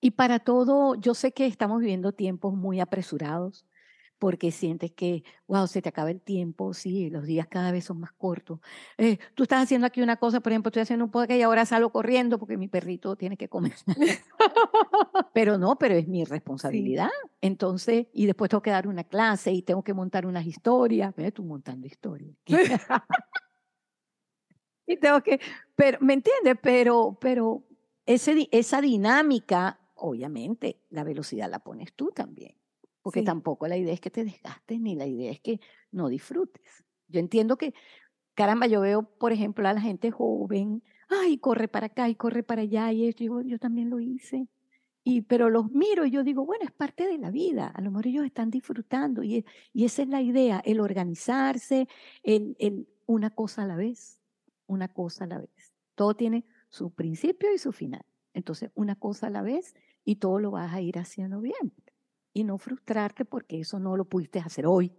Y 0.00 0.12
para 0.12 0.38
todo, 0.38 0.96
yo 0.96 1.14
sé 1.14 1.32
que 1.32 1.46
estamos 1.46 1.80
viviendo 1.80 2.12
tiempos 2.12 2.54
muy 2.54 2.80
apresurados, 2.80 3.64
porque 4.22 4.52
sientes 4.52 4.92
que, 4.92 5.24
wow, 5.48 5.66
se 5.66 5.82
te 5.82 5.88
acaba 5.88 6.08
el 6.12 6.20
tiempo, 6.20 6.74
sí, 6.74 7.10
los 7.10 7.26
días 7.26 7.48
cada 7.48 7.72
vez 7.72 7.86
son 7.86 7.98
más 7.98 8.12
cortos. 8.12 8.60
Eh, 8.96 9.18
tú 9.34 9.42
estás 9.42 9.64
haciendo 9.64 9.84
aquí 9.84 10.00
una 10.00 10.14
cosa, 10.14 10.38
por 10.38 10.52
ejemplo, 10.52 10.68
estoy 10.68 10.82
haciendo 10.82 11.06
un 11.06 11.10
podcast 11.10 11.40
y 11.40 11.42
ahora 11.42 11.66
salgo 11.66 11.90
corriendo 11.90 12.38
porque 12.38 12.56
mi 12.56 12.68
perrito 12.68 13.16
tiene 13.16 13.36
que 13.36 13.48
comer. 13.48 13.74
pero 15.34 15.58
no, 15.58 15.76
pero 15.76 15.96
es 15.96 16.06
mi 16.06 16.24
responsabilidad. 16.24 17.08
Entonces, 17.40 18.06
y 18.12 18.26
después 18.26 18.48
tengo 18.48 18.62
que 18.62 18.70
dar 18.70 18.86
una 18.86 19.02
clase 19.02 19.50
y 19.50 19.62
tengo 19.62 19.82
que 19.82 19.92
montar 19.92 20.24
unas 20.24 20.46
historias. 20.46 21.12
Ve 21.16 21.32
tú 21.32 21.42
montando 21.42 21.88
historias. 21.88 22.36
y 24.86 24.98
tengo 24.98 25.20
que, 25.20 25.40
pero, 25.74 25.98
¿me 26.00 26.12
entiendes? 26.12 26.58
Pero, 26.62 27.18
pero 27.20 27.64
ese, 28.06 28.48
esa 28.52 28.80
dinámica, 28.80 29.80
obviamente, 29.96 30.80
la 30.90 31.02
velocidad 31.02 31.50
la 31.50 31.58
pones 31.58 31.92
tú 31.92 32.12
también. 32.14 32.61
Porque 33.02 33.20
Sí. 33.20 33.26
tampoco 33.26 33.66
la 33.68 33.76
idea 33.76 33.92
es 33.94 34.00
que 34.00 34.10
te 34.10 34.24
desgastes 34.24 34.80
ni 34.80 34.94
la 34.96 35.06
idea 35.06 35.32
es 35.32 35.40
que 35.40 35.60
no 35.90 36.08
disfrutes. 36.08 36.84
Yo 37.08 37.20
entiendo 37.20 37.56
que, 37.58 37.74
caramba, 38.34 38.66
yo 38.66 38.80
veo, 38.80 39.02
por 39.18 39.32
ejemplo, 39.32 39.68
a 39.68 39.72
la 39.74 39.80
gente 39.80 40.10
joven, 40.10 40.82
ay, 41.08 41.38
corre 41.38 41.68
para 41.68 41.86
acá 41.88 42.08
y 42.08 42.14
corre 42.16 42.42
para 42.42 42.62
allá 42.62 42.92
y 42.92 43.06
esto, 43.08 43.24
yo, 43.24 43.42
yo 43.42 43.58
también 43.58 43.90
lo 43.90 44.00
hice. 44.00 44.48
Y, 45.04 45.22
pero 45.22 45.50
los 45.50 45.70
miro 45.72 46.06
y 46.06 46.10
yo 46.12 46.22
digo, 46.24 46.44
bueno, 46.46 46.64
es 46.64 46.72
parte 46.72 47.06
de 47.08 47.18
la 47.18 47.30
vida. 47.30 47.68
A 47.68 47.80
lo 47.82 47.90
mejor 47.90 48.06
ellos 48.06 48.24
están 48.24 48.50
disfrutando 48.50 49.22
y, 49.24 49.36
e- 49.38 49.44
y 49.72 49.84
esa 49.84 50.02
es 50.02 50.08
la 50.08 50.22
idea, 50.22 50.62
el 50.64 50.80
organizarse, 50.80 51.88
el, 52.22 52.56
el 52.60 52.88
una 53.06 53.30
cosa 53.30 53.64
a 53.64 53.66
la 53.66 53.76
vez, 53.76 54.20
una 54.66 54.88
cosa 54.88 55.24
a 55.24 55.26
la 55.28 55.38
vez. 55.40 55.74
Todo 55.96 56.14
tiene 56.14 56.44
su 56.70 56.92
principio 56.92 57.52
y 57.54 57.58
su 57.58 57.72
final. 57.72 58.04
Entonces, 58.34 58.70
una 58.74 58.94
cosa 58.96 59.26
a 59.26 59.30
la 59.30 59.42
vez 59.42 59.74
y 60.04 60.16
todo 60.16 60.38
lo 60.40 60.52
vas 60.52 60.72
a 60.72 60.80
ir 60.80 60.98
haciendo 60.98 61.40
bien. 61.40 61.72
Y 62.34 62.44
no 62.44 62.58
frustrarte 62.58 63.24
porque 63.24 63.60
eso 63.60 63.78
no 63.78 63.96
lo 63.96 64.04
pudiste 64.06 64.38
hacer 64.38 64.66
hoy. 64.66 64.92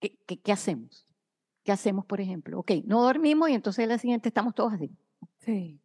¿Qué, 0.00 0.18
qué, 0.26 0.38
qué 0.40 0.52
hacemos? 0.52 1.06
¿Qué 1.64 1.72
hacemos, 1.72 2.04
por 2.04 2.20
ejemplo? 2.20 2.58
Ok, 2.60 2.72
no 2.84 3.02
dormimos 3.02 3.48
y 3.50 3.54
entonces 3.54 3.88
día 3.88 3.98
siguiente 3.98 4.28
estamos 4.28 4.54
todos 4.54 4.72
así. 4.74 4.90
Sí. 5.38 5.80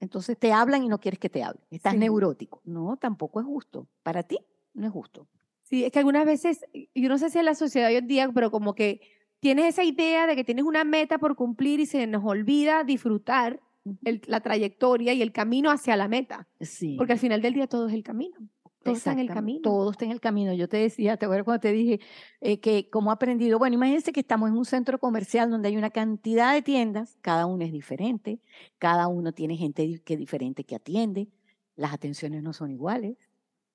Entonces 0.00 0.36
te 0.38 0.52
hablan 0.52 0.82
y 0.84 0.88
no 0.88 0.98
quieres 1.00 1.18
que 1.18 1.28
te 1.28 1.42
hablen. 1.42 1.64
Estás 1.70 1.92
Sí. 1.94 1.98
neurótico. 1.98 2.60
No, 2.64 2.96
tampoco 2.96 3.40
es 3.40 3.46
justo. 3.46 3.88
Para 4.02 4.22
ti 4.24 4.38
no 4.74 4.86
es 4.86 4.92
justo. 4.92 5.28
Sí, 5.62 5.84
es 5.84 5.92
que 5.92 6.00
algunas 6.00 6.26
veces, 6.26 6.64
yo 6.94 7.08
no 7.08 7.18
sé 7.18 7.30
si 7.30 7.38
en 7.38 7.44
la 7.46 7.54
sociedad 7.54 7.88
hoy 7.88 7.96
en 7.96 8.06
día, 8.06 8.30
pero 8.34 8.50
como 8.50 8.74
que 8.74 9.00
tienes 9.40 9.66
esa 9.66 9.84
idea 9.84 10.26
de 10.26 10.36
que 10.36 10.44
tienes 10.44 10.64
una 10.64 10.84
meta 10.84 11.18
por 11.18 11.34
cumplir 11.36 11.80
y 11.80 11.86
se 11.86 12.06
nos 12.06 12.24
olvida 12.24 12.84
disfrutar 12.84 13.60
el- 14.04 14.22
la 14.26 14.40
trayectoria 14.40 15.12
y 15.14 15.22
el 15.22 15.32
camino 15.32 15.70
hacia 15.70 15.96
la 15.96 16.08
meta. 16.08 16.46
Sí. 16.60 16.96
Porque 16.96 17.12
al 17.14 17.18
final 17.18 17.40
del 17.42 17.54
día 17.54 17.66
todo 17.66 17.88
es 17.88 17.94
el 17.94 18.02
camino. 18.02 18.36
Todo 18.82 18.94
está 18.94 19.12
en 19.12 19.18
el 19.18 19.28
camino. 19.28 19.60
Todo 19.62 19.90
está 19.90 20.04
en 20.04 20.10
el 20.10 20.20
camino. 20.20 20.52
Yo 20.52 20.68
te 20.68 20.76
decía, 20.76 21.16
te 21.16 21.26
acuerdas 21.26 21.44
cuando 21.44 21.60
te 21.60 21.72
dije 21.72 22.00
eh, 22.40 22.60
que 22.60 22.88
cómo 22.90 23.10
he 23.10 23.14
aprendido. 23.14 23.58
Bueno, 23.58 23.74
imagínense 23.74 24.12
que 24.12 24.20
estamos 24.20 24.50
en 24.50 24.56
un 24.56 24.64
centro 24.64 24.98
comercial 24.98 25.50
donde 25.50 25.68
hay 25.68 25.76
una 25.76 25.90
cantidad 25.90 26.52
de 26.52 26.62
tiendas, 26.62 27.18
cada 27.20 27.46
una 27.46 27.64
es 27.64 27.72
diferente, 27.72 28.40
cada 28.78 29.08
uno 29.08 29.32
tiene 29.32 29.56
gente 29.56 30.00
que 30.04 30.16
diferente 30.16 30.64
que 30.64 30.74
atiende, 30.74 31.28
las 31.76 31.92
atenciones 31.92 32.42
no 32.42 32.52
son 32.52 32.70
iguales, 32.70 33.16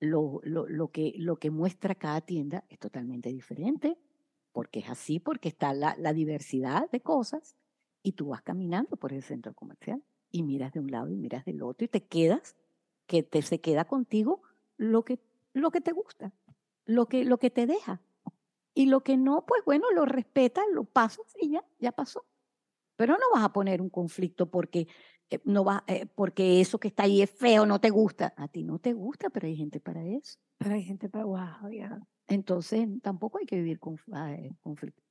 lo, 0.00 0.40
lo, 0.44 0.68
lo 0.68 0.88
que, 0.88 1.14
lo 1.16 1.36
que 1.36 1.50
muestra 1.50 1.94
cada 1.94 2.20
tienda 2.20 2.64
es 2.68 2.78
totalmente 2.78 3.30
diferente, 3.30 3.98
porque 4.52 4.80
es 4.80 4.90
así, 4.90 5.18
porque 5.18 5.48
está 5.48 5.72
la, 5.72 5.96
la 5.98 6.12
diversidad 6.12 6.90
de 6.90 7.00
cosas 7.00 7.56
y 8.02 8.12
tú 8.12 8.28
vas 8.28 8.42
caminando 8.42 8.96
por 8.96 9.12
el 9.12 9.22
centro 9.22 9.54
comercial 9.54 10.02
y 10.30 10.42
miras 10.42 10.72
de 10.72 10.80
un 10.80 10.90
lado 10.90 11.10
y 11.10 11.16
miras 11.16 11.44
del 11.44 11.62
otro 11.62 11.84
y 11.84 11.88
te 11.88 12.04
quedas, 12.04 12.56
que 13.06 13.22
te, 13.22 13.42
se 13.42 13.60
queda 13.60 13.86
contigo 13.86 14.42
lo 14.78 15.04
que, 15.04 15.20
lo 15.52 15.70
que 15.70 15.82
te 15.82 15.92
gusta, 15.92 16.32
lo 16.86 17.06
que, 17.06 17.24
lo 17.24 17.38
que 17.38 17.50
te 17.50 17.66
deja. 17.66 18.00
Y 18.74 18.86
lo 18.86 19.00
que 19.02 19.16
no, 19.16 19.44
pues 19.44 19.64
bueno, 19.64 19.90
lo 19.92 20.04
respetas, 20.04 20.64
lo 20.72 20.84
pasas 20.84 21.26
y 21.40 21.50
ya, 21.50 21.64
ya 21.80 21.92
pasó. 21.92 22.24
Pero 22.96 23.14
no 23.14 23.24
vas 23.34 23.44
a 23.44 23.52
poner 23.52 23.82
un 23.82 23.90
conflicto 23.90 24.50
porque, 24.50 24.86
eh, 25.30 25.40
no 25.44 25.64
va, 25.64 25.84
eh, 25.88 26.06
porque 26.06 26.60
eso 26.60 26.78
que 26.78 26.88
está 26.88 27.02
ahí 27.02 27.20
es 27.20 27.30
feo, 27.30 27.66
no 27.66 27.80
te 27.80 27.90
gusta. 27.90 28.34
A 28.36 28.46
ti 28.46 28.62
no 28.62 28.78
te 28.78 28.92
gusta, 28.92 29.30
pero 29.30 29.48
hay 29.48 29.56
gente 29.56 29.80
para 29.80 30.04
eso. 30.04 30.38
Pero 30.58 30.74
hay 30.74 30.84
gente 30.84 31.08
para, 31.08 31.24
wow, 31.24 31.70
ya. 31.72 32.00
Entonces, 32.28 32.86
tampoco 33.02 33.38
hay 33.38 33.46
que 33.46 33.56
vivir 33.56 33.80
con 33.80 33.96
conflicto, 34.62 35.02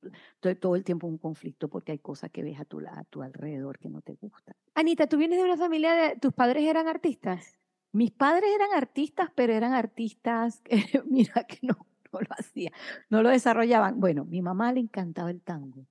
todo, 0.60 0.76
el 0.76 0.84
tiempo 0.84 1.08
un 1.08 1.18
conflicto 1.18 1.68
porque 1.68 1.92
hay 1.92 1.98
cosas 1.98 2.30
que 2.30 2.44
ves 2.44 2.60
a 2.60 2.64
tu, 2.64 2.78
a 2.78 3.04
tu 3.10 3.22
alrededor 3.22 3.78
que 3.78 3.88
no 3.88 4.00
te 4.00 4.14
gustan. 4.14 4.54
Anita, 4.74 5.08
¿tú 5.08 5.16
vienes 5.16 5.38
de 5.38 5.44
una 5.44 5.56
familia 5.56 5.92
de, 5.94 6.16
tus 6.16 6.32
padres 6.32 6.64
eran 6.64 6.86
artistas? 6.86 7.58
Mis 7.92 8.10
padres 8.10 8.50
eran 8.54 8.72
artistas, 8.74 9.30
pero 9.34 9.52
eran 9.52 9.72
artistas, 9.72 10.60
que, 10.60 10.76
mira, 11.06 11.44
que 11.44 11.58
no, 11.62 11.86
no 12.12 12.20
lo 12.20 12.28
hacían, 12.38 12.72
no 13.08 13.22
lo 13.22 13.30
desarrollaban. 13.30 13.98
Bueno, 14.00 14.24
mi 14.24 14.42
mamá 14.42 14.72
le 14.72 14.80
encantaba 14.80 15.30
el 15.30 15.40
tango, 15.40 15.86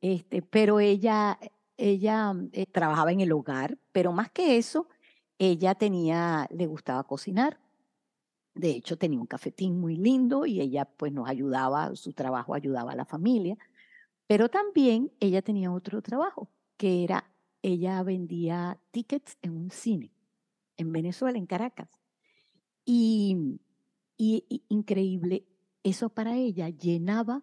este, 0.00 0.42
pero 0.42 0.80
ella, 0.80 1.38
ella 1.76 2.34
eh, 2.52 2.66
trabajaba 2.66 3.12
en 3.12 3.20
el 3.20 3.32
hogar, 3.32 3.78
pero 3.92 4.12
más 4.12 4.30
que 4.30 4.58
eso, 4.58 4.88
ella 5.38 5.74
tenía, 5.74 6.48
le 6.50 6.66
gustaba 6.66 7.04
cocinar. 7.04 7.58
De 8.54 8.70
hecho, 8.70 8.98
tenía 8.98 9.18
un 9.18 9.26
cafetín 9.26 9.80
muy 9.80 9.96
lindo 9.96 10.46
y 10.46 10.60
ella 10.60 10.84
pues 10.84 11.12
nos 11.12 11.28
ayudaba, 11.28 11.94
su 11.96 12.12
trabajo 12.12 12.54
ayudaba 12.54 12.92
a 12.92 12.96
la 12.96 13.06
familia, 13.06 13.56
pero 14.26 14.48
también 14.50 15.10
ella 15.20 15.42
tenía 15.42 15.72
otro 15.72 16.02
trabajo, 16.02 16.50
que 16.76 17.04
era, 17.04 17.32
ella 17.62 18.02
vendía 18.02 18.78
tickets 18.92 19.38
en 19.42 19.56
un 19.56 19.70
cine 19.70 20.12
en 20.82 20.92
Venezuela, 20.92 21.38
en 21.38 21.46
Caracas. 21.46 21.88
Y, 22.84 23.58
y, 24.16 24.44
y 24.48 24.62
increíble, 24.68 25.44
eso 25.82 26.08
para 26.10 26.36
ella 26.36 26.68
llenaba 26.68 27.42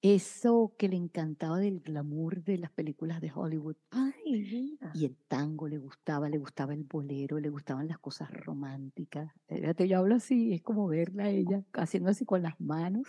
eso 0.00 0.74
que 0.78 0.88
le 0.88 0.94
encantaba 0.96 1.58
del 1.58 1.80
glamour 1.80 2.44
de 2.44 2.56
las 2.58 2.70
películas 2.70 3.20
de 3.20 3.32
Hollywood. 3.34 3.74
Ay. 3.90 4.78
Y 4.94 5.04
el 5.04 5.16
tango 5.26 5.66
le 5.66 5.78
gustaba, 5.78 6.28
le 6.28 6.38
gustaba 6.38 6.72
el 6.72 6.84
bolero, 6.84 7.40
le 7.40 7.48
gustaban 7.50 7.88
las 7.88 7.98
cosas 7.98 8.30
románticas. 8.30 9.32
Fíjate, 9.48 9.88
yo 9.88 9.98
hablo 9.98 10.14
así, 10.14 10.52
es 10.54 10.62
como 10.62 10.86
verla 10.86 11.24
a 11.24 11.30
ella 11.30 11.64
haciendo 11.72 12.10
así 12.10 12.24
con 12.24 12.42
las 12.42 12.60
manos. 12.60 13.08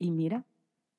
Y 0.00 0.10
mira, 0.10 0.44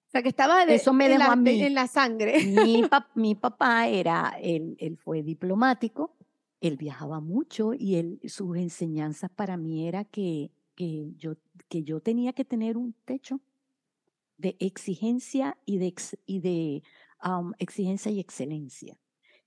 O 0.07 0.11
sea, 0.11 0.23
que 0.23 0.29
estaba 0.29 0.65
de- 0.65 0.75
Eso 0.75 0.93
me 0.93 1.05
en, 1.05 1.11
dejó 1.11 1.23
la, 1.27 1.31
a 1.33 1.35
mí. 1.35 1.61
en 1.61 1.73
la 1.73 1.87
sangre. 1.87 2.41
mi, 2.45 2.81
pap- 2.89 3.11
mi 3.15 3.35
papá 3.35 3.87
era, 3.89 4.37
él, 4.41 4.77
él 4.79 4.95
fue 4.97 5.23
diplomático, 5.23 6.15
él 6.61 6.77
viajaba 6.77 7.19
mucho 7.19 7.73
y 7.73 7.95
él, 7.95 8.19
sus 8.27 8.57
enseñanzas 8.57 9.29
para 9.31 9.57
mí 9.57 9.87
era 9.87 10.03
que, 10.03 10.51
que, 10.75 11.13
yo, 11.17 11.35
que 11.67 11.83
yo 11.83 12.01
tenía 12.01 12.33
que 12.33 12.45
tener 12.45 12.77
un 12.77 12.93
techo 13.05 13.39
de 14.37 14.55
exigencia 14.59 15.57
y 15.65 15.77
de, 15.77 16.83
exigencia 17.59 18.11
y 18.11 18.19
excelencia, 18.19 18.97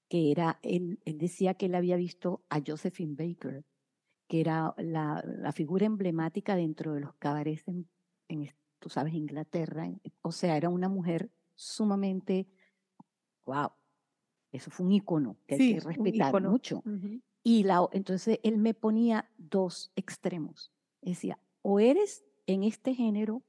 que 0.08 0.30
era, 0.30 0.58
él, 0.62 1.00
decía 1.04 1.54
que 1.54 1.66
él 1.66 1.74
había 1.74 1.96
visto 1.96 2.42
a 2.50 2.60
Josephine 2.64 3.14
Baker, 3.14 3.64
que 4.28 4.40
era 4.40 4.74
la, 4.76 5.52
figura 5.54 5.86
emblemática 5.86 6.56
dentro 6.56 6.92
de 6.94 7.00
los 7.00 7.14
cabarets 7.14 7.66
en, 7.66 7.88
en, 8.28 8.50
tú 8.78 8.90
sabes, 8.90 9.14
Inglaterra, 9.14 9.90
o 10.20 10.32
sea, 10.32 10.56
era 10.56 10.68
una 10.68 10.88
mujer 10.88 11.30
sumamente, 11.54 12.46
wow, 13.46 13.70
eso 14.52 14.70
fue 14.70 14.86
un 14.86 14.92
icono 14.92 15.36
que 15.46 15.56
Sí, 15.56 15.62
hay 15.62 15.74
que 15.74 15.80
respetar 15.80 16.42
mucho. 16.42 16.82
Ujú. 16.84 17.20
Y 17.42 17.64
la, 17.64 17.88
entonces 17.92 18.38
él 18.42 18.58
me 18.58 18.74
ponía 18.74 19.28
dos 19.36 19.90
extremos. 19.96 20.70
Decía, 21.00 21.38
o 21.62 21.80
eres 21.80 22.24
en 22.46 22.62
este 22.62 22.94
género 22.94 23.42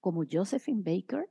como 0.00 0.24
Josephine 0.30 0.82
Baker, 0.82 1.30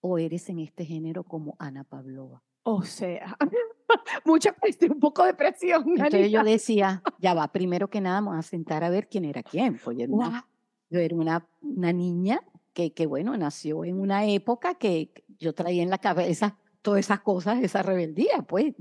o 0.00 0.18
eres 0.18 0.48
en 0.48 0.58
este 0.58 0.84
género 0.84 1.24
como 1.24 1.56
Ana 1.58 1.84
Pavlova. 1.84 2.42
O 2.62 2.82
sea, 2.82 3.36
mucha 4.24 4.52
presión, 4.52 4.92
un 4.92 5.00
poco 5.00 5.24
de 5.24 5.34
presión. 5.34 5.84
Entonces 5.88 6.30
yo 6.30 6.42
decía, 6.44 7.02
ya 7.18 7.34
va, 7.34 7.48
primero 7.48 7.88
que 7.88 8.00
nada 8.00 8.20
vamos 8.20 8.36
a 8.36 8.42
sentar 8.42 8.84
a 8.84 8.90
ver 8.90 9.08
quién 9.08 9.24
era 9.24 9.42
quién. 9.42 9.78
Pues 9.82 9.96
yo 9.96 10.04
era 10.04 10.12
una, 10.12 10.48
yo 10.90 11.00
era 11.00 11.16
una, 11.16 11.48
una 11.60 11.92
niña 11.92 12.42
que, 12.72 12.92
que, 12.92 13.06
bueno, 13.06 13.36
nació 13.36 13.84
en 13.84 13.98
una 14.00 14.26
época 14.26 14.74
que 14.74 15.24
yo 15.38 15.54
traía 15.54 15.82
en 15.82 15.90
la 15.90 15.98
cabeza 15.98 16.58
todas 16.84 17.00
esas 17.00 17.20
cosas, 17.20 17.62
esa 17.62 17.82
rebeldía, 17.82 18.42
pues, 18.46 18.74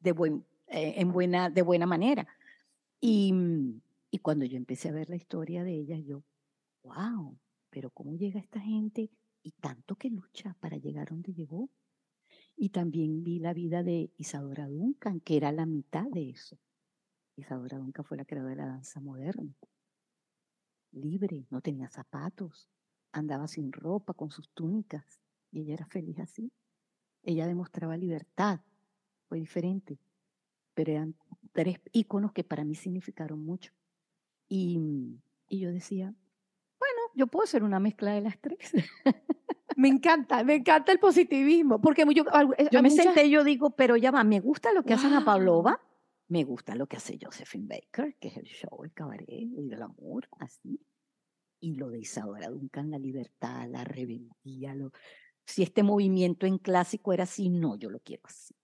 de, 0.00 0.10
eh, 0.68 0.94
en 0.96 1.12
buena, 1.12 1.50
de 1.50 1.60
buena 1.60 1.84
manera. 1.84 2.26
Y, 3.00 3.34
mm, 3.34 3.82
y 4.10 4.18
cuando 4.20 4.46
yo 4.46 4.56
empecé 4.56 4.88
a 4.88 4.92
ver 4.92 5.10
la 5.10 5.16
historia 5.16 5.62
de 5.62 5.74
ella, 5.74 5.98
yo, 5.98 6.24
wow, 6.82 7.38
pero 7.68 7.90
¿cómo 7.90 8.14
llega 8.14 8.40
esta 8.40 8.60
gente 8.60 9.10
y 9.42 9.50
tanto 9.60 9.96
que 9.96 10.08
lucha 10.08 10.56
para 10.58 10.78
llegar 10.78 11.10
donde 11.10 11.34
llegó? 11.34 11.68
Y 12.56 12.70
también 12.70 13.22
vi 13.22 13.40
la 13.40 13.52
vida 13.52 13.82
de 13.82 14.10
Isadora 14.16 14.66
Duncan, 14.66 15.20
que 15.20 15.36
era 15.36 15.52
la 15.52 15.66
mitad 15.66 16.06
de 16.06 16.30
eso. 16.30 16.56
Isadora 17.36 17.76
Duncan 17.76 18.06
fue 18.06 18.16
la 18.16 18.24
creadora 18.24 18.54
de 18.54 18.62
la 18.62 18.68
danza 18.68 19.00
moderna. 19.00 19.54
Libre, 20.92 21.44
no 21.50 21.60
tenía 21.60 21.90
zapatos, 21.90 22.70
andaba 23.12 23.48
sin 23.48 23.70
ropa, 23.70 24.14
con 24.14 24.30
sus 24.30 24.48
túnicas, 24.54 25.20
y 25.52 25.60
ella 25.60 25.74
era 25.74 25.86
feliz 25.86 26.18
así. 26.20 26.50
Ella 27.24 27.46
demostraba 27.46 27.96
libertad, 27.96 28.60
fue 29.28 29.38
diferente, 29.38 29.98
pero 30.74 30.92
eran 30.92 31.14
tres 31.52 31.80
íconos 31.92 32.32
que 32.32 32.44
para 32.44 32.64
mí 32.64 32.74
significaron 32.74 33.44
mucho. 33.44 33.72
Y, 34.48 35.18
y 35.48 35.60
yo 35.60 35.72
decía, 35.72 36.14
bueno, 36.78 37.00
yo 37.14 37.26
puedo 37.26 37.46
ser 37.46 37.62
una 37.62 37.80
mezcla 37.80 38.12
de 38.12 38.20
las 38.20 38.38
tres. 38.38 38.72
Me 39.76 39.88
encanta, 39.88 40.44
me 40.44 40.54
encanta 40.54 40.92
el 40.92 41.00
positivismo, 41.00 41.80
porque 41.80 42.04
yo, 42.14 42.24
eh, 42.58 42.68
yo 42.70 42.80
me 42.80 42.90
senté 42.90 43.26
y 43.26 43.30
yo 43.30 43.42
digo, 43.42 43.70
pero 43.70 43.96
ya 43.96 44.12
va, 44.12 44.22
me 44.22 44.38
gusta 44.38 44.72
lo 44.72 44.84
que 44.84 44.94
hacen 44.94 45.12
a 45.14 45.24
Pavlova, 45.24 45.80
me 46.28 46.44
gusta 46.44 46.74
lo 46.74 46.86
que 46.86 46.96
hace 46.96 47.18
Josephine 47.20 47.66
Baker, 47.66 48.16
que 48.20 48.28
es 48.28 48.36
el 48.36 48.44
show, 48.44 48.84
el 48.84 48.92
cabaret, 48.92 49.28
el 49.28 49.82
amor, 49.82 50.28
así. 50.38 50.80
Y 51.60 51.74
lo 51.74 51.90
de 51.90 51.98
Isadora 51.98 52.50
Duncan, 52.50 52.90
la 52.90 52.98
libertad, 52.98 53.66
la 53.68 53.82
rebeldía, 53.84 54.74
lo, 54.74 54.92
si 55.46 55.62
este 55.62 55.82
movimiento 55.82 56.46
en 56.46 56.58
clásico 56.58 57.12
era 57.12 57.24
así, 57.24 57.48
no, 57.48 57.76
yo 57.76 57.90
lo 57.90 58.00
quiero 58.00 58.22
así. 58.24 58.54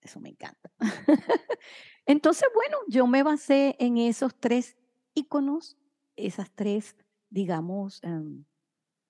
Eso 0.00 0.20
me 0.20 0.30
encanta. 0.30 0.70
Entonces, 2.06 2.48
bueno, 2.54 2.78
yo 2.88 3.06
me 3.06 3.22
basé 3.22 3.76
en 3.78 3.98
esos 3.98 4.34
tres 4.34 4.76
iconos, 5.14 5.76
esas 6.16 6.50
tres, 6.54 6.96
digamos, 7.30 8.00
um, 8.02 8.44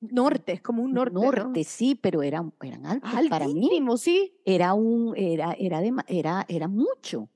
norte, 0.00 0.60
como 0.60 0.82
un 0.82 0.92
norte. 0.92 1.14
Norte, 1.14 1.64
sí, 1.64 1.94
pero 1.94 2.22
eran, 2.22 2.52
eran 2.60 2.86
altos 2.86 3.28
para 3.30 3.48
mí. 3.48 3.70
sí. 3.96 4.34
Era, 4.44 4.74
un, 4.74 5.14
era, 5.16 5.52
era, 5.58 5.80
era, 6.06 6.44
era 6.48 6.68
mucho. 6.68 7.30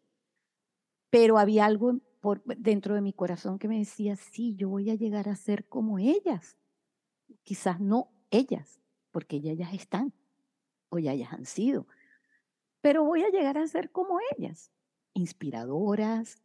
Pero 1.09 1.39
había 1.39 1.65
algo 1.65 2.01
por, 2.21 2.43
dentro 2.45 2.95
de 2.95 3.01
mi 3.01 3.13
corazón 3.13 3.59
que 3.59 3.69
me 3.69 3.79
decía, 3.79 4.17
sí, 4.17 4.55
yo 4.57 4.69
voy 4.69 4.91
a 4.91 4.97
llegar 4.97 5.29
a 5.29 5.37
ser 5.37 5.67
como 5.69 5.99
ellas. 5.99 6.59
Quizás 7.43 7.81
no 7.81 8.11
ellas, 8.31 8.81
porque 9.17 9.41
ya 9.41 9.53
ellas 9.53 9.73
están 9.73 10.13
o 10.91 10.99
ya 10.99 11.15
ellas 11.15 11.33
han 11.33 11.47
sido. 11.47 11.87
Pero 12.83 13.03
voy 13.03 13.23
a 13.23 13.31
llegar 13.31 13.57
a 13.57 13.67
ser 13.67 13.91
como 13.91 14.19
ellas, 14.37 14.71
inspiradoras, 15.15 16.43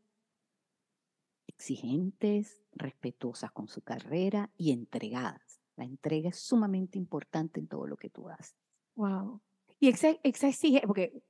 exigentes, 1.48 2.64
respetuosas 2.72 3.52
con 3.52 3.68
su 3.68 3.82
carrera 3.82 4.52
y 4.56 4.72
entregadas. 4.72 5.60
La 5.76 5.84
entrega 5.84 6.30
es 6.30 6.38
sumamente 6.38 6.98
importante 6.98 7.60
en 7.60 7.68
todo 7.68 7.88
lo 7.88 7.98
que 7.98 8.10
tú 8.10 8.30
haces. 8.30 8.56
Wow. 8.96 9.42
Y 9.78 9.90
esa, 9.90 10.12
exigencia, 10.24 10.88
porque 10.88 11.22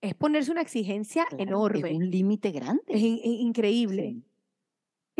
es 0.00 0.14
ponerse 0.14 0.52
una 0.52 0.62
exigencia 0.62 1.26
enorme. 1.36 1.90
Es 1.90 1.96
un 1.96 2.08
límite 2.08 2.52
grande. 2.52 2.84
Es, 2.86 3.02
increíble. 3.02 4.22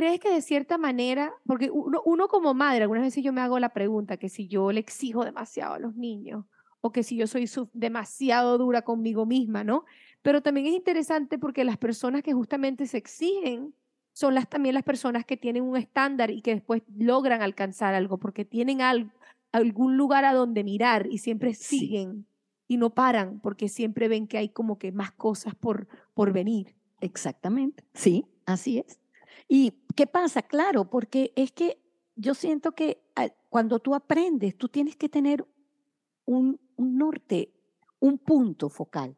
¿Crees 0.01 0.19
que 0.19 0.31
de 0.31 0.41
cierta 0.41 0.79
manera, 0.79 1.35
porque 1.45 1.71
uno, 1.71 2.01
uno, 2.07 2.27
como 2.29 2.55
madre, 2.55 2.85
algunas 2.85 3.03
veces 3.03 3.23
yo 3.23 3.35
me 3.35 3.43
hago 3.43 3.59
la 3.59 3.75
pregunta 3.75 4.17
que 4.17 4.31
si 4.31 4.49
yo 4.49 4.73
le 4.73 4.81
exijo 4.81 5.27
demasiado 5.27 5.75
a 5.75 5.79
los 5.79 5.95
niños 5.95 6.47
o 6.81 6.91
que 6.91 7.03
si 7.03 7.19
yo 7.19 7.27
soy 7.27 7.47
demasiado 7.75 8.57
dura 8.57 8.81
conmigo 8.81 9.27
misma, 9.27 9.63
¿no? 9.63 9.85
Pero 10.23 10.41
también 10.41 10.69
es 10.69 10.73
interesante 10.73 11.37
porque 11.39 11.65
las 11.65 11.77
personas 11.77 12.23
que 12.23 12.33
justamente 12.33 12.87
se 12.87 12.97
exigen 12.97 13.75
son 14.15 14.35
las, 14.35 14.49
también 14.49 14.75
las 14.75 14.85
personas 14.85 15.27
que 15.27 15.37
tienen 15.37 15.65
un 15.65 15.77
estándar 15.77 16.31
y 16.31 16.41
que 16.41 16.55
después 16.55 16.83
logran 16.97 17.43
alcanzar 17.43 17.93
algo 17.93 18.17
porque 18.17 18.47
tienen 18.47 18.79
algún 19.53 19.99
lugar 19.99 20.25
a 20.25 20.33
donde 20.33 20.65
mirar 20.65 21.09
y 21.11 21.19
siempre 21.19 21.53
siguen 21.53 22.25
y 22.67 22.79
no 22.79 22.95
paran 22.95 23.39
porque 23.41 23.69
siempre 23.69 24.09
ven 24.09 24.27
que 24.27 24.39
hay 24.39 24.49
como 24.49 24.79
que 24.79 24.93
más 24.93 25.13
cosas 25.13 25.55
por, 25.55 25.89
por 26.15 26.33
venir. 26.33 26.75
Exactamente, 27.03 27.85
sí, 27.93 28.25
así 28.47 28.79
es. 28.79 29.00
¿Y 29.53 29.73
qué 29.97 30.07
pasa? 30.07 30.43
Claro, 30.43 30.89
porque 30.89 31.33
es 31.35 31.51
que 31.51 31.83
yo 32.15 32.35
siento 32.35 32.71
que 32.71 33.03
cuando 33.49 33.81
tú 33.81 33.97
aprendes, 33.97 34.57
tú 34.57 34.69
tienes 34.69 34.95
que 34.95 35.09
tener 35.09 35.45
un, 36.25 36.61
norte, 36.79 37.53
un 37.99 38.19
punto 38.19 38.69
focal. 38.69 39.17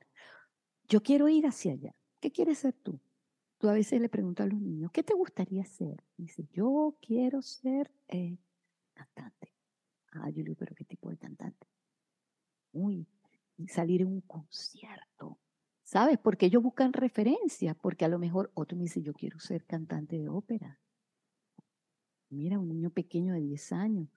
Yo 0.88 1.02
quiero 1.02 1.28
ir 1.28 1.46
hacia 1.46 1.72
allá. 1.72 1.94
¿Qué 2.18 2.32
quieres 2.32 2.60
ser 2.60 2.72
tú? 2.72 2.98
Tú 3.58 3.68
a 3.68 3.74
veces 3.74 4.00
le 4.00 4.08
preguntas 4.08 4.46
a 4.46 4.48
los 4.48 4.58
niños, 4.58 4.90
¿qué 4.90 5.02
te 5.02 5.12
gustaría 5.12 5.66
ser? 5.66 6.02
Dice, 6.16 6.48
yo 6.50 6.96
quiero 7.02 7.42
ser 7.42 7.92
eh, 8.08 8.38
cantante. 8.94 9.52
Ah, 10.12 10.30
yo 10.30 10.44
digo, 10.44 10.56
pero 10.58 10.74
¿qué 10.74 10.86
tipo 10.86 11.10
de 11.10 11.18
cantante? 11.18 11.66
Uy, 12.72 13.06
salir 13.68 14.00
en 14.00 14.08
un 14.08 14.22
concierto. 14.22 15.41
¿Sabes? 15.92 16.16
Porque 16.18 16.46
ellos 16.46 16.62
buscan 16.62 16.94
referencia, 16.94 17.74
porque 17.74 18.06
a 18.06 18.08
lo 18.08 18.18
mejor 18.18 18.50
otro 18.54 18.78
me 18.78 18.84
dice, 18.84 19.02
yo 19.02 19.12
quiero 19.12 19.38
ser 19.38 19.66
cantante 19.66 20.18
de 20.18 20.26
ópera. 20.26 20.80
Mira, 22.30 22.58
un 22.58 22.68
niño 22.68 22.88
pequeño 22.88 23.34
de 23.34 23.40
10 23.40 23.72
años, 23.72 24.08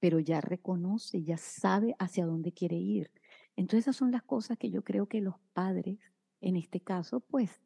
pero 0.00 0.18
ya 0.18 0.40
reconoce, 0.40 1.22
ya 1.22 1.36
sabe 1.36 1.94
hacia 2.00 2.26
dónde 2.26 2.50
quiere 2.50 2.74
ir. 2.74 3.12
Entonces 3.54 3.84
esas 3.84 3.94
son 3.94 4.10
las 4.10 4.24
cosas 4.24 4.58
que 4.58 4.70
yo 4.70 4.82
creo 4.82 5.06
que 5.06 5.20
los 5.20 5.36
padres, 5.52 6.00
en 6.40 6.56
este 6.56 6.80
caso, 6.80 7.20
pues 7.20 7.60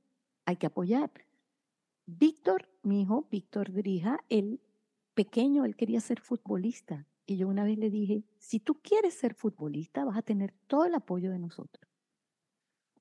hay 0.44 0.56
que 0.56 0.66
apoyar. 0.66 1.10
Víctor, 2.04 2.68
mi 2.82 3.00
hijo, 3.00 3.26
Víctor 3.30 3.72
Drija, 3.72 4.22
el 4.28 4.60
pequeño, 5.14 5.64
él 5.64 5.74
quería 5.74 6.02
ser 6.02 6.20
futbolista. 6.20 7.06
Y 7.24 7.38
yo 7.38 7.48
una 7.48 7.64
vez 7.64 7.78
le 7.78 7.88
dije, 7.88 8.24
si 8.36 8.60
tú 8.60 8.82
quieres 8.82 9.14
ser 9.14 9.32
futbolista, 9.32 10.04
vas 10.04 10.18
a 10.18 10.22
tener 10.22 10.52
todo 10.66 10.84
el 10.84 10.94
apoyo 10.94 11.30
de 11.30 11.38
nosotros. 11.38 11.88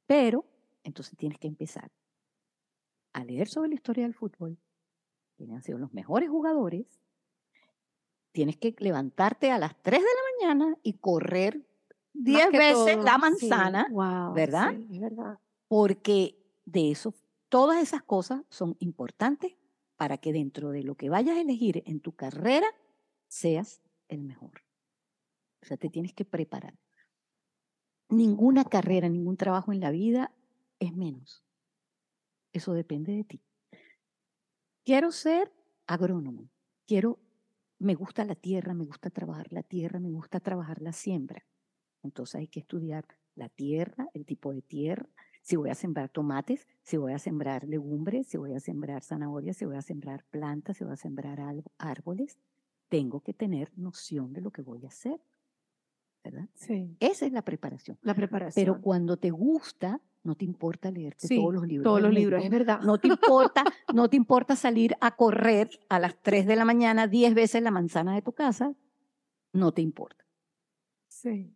Pero, 0.06 0.46
entonces 0.84 1.18
tienes 1.18 1.40
que 1.40 1.48
empezar 1.48 1.92
a 3.14 3.24
leer 3.24 3.48
sobre 3.48 3.70
la 3.70 3.76
historia 3.76 4.04
del 4.04 4.14
fútbol, 4.14 4.58
quiénes 5.36 5.56
han 5.56 5.64
sido 5.64 5.78
los 5.78 5.94
mejores 5.94 6.30
jugadores. 6.30 7.00
Tienes 8.32 8.58
que 8.58 8.76
levantarte 8.80 9.52
a 9.52 9.60
las 9.60 9.80
3 9.84 10.02
de 10.02 10.08
la 10.08 10.48
mañana 10.48 10.78
y 10.82 10.94
correr 10.94 11.68
10 12.14 12.52
veces 12.52 12.98
la 13.04 13.18
manzana, 13.18 13.88
¿verdad? 14.34 14.76
Sí, 14.90 15.00
verdad. 15.00 15.40
Porque 15.68 16.40
de 16.66 16.92
eso 16.92 17.14
Todas 17.54 17.84
esas 17.84 18.02
cosas 18.02 18.42
son 18.50 18.76
importantes 18.80 19.56
para 19.96 20.18
que 20.18 20.34
dentro 20.34 20.72
de 20.72 20.82
lo 20.82 20.96
que 20.96 21.12
vayas 21.12 21.38
a 21.38 21.42
elegir 21.42 21.84
en 21.86 22.00
tu 22.00 22.16
carrera 22.16 22.66
seas 23.28 23.80
el 24.08 24.24
mejor. 24.24 24.64
O 25.62 25.68
sea, 25.68 25.78
te 25.78 25.92
tienes 25.92 26.14
que 26.14 26.26
preparar. 26.26 26.80
Ninguna 28.10 28.66
carrera, 28.66 29.08
ningún 29.08 29.38
trabajo 29.38 29.72
en 29.72 29.82
la 29.82 29.92
vida 29.92 30.34
es 30.86 30.96
menos. 30.96 31.44
Eso 32.52 32.74
depende 32.74 33.14
de 33.14 33.24
ti. 33.24 33.42
Quiero 34.84 35.12
ser 35.12 35.52
agrónomo. 35.88 36.50
Quiero, 36.86 37.20
me 37.80 37.96
gusta 37.96 38.26
la 38.26 38.36
tierra, 38.36 38.74
me 38.74 38.86
gusta 38.86 39.10
trabajar 39.10 39.52
la 39.52 39.64
tierra, 39.64 40.00
me 40.00 40.12
gusta 40.12 40.40
trabajar 40.40 40.82
la 40.82 40.94
siembra. 40.94 41.46
Entonces 42.04 42.36
hay 42.36 42.48
que 42.48 42.60
estudiar 42.60 43.06
la 43.36 43.50
tierra, 43.50 44.10
el 44.14 44.26
tipo 44.26 44.54
de 44.54 44.62
tierra, 44.62 45.08
si 45.42 45.58
voy 45.58 45.70
a 45.70 45.76
sembrar 45.76 46.10
tomates, 46.10 46.68
si 46.84 46.98
voy 46.98 47.12
a 47.12 47.20
sembrar 47.20 47.66
legumbres, 47.66 48.28
si 48.28 48.38
voy 48.38 48.54
a 48.54 48.60
sembrar 48.60 49.04
zanahorias, 49.04 49.58
si 49.58 49.66
voy 49.66 49.76
a 49.76 49.82
sembrar 49.82 50.24
plantas, 50.30 50.78
si 50.78 50.86
voy 50.86 50.94
a 50.94 50.98
sembrar 50.98 51.40
árboles, 51.78 52.40
tengo 52.88 53.22
que 53.22 53.34
tener 53.34 53.72
noción 53.78 54.32
de 54.32 54.42
lo 54.42 54.52
que 54.52 54.62
voy 54.62 54.86
a 54.86 54.88
hacer. 54.88 55.20
¿Verdad? 56.24 56.48
Sí. 56.54 56.96
Esa 57.02 57.26
es 57.26 57.34
la 57.34 57.42
preparación. 57.42 57.98
La 58.02 58.14
preparación. 58.14 58.64
Pero 58.64 58.82
cuando 58.82 59.18
te 59.18 59.32
gusta, 59.32 60.00
no 60.24 60.36
te 60.36 60.46
importa 60.46 60.90
leerte 60.90 61.28
todos 61.28 61.54
los 61.54 61.68
libros. 61.68 61.84
Todos 61.84 62.02
los 62.02 62.14
libros, 62.14 62.44
es 62.44 62.50
verdad. 62.50 62.82
No 62.82 62.98
te 62.98 63.08
importa, 63.10 63.64
no 63.94 64.10
te 64.10 64.18
importa 64.18 64.56
salir 64.56 64.96
a 65.02 65.16
correr 65.16 65.70
a 65.90 66.00
las 66.00 66.18
3 66.22 66.48
de 66.48 66.56
la 66.56 66.66
mañana 66.66 67.08
10 67.08 67.34
veces 67.34 67.62
la 67.62 67.72
manzana 67.72 68.16
de 68.16 68.22
tu 68.22 68.34
casa, 68.34 68.74
no 69.52 69.72
te 69.74 69.82
importa. 69.82 70.26
Sí. 71.08 71.56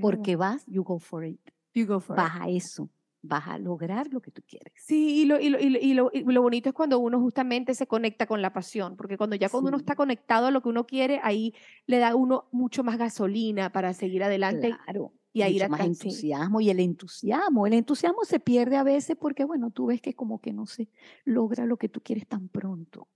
Porque 0.00 0.36
vas, 0.36 0.64
you 0.66 0.82
go 0.82 0.98
for 0.98 1.24
it. 1.24 1.40
You 1.72 1.86
go 1.86 2.00
for 2.00 2.16
vas 2.16 2.40
a 2.40 2.48
eso 2.48 2.88
vas 3.24 3.48
a 3.48 3.58
lograr 3.58 4.12
lo 4.12 4.20
que 4.20 4.30
tú 4.30 4.42
quieres. 4.46 4.74
Sí, 4.76 5.22
y 5.22 5.24
lo, 5.24 5.40
y 5.40 5.48
lo, 5.48 5.58
y 5.58 5.94
lo, 5.94 6.10
y 6.12 6.22
lo, 6.22 6.42
bonito 6.42 6.68
es 6.68 6.74
cuando 6.74 6.98
uno 6.98 7.18
justamente 7.18 7.74
se 7.74 7.86
conecta 7.86 8.26
con 8.26 8.42
la 8.42 8.52
pasión, 8.52 8.96
porque 8.96 9.16
cuando 9.16 9.34
ya 9.34 9.48
cuando 9.48 9.68
uno 9.68 9.78
está 9.78 9.96
conectado 9.96 10.46
a 10.46 10.50
lo 10.50 10.60
que 10.60 10.68
uno 10.68 10.86
quiere, 10.86 11.20
ahí 11.22 11.54
le 11.86 11.98
da 11.98 12.14
uno 12.14 12.48
mucho 12.52 12.84
más 12.84 12.98
gasolina 12.98 13.72
para 13.72 13.94
seguir 13.94 14.22
adelante. 14.22 14.76
Claro. 14.84 15.12
Y 15.34 15.42
ahí 15.42 15.54
mucho 15.54 15.68
más 15.68 15.80
entusiasmo 15.80 16.60
y 16.60 16.70
el 16.70 16.78
entusiasmo, 16.78 17.66
el 17.66 17.72
entusiasmo 17.72 18.24
se 18.24 18.38
pierde 18.38 18.76
a 18.76 18.84
veces 18.84 19.16
porque 19.20 19.44
bueno, 19.44 19.70
tú 19.72 19.86
ves 19.86 20.00
que 20.00 20.14
como 20.14 20.40
que 20.40 20.52
no 20.52 20.64
se 20.64 20.88
logra 21.24 21.66
lo 21.66 21.76
que 21.76 21.88
tú 21.88 22.00
quieres 22.00 22.26
tan 22.26 22.48
pronto. 22.48 23.08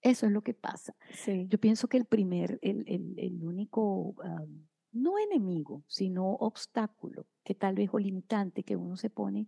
Eso 0.00 0.26
es 0.26 0.32
lo 0.32 0.42
que 0.42 0.54
pasa. 0.54 0.94
Sí. 1.12 1.46
Yo 1.48 1.58
pienso 1.58 1.88
que 1.88 1.96
el 1.96 2.04
primer, 2.04 2.60
el, 2.62 2.84
el, 2.86 3.18
el 3.18 3.44
único 3.44 4.14
no 4.92 5.18
enemigo, 5.18 5.82
sino 5.88 6.34
obstáculo, 6.34 7.26
que 7.44 7.54
tal 7.54 7.74
vez 7.74 7.90
o 7.92 7.98
limitante 7.98 8.62
que 8.62 8.76
uno 8.76 8.96
se 8.96 9.10
pone, 9.10 9.46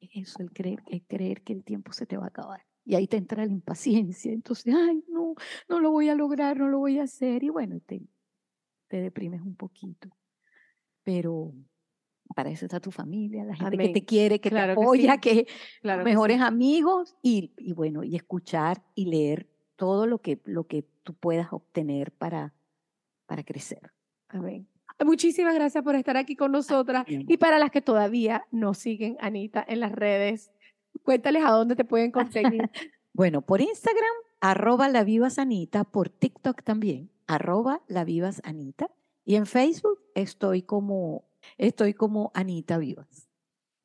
es 0.00 0.10
eso, 0.14 0.42
el 0.42 0.52
creer, 0.52 0.82
el 0.86 1.04
creer 1.06 1.42
que 1.42 1.52
el 1.52 1.62
tiempo 1.62 1.92
se 1.92 2.06
te 2.06 2.16
va 2.16 2.24
a 2.24 2.28
acabar. 2.28 2.66
Y 2.84 2.96
ahí 2.96 3.06
te 3.06 3.16
entra 3.16 3.46
la 3.46 3.52
impaciencia. 3.52 4.32
Entonces, 4.32 4.74
ay, 4.74 5.04
no, 5.08 5.34
no 5.68 5.78
lo 5.80 5.92
voy 5.92 6.08
a 6.08 6.16
lograr, 6.16 6.58
no 6.58 6.68
lo 6.68 6.80
voy 6.80 6.98
a 6.98 7.04
hacer. 7.04 7.44
Y 7.44 7.48
bueno, 7.48 7.78
te, 7.86 8.02
te 8.88 9.00
deprimes 9.00 9.40
un 9.40 9.54
poquito. 9.54 10.10
Pero 11.04 11.52
para 12.34 12.50
eso 12.50 12.64
está 12.64 12.80
tu 12.80 12.90
familia, 12.90 13.44
la 13.44 13.56
gente 13.56 13.76
que 13.76 13.88
te 13.88 14.04
quiere, 14.04 14.40
que 14.40 14.50
te 14.50 14.58
apoya, 14.58 15.18
que, 15.18 15.46
mejores 15.82 16.40
amigos 16.40 17.16
y, 17.22 17.52
y, 17.58 17.72
bueno, 17.72 18.04
y 18.04 18.16
escuchar 18.16 18.82
y 18.94 19.06
leer 19.06 19.48
todo 19.76 20.06
lo 20.06 20.18
que, 20.18 20.40
lo 20.44 20.66
que 20.66 20.86
tú 21.02 21.14
puedas 21.14 21.52
obtener 21.52 22.12
para 22.12 22.54
para 23.32 23.44
crecer. 23.44 23.80
Amén. 24.28 24.68
Muchísimas 25.02 25.54
gracias 25.54 25.82
por 25.82 25.94
estar 25.94 26.18
aquí 26.18 26.36
con 26.36 26.52
nosotras. 26.52 27.06
Bien. 27.06 27.24
Y 27.26 27.38
para 27.38 27.58
las 27.58 27.70
que 27.70 27.80
todavía 27.80 28.46
no 28.50 28.74
siguen, 28.74 29.16
Anita, 29.20 29.64
en 29.66 29.80
las 29.80 29.90
redes, 29.90 30.52
cuéntales 31.02 31.42
a 31.42 31.50
dónde 31.50 31.74
te 31.74 31.84
pueden 31.84 32.10
conseguir. 32.10 32.70
Bueno, 33.14 33.42
por 33.42 33.60
Instagram, 33.60 34.14
arroba 34.40 34.88
la 34.88 35.04
vivas 35.04 35.38
Anita, 35.38 35.84
por 35.84 36.08
TikTok 36.08 36.62
también, 36.62 37.10
arroba 37.26 37.82
la 37.86 38.04
vivas 38.04 38.40
Anita. 38.42 38.90
Y 39.24 39.36
en 39.36 39.46
Facebook 39.46 40.00
estoy 40.14 40.62
como, 40.62 41.24
estoy 41.58 41.94
como 41.94 42.30
Anita 42.34 42.78
Vivas. 42.78 43.28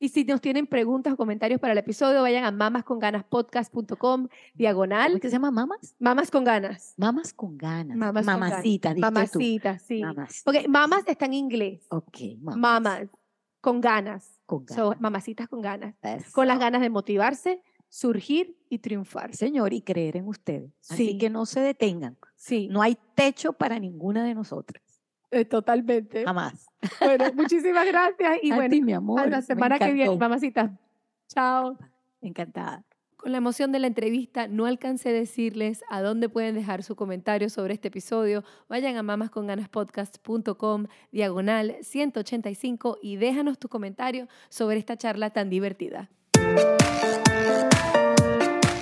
y 0.00 0.08
si 0.10 0.24
nos 0.24 0.40
tienen 0.40 0.66
preguntas 0.68 1.12
o 1.12 1.16
comentarios 1.16 1.60
para 1.60 1.72
el 1.72 1.78
episodio, 1.78 2.22
vayan 2.22 2.44
a 2.44 2.50
mamasconganaspodcast.com, 2.52 3.96
¿Cómo 3.98 4.28
diagonal, 4.54 5.14
es 5.16 5.20
que 5.20 5.28
se 5.28 5.32
llama 5.34 5.50
mamas? 5.50 5.94
mamas 5.98 6.30
con 6.30 6.44
ganas. 6.44 6.94
Mamas 6.96 7.32
con 7.32 7.56
ganas. 7.58 7.96
Mamas 7.96 8.24
con 8.26 8.36
ganas. 8.38 8.50
Mamacita. 8.50 8.94
Mamacita, 8.96 9.78
sí. 9.78 10.00
Mamas. 10.02 10.42
Porque 10.44 10.68
mamas 10.68 11.02
está 11.06 11.26
en 11.26 11.34
inglés. 11.34 11.86
Ok, 11.90 12.16
mamas. 12.40 12.56
Mamas, 12.58 13.08
con 13.60 13.80
ganas. 13.80 14.40
Con 14.46 14.66
So, 14.68 14.90
ganas. 14.90 15.00
mamacitas 15.00 15.48
con 15.48 15.60
ganas. 15.62 15.94
Eso. 16.02 16.30
Con 16.32 16.46
las 16.46 16.58
ganas 16.60 16.80
de 16.80 16.90
motivarse, 16.90 17.60
surgir 17.88 18.56
y 18.68 18.78
triunfar. 18.78 19.34
Señor, 19.34 19.72
y 19.72 19.82
creer 19.82 20.16
en 20.16 20.28
ustedes. 20.28 20.72
Así 20.88 21.08
Sí. 21.12 21.18
que 21.18 21.28
no 21.30 21.44
se 21.46 21.60
detengan. 21.60 22.16
Sí, 22.36 22.68
No 22.70 22.82
hay 22.82 22.96
techo 23.16 23.52
para 23.52 23.78
ninguna 23.80 24.24
de 24.24 24.34
nosotras. 24.34 24.82
Eh, 25.30 25.44
totalmente. 25.44 26.24
Jamás. 26.24 26.66
Bueno, 27.00 27.24
muchísimas 27.34 27.86
gracias 27.86 28.38
y 28.42 28.52
A 28.52 28.56
bueno, 28.56 28.70
ti, 28.70 28.82
mi 28.82 28.92
amor. 28.92 29.20
a 29.20 29.26
la 29.26 29.42
semana 29.42 29.78
que 29.78 29.86
viene, 29.86 30.04
encantó. 30.04 30.18
mamacitas. 30.20 30.70
Chao. 31.28 31.76
Encantada. 32.20 32.84
Con 33.16 33.32
la 33.32 33.38
emoción 33.38 33.72
de 33.72 33.80
la 33.80 33.88
entrevista, 33.88 34.46
no 34.46 34.64
alcancé 34.66 35.08
a 35.08 35.12
decirles 35.12 35.82
a 35.90 36.00
dónde 36.02 36.28
pueden 36.28 36.54
dejar 36.54 36.84
su 36.84 36.94
comentario 36.94 37.50
sobre 37.50 37.74
este 37.74 37.88
episodio. 37.88 38.44
Vayan 38.68 38.96
a 38.96 39.02
mamasconganaspodcast.com, 39.02 40.86
diagonal 41.10 41.76
185 41.82 42.98
y 43.02 43.16
déjanos 43.16 43.58
tu 43.58 43.68
comentario 43.68 44.28
sobre 44.50 44.78
esta 44.78 44.96
charla 44.96 45.30
tan 45.30 45.50
divertida. 45.50 46.08